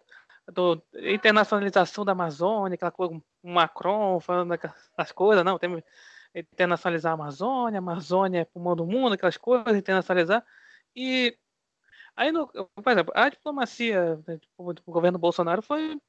do 0.52 0.82
internacionalização 0.94 2.04
da 2.04 2.12
Amazônia, 2.12 2.74
aquela 2.74 2.90
coisa, 2.90 3.14
o 3.42 3.50
Macron 3.50 4.18
falando 4.20 4.58
das 4.96 5.12
coisas, 5.12 5.44
não, 5.44 5.58
tem 5.58 5.82
internacionalizar 6.35 7.12
a 7.12 7.14
Amazônia, 7.14 7.79
a 7.79 7.83
Amazônia 7.83 8.41
é 8.41 8.45
pulmão 8.45 8.76
do 8.76 8.87
mundo, 8.87 9.14
aquelas 9.14 9.37
coisas, 9.37 9.76
internacionalizar. 9.76 10.45
E 10.95 11.37
aí, 12.16 12.33
no, 12.33 12.47
por 12.49 12.91
exemplo, 12.91 13.12
a 13.14 13.29
diplomacia 13.29 14.16
né, 14.26 14.39
do 14.59 14.83
governo 14.87 15.18
Bolsonaro 15.18 15.62
foi, 15.62 16.01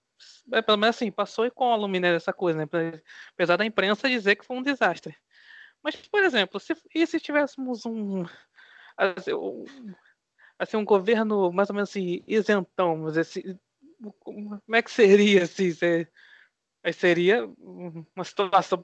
é, 0.52 0.62
pelo 0.62 0.78
menos 0.78 0.96
assim, 0.96 1.12
passou 1.12 1.46
incólume 1.46 2.00
né, 2.00 2.12
dessa 2.14 2.34
coisa, 2.34 2.60
né? 2.60 2.68
Apesar 3.34 3.58
da 3.58 3.66
imprensa 3.66 4.10
dizer 4.10 4.36
que 4.36 4.46
foi 4.46 4.58
um 4.58 4.64
desastre. 4.64 5.16
Mas, 5.82 5.96
por 5.96 6.24
exemplo, 6.24 6.60
se, 6.60 6.76
e 6.94 7.06
se 7.08 7.20
tivéssemos 7.20 7.86
um, 7.86 8.26
assim, 8.98 9.34
um, 9.34 9.66
assim, 10.58 10.78
um 10.78 10.86
governo 10.86 11.52
mais 11.52 11.70
ou 11.70 11.76
menos 11.76 11.90
assim, 11.90 12.22
isentão, 12.28 12.98
mas 12.98 13.18
assim, 13.18 13.58
como 14.20 14.62
é 14.74 14.82
que 14.82 14.92
seria 14.92 15.44
assim? 15.44 15.72
Aí 16.84 16.94
seria 16.94 17.46
uma 17.46 18.24
situação 18.24 18.84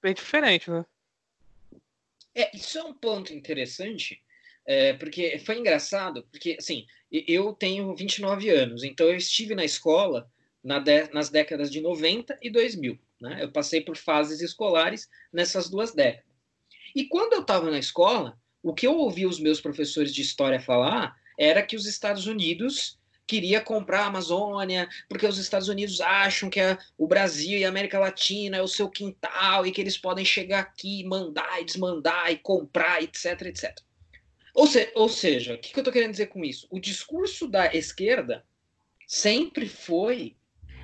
bem 0.00 0.14
diferente, 0.14 0.70
né? 0.70 0.84
É, 2.34 2.56
isso 2.56 2.78
é 2.78 2.84
um 2.84 2.94
ponto 2.94 3.32
interessante, 3.32 4.22
é, 4.64 4.94
porque 4.94 5.38
foi 5.40 5.58
engraçado, 5.58 6.26
porque 6.30 6.56
assim, 6.58 6.86
eu 7.10 7.52
tenho 7.52 7.94
29 7.94 8.48
anos, 8.48 8.84
então 8.84 9.06
eu 9.06 9.16
estive 9.16 9.54
na 9.54 9.64
escola 9.64 10.30
na 10.62 10.78
de, 10.78 11.12
nas 11.12 11.28
décadas 11.28 11.70
de 11.70 11.80
90 11.80 12.38
e 12.40 12.50
2000. 12.50 12.98
Né? 13.20 13.38
Eu 13.42 13.50
passei 13.50 13.80
por 13.80 13.96
fases 13.96 14.40
escolares 14.40 15.08
nessas 15.32 15.68
duas 15.68 15.92
décadas. 15.94 16.30
E 16.94 17.04
quando 17.06 17.32
eu 17.32 17.40
estava 17.40 17.70
na 17.70 17.78
escola, 17.78 18.38
o 18.62 18.72
que 18.72 18.86
eu 18.86 18.96
ouvi 18.96 19.26
os 19.26 19.40
meus 19.40 19.60
professores 19.60 20.14
de 20.14 20.22
história 20.22 20.60
falar 20.60 21.16
era 21.38 21.62
que 21.62 21.76
os 21.76 21.86
Estados 21.86 22.26
Unidos 22.26 22.98
queria 23.32 23.62
comprar 23.62 24.02
a 24.02 24.06
Amazônia, 24.08 24.86
porque 25.08 25.26
os 25.26 25.38
Estados 25.38 25.68
Unidos 25.68 26.02
acham 26.02 26.50
que 26.50 26.60
a, 26.60 26.78
o 26.98 27.06
Brasil 27.06 27.58
e 27.58 27.64
a 27.64 27.68
América 27.70 27.98
Latina 27.98 28.58
é 28.58 28.62
o 28.62 28.68
seu 28.68 28.90
quintal 28.90 29.66
e 29.66 29.72
que 29.72 29.80
eles 29.80 29.96
podem 29.96 30.22
chegar 30.22 30.60
aqui 30.60 31.02
mandar 31.04 31.58
e 31.58 31.64
desmandar 31.64 32.30
e 32.30 32.36
comprar, 32.36 33.02
etc, 33.02 33.40
etc. 33.46 33.74
Ou, 34.54 34.66
se, 34.66 34.92
ou 34.94 35.08
seja, 35.08 35.54
o 35.54 35.58
que, 35.58 35.72
que 35.72 35.78
eu 35.78 35.80
estou 35.80 35.92
querendo 35.92 36.10
dizer 36.10 36.26
com 36.26 36.44
isso? 36.44 36.66
O 36.70 36.78
discurso 36.78 37.48
da 37.48 37.74
esquerda 37.74 38.44
sempre 39.06 39.66
foi 39.66 40.36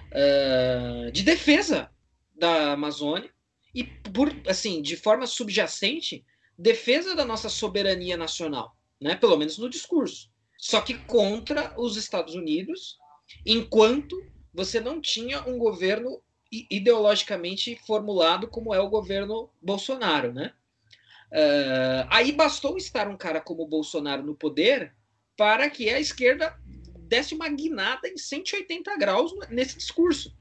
uh, 0.07 1.13
de 1.13 1.23
defesa 1.23 1.91
da 2.35 2.73
Amazônia 2.73 3.31
e 3.75 3.85
por 3.85 4.35
assim 4.49 4.81
de 4.81 4.97
forma 4.97 5.27
subjacente 5.27 6.25
defesa 6.59 7.15
da 7.15 7.27
nossa 7.27 7.51
soberania 7.51 8.17
nacional, 8.17 8.75
né? 8.99 9.17
Pelo 9.17 9.37
menos 9.37 9.59
no 9.59 9.69
discurso. 9.69 10.31
Só 10.59 10.81
que 10.81 10.95
contra 11.05 11.73
os 11.81 11.97
Estados 11.97 12.35
Unidos, 12.35 12.99
enquanto 13.47 14.21
você 14.53 14.81
não 14.81 15.01
tinha 15.01 15.41
um 15.49 15.57
governo 15.57 16.21
ideologicamente 16.51 17.77
formulado 17.87 18.49
como 18.49 18.75
é 18.75 18.81
o 18.81 18.91
governo 18.91 19.51
Bolsonaro, 19.63 20.33
né? 20.33 20.53
Uh, 21.31 22.09
aí 22.11 22.33
bastou 22.33 22.77
estar 22.77 23.07
um 23.07 23.17
cara 23.17 23.41
como 23.41 23.67
Bolsonaro 23.67 24.23
no 24.23 24.35
poder 24.35 24.95
para 25.37 25.69
que 25.69 25.91
a 25.91 26.01
esquerda 26.01 26.59
desse 27.01 27.35
uma 27.35 27.49
guinada 27.49 28.09
em 28.09 28.17
180 28.17 28.97
graus 28.97 29.33
nesse 29.51 29.77
discurso. 29.77 30.35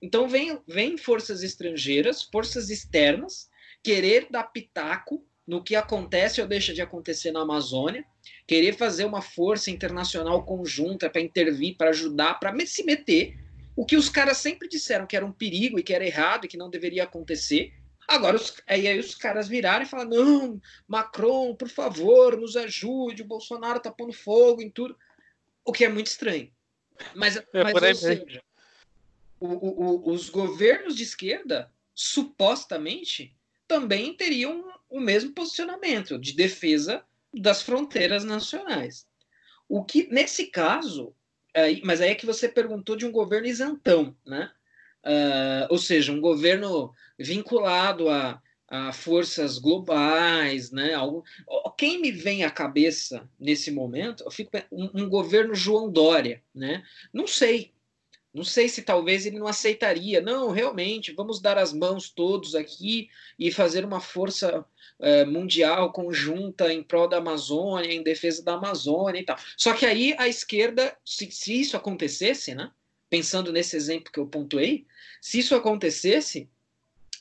Então 0.00 0.28
vem, 0.28 0.60
vem 0.66 0.96
forças 0.96 1.42
estrangeiras, 1.42 2.22
forças 2.22 2.70
externas, 2.70 3.50
querer 3.82 4.28
dar 4.30 4.44
pitaco 4.44 5.24
no 5.48 5.64
que 5.64 5.74
acontece 5.74 6.42
ou 6.42 6.46
deixa 6.46 6.74
de 6.74 6.82
acontecer 6.82 7.32
na 7.32 7.40
Amazônia, 7.40 8.04
querer 8.46 8.76
fazer 8.76 9.06
uma 9.06 9.22
força 9.22 9.70
internacional 9.70 10.44
conjunta 10.44 11.08
para 11.08 11.22
intervir, 11.22 11.74
para 11.74 11.88
ajudar, 11.88 12.34
para 12.34 12.54
se 12.66 12.84
meter. 12.84 13.34
O 13.74 13.86
que 13.86 13.96
os 13.96 14.10
caras 14.10 14.36
sempre 14.36 14.68
disseram 14.68 15.06
que 15.06 15.16
era 15.16 15.24
um 15.24 15.32
perigo 15.32 15.78
e 15.78 15.82
que 15.82 15.94
era 15.94 16.04
errado 16.04 16.44
e 16.44 16.48
que 16.48 16.58
não 16.58 16.68
deveria 16.68 17.04
acontecer. 17.04 17.72
Agora, 18.06 18.36
os, 18.36 18.60
aí, 18.66 18.86
aí 18.86 18.98
os 18.98 19.14
caras 19.14 19.48
viraram 19.48 19.84
e 19.84 19.88
falaram: 19.88 20.10
não, 20.10 20.60
Macron, 20.86 21.54
por 21.54 21.70
favor, 21.70 22.36
nos 22.36 22.54
ajude, 22.54 23.22
o 23.22 23.26
Bolsonaro 23.26 23.80
tá 23.80 23.90
pondo 23.90 24.12
fogo 24.12 24.60
em 24.60 24.68
tudo. 24.68 24.94
O 25.64 25.72
que 25.72 25.82
é 25.82 25.88
muito 25.88 26.08
estranho. 26.08 26.52
Mas, 27.14 27.36
é, 27.36 27.44
mas 27.54 27.74
ou 27.74 27.94
seja, 27.94 28.42
o, 29.40 29.46
o, 29.46 30.12
os 30.12 30.28
governos 30.28 30.94
de 30.94 31.04
esquerda, 31.04 31.72
supostamente, 31.94 33.34
também 33.66 34.14
teriam 34.14 34.77
o 34.88 35.00
mesmo 35.00 35.32
posicionamento 35.32 36.18
de 36.18 36.32
defesa 36.32 37.04
das 37.32 37.62
fronteiras 37.62 38.24
nacionais. 38.24 39.06
O 39.68 39.84
que, 39.84 40.08
nesse 40.10 40.46
caso, 40.46 41.14
aí, 41.54 41.80
mas 41.84 42.00
aí 42.00 42.10
é 42.10 42.14
que 42.14 42.26
você 42.26 42.48
perguntou 42.48 42.96
de 42.96 43.04
um 43.06 43.12
governo 43.12 43.46
isentão, 43.46 44.16
né? 44.26 44.50
Uh, 45.04 45.66
ou 45.70 45.78
seja, 45.78 46.12
um 46.12 46.20
governo 46.20 46.92
vinculado 47.18 48.08
a, 48.08 48.42
a 48.66 48.92
forças 48.92 49.58
globais, 49.58 50.70
né? 50.70 50.94
Algo, 50.94 51.24
quem 51.76 52.00
me 52.00 52.10
vem 52.10 52.44
à 52.44 52.50
cabeça 52.50 53.28
nesse 53.38 53.70
momento, 53.70 54.24
eu 54.24 54.30
fico 54.30 54.50
um, 54.72 55.02
um 55.02 55.08
governo 55.08 55.54
João 55.54 55.90
Dória, 55.90 56.42
né? 56.54 56.84
Não 57.12 57.26
sei, 57.26 57.72
não 58.32 58.44
sei 58.44 58.68
se 58.68 58.82
talvez 58.82 59.26
ele 59.26 59.38
não 59.38 59.46
aceitaria. 59.46 60.20
Não, 60.20 60.50
realmente, 60.50 61.12
vamos 61.12 61.40
dar 61.40 61.58
as 61.58 61.72
mãos 61.72 62.10
todos 62.10 62.54
aqui 62.54 63.08
e 63.38 63.50
fazer 63.50 63.84
uma 63.84 64.00
força 64.00 64.64
é, 65.00 65.24
mundial 65.24 65.92
conjunta 65.92 66.72
em 66.72 66.82
prol 66.82 67.08
da 67.08 67.18
Amazônia, 67.18 67.92
em 67.92 68.02
defesa 68.02 68.42
da 68.42 68.54
Amazônia 68.54 69.20
e 69.20 69.24
tal. 69.24 69.38
Só 69.56 69.72
que 69.72 69.86
aí 69.86 70.14
a 70.18 70.28
esquerda, 70.28 70.96
se, 71.04 71.30
se 71.30 71.60
isso 71.60 71.76
acontecesse, 71.76 72.54
né? 72.54 72.70
Pensando 73.08 73.52
nesse 73.52 73.74
exemplo 73.74 74.12
que 74.12 74.20
eu 74.20 74.26
pontuei, 74.26 74.86
se 75.20 75.38
isso 75.38 75.54
acontecesse, 75.54 76.48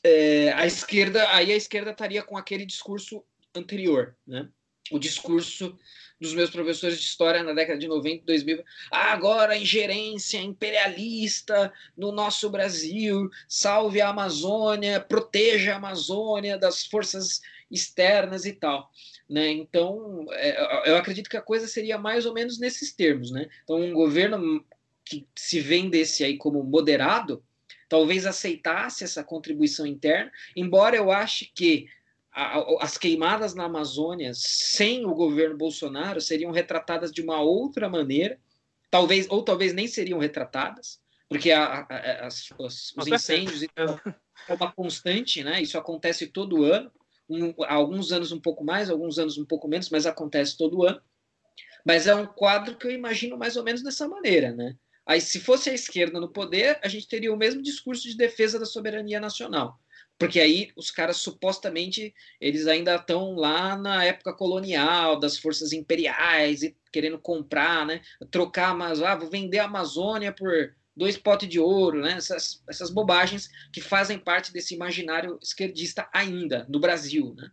é, 0.04 0.52
a 0.54 0.66
esquerda, 0.66 1.30
aí 1.32 1.52
a 1.52 1.56
esquerda 1.56 1.92
estaria 1.92 2.22
com 2.22 2.38
aquele 2.38 2.66
discurso 2.66 3.24
anterior, 3.56 4.16
né? 4.26 4.50
O 4.92 5.00
discurso 5.00 5.78
dos 6.20 6.34
meus 6.34 6.50
professores 6.50 7.00
de 7.00 7.06
história 7.06 7.44
na 7.44 7.54
década 7.54 7.80
de 7.80 7.88
90 7.88 8.24
e 8.24 8.26
2000. 8.26 8.64
Ah, 8.92 9.12
agora 9.12 9.54
a 9.54 9.58
ingerência 9.58 10.40
imperialista 10.40 11.72
no 11.96 12.12
nosso 12.12 12.50
Brasil, 12.50 13.30
salve 13.48 14.02
a 14.02 14.10
Amazônia, 14.10 15.00
proteja 15.00 15.74
a 15.74 15.78
Amazônia 15.78 16.58
das 16.58 16.86
forças 16.86 17.42
externas 17.70 18.46
e 18.46 18.54
tal. 18.54 18.90
Né? 19.30 19.52
Então, 19.52 20.26
é, 20.32 20.90
eu 20.90 20.98
acredito 20.98 21.30
que 21.30 21.38
a 21.38 21.42
coisa 21.42 21.68
seria 21.68 21.98
mais 21.98 22.26
ou 22.26 22.34
menos 22.34 22.60
nesses 22.60 22.94
termos. 22.94 23.32
Né? 23.32 23.48
Então, 23.64 23.80
um 23.80 23.94
governo 23.94 24.66
que 25.06 25.28
se 25.36 25.60
vendesse 25.60 26.24
aí 26.24 26.38
como 26.38 26.64
moderado, 26.64 27.44
talvez 27.90 28.26
aceitasse 28.26 29.04
essa 29.04 29.24
contribuição 29.24 29.86
interna, 29.86 30.32
embora 30.56 30.96
eu 30.96 31.12
ache 31.12 31.52
que 31.54 31.88
as 32.80 32.98
queimadas 33.00 33.56
na 33.56 33.64
Amazônia 33.64 34.32
sem 34.36 35.06
o 35.06 35.16
governo 35.16 35.58
Bolsonaro 35.58 36.22
seriam 36.22 36.52
retratadas 36.52 37.12
de 37.12 37.22
uma 37.22 37.42
outra 37.42 37.90
maneira, 37.90 38.40
talvez 38.92 39.26
ou 39.28 39.42
talvez 39.44 39.74
nem 39.74 39.88
seriam 39.88 40.20
retratadas, 40.20 41.00
porque 41.28 41.52
a, 41.52 41.88
a, 41.90 42.28
as, 42.28 42.54
os, 42.60 42.94
os 42.96 43.08
incêndios 43.08 43.64
é 43.64 44.54
uma 44.54 44.72
constante, 44.72 45.44
né? 45.44 45.60
Isso 45.62 45.80
acontece 45.80 46.28
todo 46.28 46.64
ano, 46.64 46.92
um, 47.28 47.54
alguns 47.66 48.12
anos 48.12 48.32
um 48.32 48.40
pouco 48.40 48.64
mais, 48.64 48.90
alguns 48.90 49.18
anos 49.18 49.40
um 49.40 49.46
pouco 49.46 49.68
menos, 49.68 49.90
mas 49.90 50.06
acontece 50.06 50.56
todo 50.56 50.86
ano. 50.86 51.02
Mas 51.84 52.06
é 52.06 52.14
um 52.14 52.28
quadro 52.28 52.78
que 52.78 52.86
eu 52.86 52.92
imagino 52.92 53.36
mais 53.36 53.58
ou 53.58 53.64
menos 53.64 53.82
dessa 53.82 54.08
maneira, 54.08 54.52
né? 54.52 54.76
Aí, 55.06 55.22
se 55.22 55.40
fosse 55.40 55.70
a 55.70 55.74
esquerda 55.74 56.20
no 56.20 56.30
poder, 56.30 56.80
a 56.84 56.88
gente 56.88 57.08
teria 57.08 57.34
o 57.34 57.38
mesmo 57.38 57.62
discurso 57.62 58.08
de 58.08 58.16
defesa 58.16 58.60
da 58.60 58.66
soberania 58.66 59.20
nacional 59.20 59.80
porque 60.18 60.40
aí 60.40 60.72
os 60.76 60.90
caras 60.90 61.18
supostamente 61.18 62.14
eles 62.42 62.68
ainda 62.68 62.96
estão 62.96 63.36
lá 63.36 63.78
na 63.78 64.04
época 64.04 64.34
colonial 64.34 65.20
das 65.20 65.38
forças 65.38 65.74
imperiais 65.74 66.64
e 66.64 66.76
querendo 66.92 67.20
comprar, 67.20 67.86
né, 67.86 68.02
trocar, 68.32 68.76
mas 68.76 69.02
ah, 69.02 69.16
vou 69.16 69.30
vender 69.30 69.60
a 69.60 69.66
Amazônia 69.66 70.32
por 70.32 70.76
dois 70.96 71.16
potes 71.18 71.48
de 71.48 71.60
ouro, 71.60 72.02
né, 72.02 72.14
essas, 72.14 72.64
essas 72.68 72.90
bobagens 72.90 73.50
que 73.72 73.80
fazem 73.80 74.18
parte 74.18 74.52
desse 74.52 74.74
imaginário 74.74 75.38
esquerdista 75.42 76.10
ainda 76.12 76.66
no 76.68 76.80
Brasil, 76.80 77.36
né. 77.36 77.52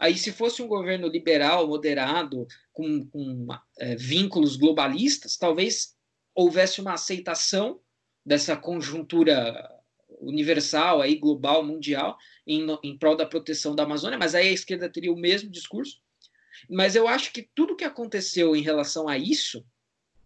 Aí, 0.00 0.16
se 0.16 0.30
fosse 0.30 0.62
um 0.62 0.68
governo 0.68 1.08
liberal, 1.08 1.66
moderado, 1.66 2.46
com, 2.72 3.04
com 3.06 3.48
é, 3.80 3.96
vínculos 3.96 4.54
globalistas, 4.54 5.36
talvez 5.36 5.96
houvesse 6.32 6.80
uma 6.80 6.92
aceitação 6.92 7.80
dessa 8.24 8.56
conjuntura 8.56 9.68
universal, 10.20 11.00
aí, 11.00 11.16
global, 11.16 11.64
mundial, 11.64 12.16
em, 12.46 12.66
em 12.82 12.98
prol 12.98 13.16
da 13.16 13.26
proteção 13.26 13.74
da 13.74 13.82
Amazônia, 13.82 14.18
mas 14.18 14.34
aí 14.34 14.48
a 14.48 14.52
esquerda 14.52 14.88
teria 14.88 15.12
o 15.12 15.18
mesmo 15.18 15.50
discurso. 15.50 16.00
Mas 16.68 16.96
eu 16.96 17.06
acho 17.06 17.32
que 17.32 17.48
tudo 17.54 17.76
que 17.76 17.84
aconteceu 17.84 18.56
em 18.56 18.62
relação 18.62 19.08
a 19.08 19.16
isso 19.16 19.64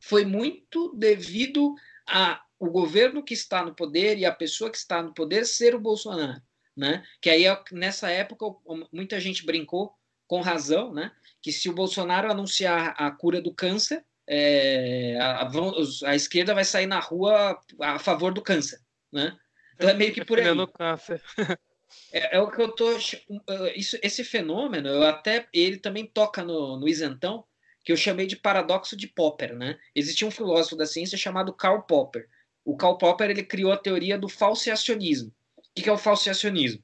foi 0.00 0.24
muito 0.24 0.94
devido 0.96 1.74
a 2.06 2.42
o 2.62 2.70
governo 2.70 3.24
que 3.24 3.34
está 3.34 3.64
no 3.64 3.74
poder 3.74 4.16
e 4.18 4.24
a 4.24 4.30
pessoa 4.30 4.70
que 4.70 4.76
está 4.76 5.02
no 5.02 5.12
poder 5.12 5.44
ser 5.44 5.74
o 5.74 5.80
Bolsonaro, 5.80 6.40
né? 6.76 7.04
Que 7.20 7.28
aí 7.28 7.42
nessa 7.72 8.08
época 8.08 8.46
muita 8.92 9.18
gente 9.18 9.44
brincou 9.44 9.92
com 10.28 10.40
razão, 10.40 10.94
né? 10.94 11.10
Que 11.42 11.50
se 11.50 11.68
o 11.68 11.72
Bolsonaro 11.72 12.30
anunciar 12.30 12.94
a 12.96 13.10
cura 13.10 13.40
do 13.40 13.52
câncer, 13.52 14.04
é, 14.28 15.18
a, 15.20 15.42
a, 15.42 15.50
a, 16.10 16.14
esquerda 16.14 16.54
vai 16.54 16.64
sair 16.64 16.86
na 16.86 17.00
rua 17.00 17.60
a 17.80 17.98
favor 17.98 18.32
do 18.32 18.40
câncer, 18.40 18.80
né? 19.12 19.36
Então 19.82 19.90
é 19.90 19.94
meio 19.94 20.12
que 20.12 20.24
por 20.24 20.38
aí. 20.38 20.46
câncer. 20.72 21.20
É, 22.12 22.36
é, 22.36 22.40
o 22.40 22.50
que 22.50 22.62
eu 22.62 22.68
tô. 22.72 22.96
Isso, 23.74 23.98
esse 24.02 24.24
fenômeno, 24.24 24.88
eu 24.88 25.02
até. 25.02 25.46
Ele 25.52 25.76
também 25.76 26.06
toca 26.06 26.42
no, 26.42 26.78
no 26.78 26.88
isentão, 26.88 27.44
que 27.84 27.92
eu 27.92 27.96
chamei 27.96 28.26
de 28.26 28.36
paradoxo 28.36 28.96
de 28.96 29.08
Popper, 29.08 29.54
né? 29.54 29.78
Existia 29.94 30.26
um 30.26 30.30
filósofo 30.30 30.76
da 30.76 30.86
ciência 30.86 31.18
chamado 31.18 31.52
Karl 31.52 31.82
Popper, 31.82 32.28
O 32.64 32.76
Karl 32.76 32.96
Popper 32.96 33.30
ele 33.30 33.42
criou 33.42 33.72
a 33.72 33.76
teoria 33.76 34.16
do 34.16 34.28
falseacionismo. 34.28 35.34
O 35.58 35.62
que 35.74 35.88
é 35.88 35.92
o 35.92 35.98
falseacionismo? 35.98 36.82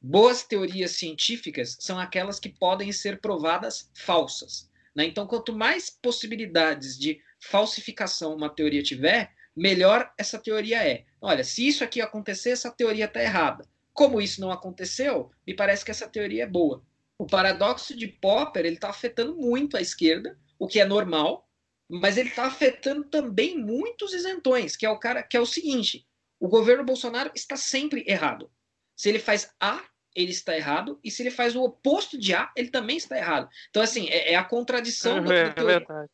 Boas 0.00 0.42
teorias 0.42 0.92
científicas 0.92 1.76
são 1.80 1.98
aquelas 1.98 2.38
que 2.40 2.48
podem 2.48 2.92
ser 2.92 3.20
provadas 3.20 3.90
falsas. 3.94 4.70
Né? 4.94 5.04
Então, 5.06 5.26
quanto 5.26 5.52
mais 5.52 5.90
possibilidades 5.90 6.98
de 6.98 7.20
falsificação 7.40 8.34
uma 8.34 8.48
teoria 8.48 8.82
tiver, 8.82 9.32
melhor 9.58 10.12
essa 10.16 10.38
teoria 10.38 10.86
é. 10.86 11.04
Olha, 11.20 11.42
se 11.42 11.66
isso 11.66 11.82
aqui 11.82 12.00
acontecer, 12.00 12.50
essa 12.50 12.70
teoria 12.70 13.06
está 13.06 13.22
errada. 13.22 13.64
Como 13.92 14.20
isso 14.20 14.40
não 14.40 14.52
aconteceu, 14.52 15.30
me 15.46 15.54
parece 15.54 15.84
que 15.84 15.90
essa 15.90 16.08
teoria 16.08 16.44
é 16.44 16.46
boa. 16.46 16.82
O 17.18 17.26
paradoxo 17.26 17.96
de 17.96 18.06
Popper 18.06 18.64
ele 18.64 18.76
está 18.76 18.88
afetando 18.88 19.34
muito 19.36 19.76
a 19.76 19.80
esquerda, 19.80 20.38
o 20.58 20.68
que 20.68 20.78
é 20.78 20.84
normal, 20.84 21.48
mas 21.88 22.16
ele 22.16 22.28
está 22.28 22.46
afetando 22.46 23.04
também 23.04 23.58
muitos 23.58 24.12
isentões, 24.12 24.76
que 24.76 24.86
é 24.86 24.90
o 24.90 24.98
cara 24.98 25.22
que 25.22 25.36
é 25.36 25.40
o 25.40 25.46
seguinte: 25.46 26.06
o 26.38 26.48
governo 26.48 26.84
Bolsonaro 26.84 27.32
está 27.34 27.56
sempre 27.56 28.04
errado. 28.06 28.50
Se 28.94 29.08
ele 29.08 29.18
faz 29.18 29.50
A, 29.58 29.82
ele 30.14 30.30
está 30.30 30.56
errado, 30.56 30.98
e 31.02 31.10
se 31.10 31.22
ele 31.22 31.30
faz 31.30 31.56
o 31.56 31.62
oposto 31.62 32.18
de 32.18 32.34
A, 32.34 32.50
ele 32.56 32.70
também 32.70 32.96
está 32.96 33.16
errado. 33.16 33.48
Então, 33.70 33.82
assim, 33.82 34.08
é, 34.08 34.32
é 34.32 34.36
a 34.36 34.44
contradição 34.44 35.18
é, 35.18 35.22
da, 35.22 35.34
é 35.34 35.64
verdade. 35.64 36.10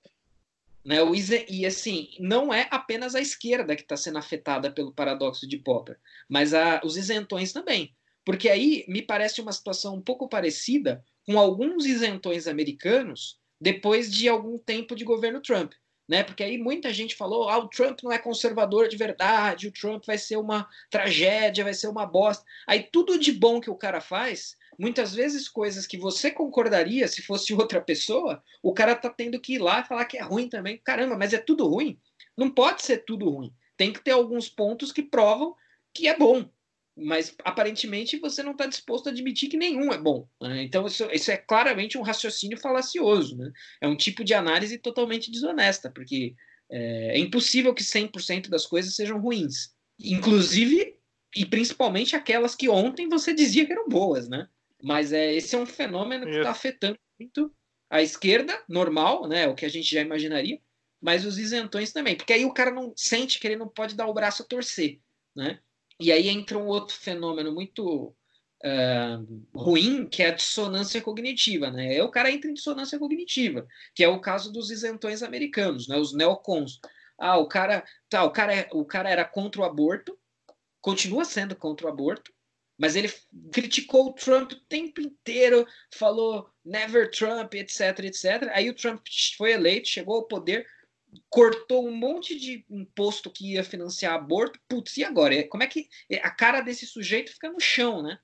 Né? 0.85 1.03
O, 1.03 1.13
e 1.15 1.65
assim, 1.65 2.11
não 2.21 2.53
é 2.53 2.69
apenas 2.71 3.15
a 3.15 3.21
esquerda 3.21 3.75
que 3.75 3.83
está 3.83 3.97
sendo 3.97 4.19
afetada 4.19 4.71
pelo 4.71 4.93
paradoxo 4.93 5.49
de 5.49 5.57
Popper, 5.57 5.99
mas 6.29 6.53
a, 6.53 6.81
os 6.85 6.97
isentões 6.97 7.53
também. 7.53 7.95
Porque 8.25 8.49
aí 8.49 8.85
me 8.89 9.03
parece 9.03 9.41
uma 9.41 9.53
situação 9.53 9.97
um 9.97 10.03
pouco 10.03 10.29
parecida 10.29 11.05
com 11.27 11.39
alguns 11.39 11.87
isentões 11.87 12.47
americanos 12.47 13.39
depois 13.61 14.13
de 14.13 14.29
algum 14.29 14.59
tempo 14.59 14.95
de 14.95 15.05
governo 15.05 15.41
Trump. 15.41 15.73
Né? 16.07 16.23
Porque 16.23 16.43
aí 16.43 16.59
muita 16.59 16.93
gente 16.93 17.17
falou: 17.17 17.49
ah, 17.49 17.59
o 17.59 17.69
Trump 17.69 18.01
não 18.03 18.13
é 18.13 18.19
conservador 18.19 18.89
de 18.89 18.97
verdade, 18.97 19.69
o 19.69 19.73
Trump 19.73 20.05
vai 20.07 20.19
ser 20.19 20.37
uma 20.37 20.69
tragédia, 20.91 21.65
vai 21.65 21.73
ser 21.73 21.89
uma 21.89 22.05
bosta. 22.05 22.45
Aí 22.67 22.83
tudo 22.83 23.19
de 23.19 23.33
bom 23.33 23.59
que 23.59 23.71
o 23.71 23.77
cara 23.77 24.03
faz 24.03 24.55
muitas 24.79 25.15
vezes 25.15 25.49
coisas 25.49 25.87
que 25.87 25.97
você 25.97 26.31
concordaria 26.31 27.07
se 27.09 27.23
fosse 27.23 27.53
outra 27.55 27.81
pessoa, 27.81 28.43
o 28.63 28.73
cara 28.73 28.95
tá 28.95 29.09
tendo 29.09 29.41
que 29.41 29.55
ir 29.55 29.59
lá 29.59 29.81
e 29.81 29.85
falar 29.85 30.05
que 30.05 30.19
é 30.19 30.23
ruim 30.23 30.49
também. 30.49 30.81
Caramba, 30.85 31.17
mas 31.17 31.33
é 31.33 31.39
tudo 31.39 31.67
ruim? 31.67 31.99
Não 32.37 32.51
pode 32.51 32.83
ser 32.83 32.99
tudo 33.05 33.29
ruim. 33.29 33.53
Tem 33.77 33.93
que 33.93 34.03
ter 34.03 34.13
alguns 34.13 34.49
pontos 34.49 34.93
que 34.93 35.03
provam 35.03 35.55
que 35.93 36.09
é 36.09 36.17
bom. 36.17 36.49
Mas 36.97 37.35
aparentemente 37.45 38.19
você 38.19 38.43
não 38.43 38.53
está 38.53 38.67
disposto 38.67 39.09
a 39.09 39.11
admitir 39.11 39.49
que 39.49 39.57
nenhum 39.57 39.93
é 39.93 39.99
bom. 39.99 40.29
Né? 40.41 40.63
Então, 40.63 40.87
isso, 40.87 41.09
isso, 41.13 41.31
é 41.31 41.37
claramente 41.37 41.99
um 41.99 42.03
raciocínio 42.03 42.59
falacioso. 42.59 43.37
Né? 43.37 43.51
É 43.81 43.89
um 43.89 43.97
tipo 43.97 44.23
de 44.23 44.33
análise 44.33 44.79
totalmente 44.79 45.31
desonesta, 45.31 45.91
porque 45.91 46.37
é, 46.71 47.17
é 47.17 47.19
impossível 47.19 47.75
que 47.75 47.83
100% 47.83 48.49
das 48.49 48.65
coisas 48.65 48.95
sejam 48.95 49.21
ruins. 49.21 49.75
Inclusive, 49.99 50.97
e 51.35 51.45
principalmente 51.45 52.15
aquelas 52.15 52.55
que 52.55 52.69
ontem 52.69 53.09
você 53.09 53.35
dizia 53.35 53.67
que 53.67 53.73
eram 53.73 53.89
boas, 53.89 54.29
né? 54.29 54.49
Mas 54.85 55.15
é, 55.15 55.33
esse 55.33 55.57
é 55.57 55.59
um 55.59 55.65
fenômeno 55.65 56.27
que 56.27 56.37
está 56.37 56.51
afetando 56.51 56.99
muito 57.19 57.51
a 57.89 58.03
esquerda, 58.03 58.63
normal, 58.69 59.27
né? 59.27 59.49
O 59.49 59.55
que 59.55 59.65
a 59.65 59.69
gente 59.69 59.91
já 59.91 60.03
imaginaria, 60.03 60.61
mas 61.01 61.25
os 61.25 61.39
isentões 61.39 61.91
também. 61.91 62.15
Porque 62.15 62.35
aí 62.35 62.45
o 62.45 62.53
cara 62.53 62.71
não 62.71 62.93
sente 62.95 63.41
que 63.41 63.47
ele 63.47 63.57
não 63.57 63.69
pode 63.69 63.95
dar 63.95 64.07
o 64.07 64.13
braço 64.13 64.43
a 64.43 64.47
torcer, 64.47 65.01
né? 65.35 65.59
E 65.99 66.13
aí 66.13 66.29
entra 66.29 66.59
um 66.59 66.67
outro 66.67 66.95
fenômeno 66.95 67.51
muito 67.51 68.15
uh, 68.63 69.45
ruim, 69.55 70.07
que 70.07 70.23
é 70.23 70.29
a 70.29 70.35
dissonância 70.35 71.01
cognitiva, 71.01 71.71
né? 71.71 71.89
Aí 71.89 72.03
o 72.03 72.11
cara 72.11 72.31
entra 72.31 72.51
em 72.51 72.55
dissonância 72.55 72.99
cognitiva, 72.99 73.67
que 73.95 74.05
é 74.05 74.09
o 74.09 74.21
caso 74.21 74.53
dos 74.53 74.71
isentões 74.71 75.23
americanos, 75.23 75.89
né? 75.89 75.97
Os 75.97 76.13
neocons. 76.13 76.79
Ah, 77.19 77.39
o 77.39 77.49
cara, 77.49 77.83
tá, 78.11 78.23
o 78.25 78.31
cara, 78.31 78.55
é, 78.55 78.69
o 78.73 78.85
cara 78.85 79.09
era 79.09 79.25
contra 79.25 79.63
o 79.63 79.65
aborto, 79.65 80.19
continua 80.83 81.25
sendo 81.25 81.57
contra 81.57 81.87
o 81.87 81.89
aborto, 81.91 82.34
mas 82.79 82.97
ele 82.97 83.13
criticou 83.53 84.09
o 84.09 84.13
Trump 84.13 84.53
o 84.53 84.61
tempo 84.61 85.01
inteiro, 85.01 85.67
falou 85.93 86.51
never 86.65 87.11
Trump, 87.11 87.55
etc, 87.55 87.99
etc. 88.01 88.51
Aí 88.53 88.69
o 88.69 88.75
Trump 88.75 89.07
foi 89.37 89.53
eleito, 89.53 89.89
chegou 89.89 90.17
ao 90.17 90.25
poder, 90.25 90.67
cortou 91.29 91.87
um 91.87 91.95
monte 91.95 92.39
de 92.39 92.65
imposto 92.69 93.31
que 93.31 93.53
ia 93.53 93.63
financiar 93.63 94.15
aborto. 94.15 94.59
Putz, 94.69 94.97
e 94.97 95.05
agora? 95.05 95.47
Como 95.49 95.63
é 95.63 95.67
que 95.67 95.89
a 96.23 96.31
cara 96.31 96.61
desse 96.61 96.87
sujeito 96.87 97.33
fica 97.33 97.51
no 97.51 97.61
chão, 97.61 98.03
né? 98.03 98.19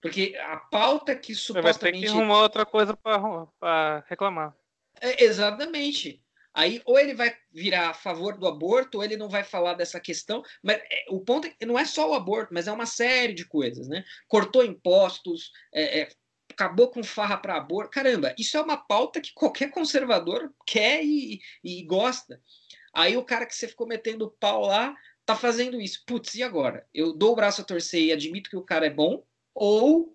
Porque 0.00 0.36
a 0.36 0.56
pauta 0.56 1.14
que 1.14 1.34
supostamente. 1.34 1.80
Vai 1.80 1.92
ter 1.92 1.98
que 2.00 2.08
arrumar 2.08 2.42
outra 2.42 2.66
coisa 2.66 2.96
para 2.96 4.04
reclamar. 4.08 4.54
É, 5.00 5.24
exatamente. 5.24 6.22
Aí, 6.54 6.82
ou 6.84 6.98
ele 6.98 7.14
vai 7.14 7.34
virar 7.50 7.90
a 7.90 7.94
favor 7.94 8.36
do 8.36 8.46
aborto, 8.46 8.98
ou 8.98 9.04
ele 9.04 9.16
não 9.16 9.28
vai 9.28 9.42
falar 9.42 9.74
dessa 9.74 9.98
questão. 9.98 10.42
Mas 10.62 10.76
é, 10.76 11.06
o 11.08 11.20
ponto 11.20 11.46
é, 11.46 11.66
não 11.66 11.78
é 11.78 11.84
só 11.84 12.10
o 12.10 12.14
aborto, 12.14 12.52
mas 12.52 12.68
é 12.68 12.72
uma 12.72 12.86
série 12.86 13.32
de 13.32 13.46
coisas, 13.46 13.88
né? 13.88 14.04
Cortou 14.28 14.64
impostos, 14.64 15.50
é, 15.72 16.00
é, 16.00 16.08
acabou 16.50 16.90
com 16.90 17.02
farra 17.02 17.36
para 17.36 17.56
aborto. 17.56 17.90
Caramba, 17.90 18.34
isso 18.38 18.56
é 18.56 18.60
uma 18.60 18.76
pauta 18.76 19.20
que 19.20 19.32
qualquer 19.32 19.70
conservador 19.70 20.52
quer 20.66 21.02
e, 21.04 21.40
e 21.64 21.82
gosta. 21.84 22.40
Aí 22.94 23.16
o 23.16 23.24
cara 23.24 23.46
que 23.46 23.54
você 23.54 23.66
ficou 23.66 23.86
metendo 23.86 24.30
pau 24.38 24.66
lá 24.66 24.94
tá 25.24 25.34
fazendo 25.34 25.80
isso. 25.80 26.02
Putz, 26.06 26.34
e 26.34 26.42
agora? 26.42 26.86
Eu 26.92 27.14
dou 27.14 27.32
o 27.32 27.36
braço 27.36 27.62
a 27.62 27.64
torcer 27.64 28.02
e 28.02 28.12
admito 28.12 28.50
que 28.50 28.56
o 28.56 28.64
cara 28.64 28.86
é 28.86 28.90
bom, 28.90 29.24
ou 29.54 30.14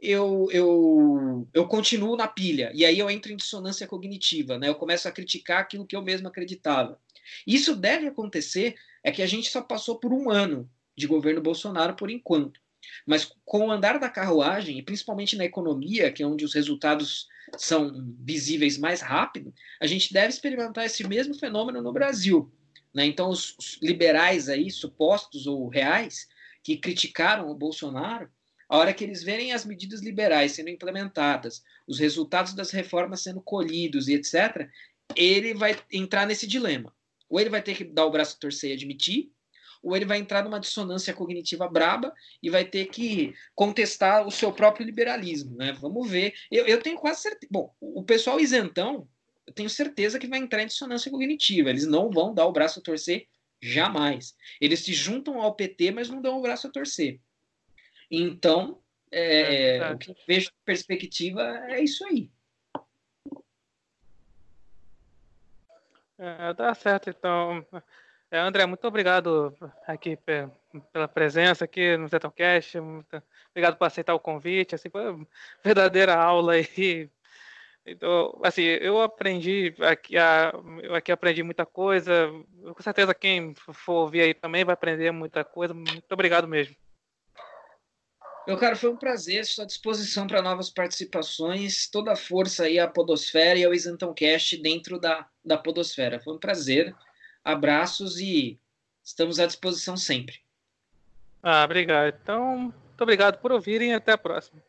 eu, 0.00 0.48
eu, 0.50 1.48
eu 1.54 1.66
continuo 1.66 2.16
na 2.16 2.28
pilha, 2.28 2.70
e 2.74 2.84
aí 2.84 2.98
eu 2.98 3.10
entro 3.10 3.32
em 3.32 3.36
dissonância 3.36 3.86
cognitiva, 3.86 4.58
né? 4.58 4.68
Eu 4.68 4.74
começo 4.74 5.08
a 5.08 5.12
criticar 5.12 5.60
aquilo 5.60 5.86
que 5.86 5.96
eu 5.96 6.02
mesmo 6.02 6.28
acreditava. 6.28 7.00
Isso 7.46 7.74
deve 7.74 8.06
acontecer, 8.06 8.76
é 9.02 9.10
que 9.10 9.22
a 9.22 9.26
gente 9.26 9.50
só 9.50 9.62
passou 9.62 9.98
por 9.98 10.12
um 10.12 10.30
ano 10.30 10.70
de 10.96 11.06
governo 11.06 11.40
Bolsonaro 11.40 11.94
por 11.94 12.10
enquanto. 12.10 12.60
Mas 13.06 13.32
com 13.44 13.66
o 13.66 13.70
andar 13.70 13.98
da 13.98 14.08
carruagem, 14.08 14.78
e 14.78 14.82
principalmente 14.82 15.36
na 15.36 15.44
economia, 15.44 16.12
que 16.12 16.22
é 16.22 16.26
onde 16.26 16.44
os 16.44 16.54
resultados 16.54 17.26
são 17.56 18.14
visíveis 18.20 18.78
mais 18.78 19.00
rápido, 19.00 19.52
a 19.80 19.86
gente 19.86 20.12
deve 20.12 20.28
experimentar 20.28 20.84
esse 20.84 21.06
mesmo 21.06 21.34
fenômeno 21.34 21.82
no 21.82 21.92
Brasil. 21.92 22.52
Né? 22.94 23.06
Então, 23.06 23.30
os, 23.30 23.78
liberais 23.82 24.48
aí, 24.48 24.70
supostos 24.70 25.46
ou 25.46 25.68
reais, 25.68 26.28
que 26.62 26.76
criticaram 26.76 27.48
o 27.48 27.54
Bolsonaro, 27.54 28.28
a 28.68 28.76
hora 28.76 28.92
que 28.92 29.04
eles 29.04 29.22
verem 29.22 29.52
as 29.52 29.64
medidas 29.64 30.00
liberais 30.00 30.52
sendo 30.52 30.70
implementadas, 30.70 31.62
os 31.86 31.98
resultados 31.98 32.54
das 32.54 32.70
reformas 32.70 33.22
sendo 33.22 33.40
colhidos 33.40 34.08
e 34.08 34.14
etc., 34.14 34.68
ele 35.14 35.54
vai 35.54 35.78
entrar 35.92 36.26
nesse 36.26 36.46
dilema. 36.46 36.92
Ou 37.28 37.40
ele 37.40 37.50
vai 37.50 37.62
ter 37.62 37.74
que 37.74 37.84
dar 37.84 38.06
o 38.06 38.10
braço 38.10 38.36
a 38.36 38.40
torcer 38.40 38.70
e 38.70 38.74
admitir, 38.74 39.30
ou 39.82 39.94
ele 39.94 40.04
vai 40.04 40.18
entrar 40.18 40.42
numa 40.42 40.58
dissonância 40.58 41.14
cognitiva 41.14 41.68
braba 41.68 42.12
e 42.42 42.50
vai 42.50 42.64
ter 42.64 42.86
que 42.86 43.34
contestar 43.54 44.26
o 44.26 44.30
seu 44.30 44.52
próprio 44.52 44.84
liberalismo. 44.84 45.56
Né? 45.56 45.72
Vamos 45.72 46.10
ver. 46.10 46.34
Eu, 46.50 46.66
eu 46.66 46.82
tenho 46.82 46.98
quase 46.98 47.22
certeza. 47.22 47.48
Bom, 47.50 47.72
o 47.80 48.02
pessoal 48.02 48.40
isentão, 48.40 49.08
eu 49.46 49.52
tenho 49.52 49.70
certeza 49.70 50.18
que 50.18 50.26
vai 50.26 50.40
entrar 50.40 50.62
em 50.62 50.66
dissonância 50.66 51.10
cognitiva. 51.10 51.70
Eles 51.70 51.86
não 51.86 52.10
vão 52.10 52.34
dar 52.34 52.46
o 52.46 52.52
braço 52.52 52.80
a 52.80 52.82
torcer 52.82 53.28
jamais. 53.62 54.34
Eles 54.60 54.80
se 54.80 54.92
juntam 54.92 55.40
ao 55.40 55.54
PT, 55.54 55.92
mas 55.92 56.08
não 56.08 56.20
dão 56.20 56.38
o 56.38 56.42
braço 56.42 56.66
a 56.66 56.70
torcer. 56.70 57.20
Então, 58.10 58.80
é, 59.10 59.78
é, 59.78 59.92
o 59.92 59.98
que 59.98 60.10
eu 60.10 60.16
vejo 60.26 60.46
de 60.46 60.64
perspectiva 60.64 61.42
é 61.68 61.82
isso 61.82 62.04
aí. 62.06 62.30
É, 66.18 66.54
tá 66.54 66.74
certo, 66.74 67.10
então. 67.10 67.64
É, 68.30 68.38
André, 68.38 68.66
muito 68.66 68.86
obrigado 68.86 69.54
aqui 69.86 70.18
pela 70.92 71.06
presença 71.06 71.64
aqui 71.64 71.96
no 71.96 72.08
Zetocast. 72.08 72.78
Obrigado 73.50 73.76
por 73.76 73.84
aceitar 73.84 74.14
o 74.14 74.20
convite. 74.20 74.74
Assim, 74.74 74.88
foi 74.90 75.10
uma 75.10 75.26
verdadeira 75.62 76.14
aula 76.14 76.54
aí. 76.54 77.10
Então, 77.88 78.38
assim, 78.42 78.62
eu 78.62 79.00
aprendi 79.00 79.72
aqui, 79.80 80.18
a, 80.18 80.52
eu 80.82 80.94
aqui 80.94 81.12
aprendi 81.12 81.42
muita 81.44 81.64
coisa. 81.64 82.28
Com 82.74 82.82
certeza 82.82 83.14
quem 83.14 83.54
for 83.54 83.92
ouvir 83.92 84.22
aí 84.22 84.34
também 84.34 84.64
vai 84.64 84.74
aprender 84.74 85.12
muita 85.12 85.44
coisa. 85.44 85.72
Muito 85.72 86.10
obrigado 86.10 86.48
mesmo. 86.48 86.74
Meu 88.46 88.56
caro, 88.56 88.76
foi 88.76 88.90
um 88.90 88.96
prazer, 88.96 89.40
estou 89.40 89.64
à 89.64 89.66
disposição 89.66 90.24
para 90.24 90.40
novas 90.40 90.70
participações, 90.70 91.88
toda 91.90 92.12
a 92.12 92.16
força 92.16 92.62
aí 92.62 92.78
à 92.78 92.86
Podosfera 92.86 93.58
e 93.58 93.64
ao 93.64 93.74
Isentão 93.74 94.14
Cast 94.14 94.56
dentro 94.58 95.00
da, 95.00 95.28
da 95.44 95.58
Podosfera. 95.58 96.20
Foi 96.20 96.34
um 96.34 96.38
prazer, 96.38 96.94
abraços 97.42 98.20
e 98.20 98.56
estamos 99.02 99.40
à 99.40 99.46
disposição 99.46 99.96
sempre. 99.96 100.36
Ah, 101.42 101.64
obrigado. 101.64 102.14
Então, 102.22 102.56
muito 102.56 103.00
obrigado 103.00 103.40
por 103.40 103.50
ouvirem 103.50 103.90
e 103.90 103.94
até 103.94 104.12
a 104.12 104.18
próxima. 104.18 104.62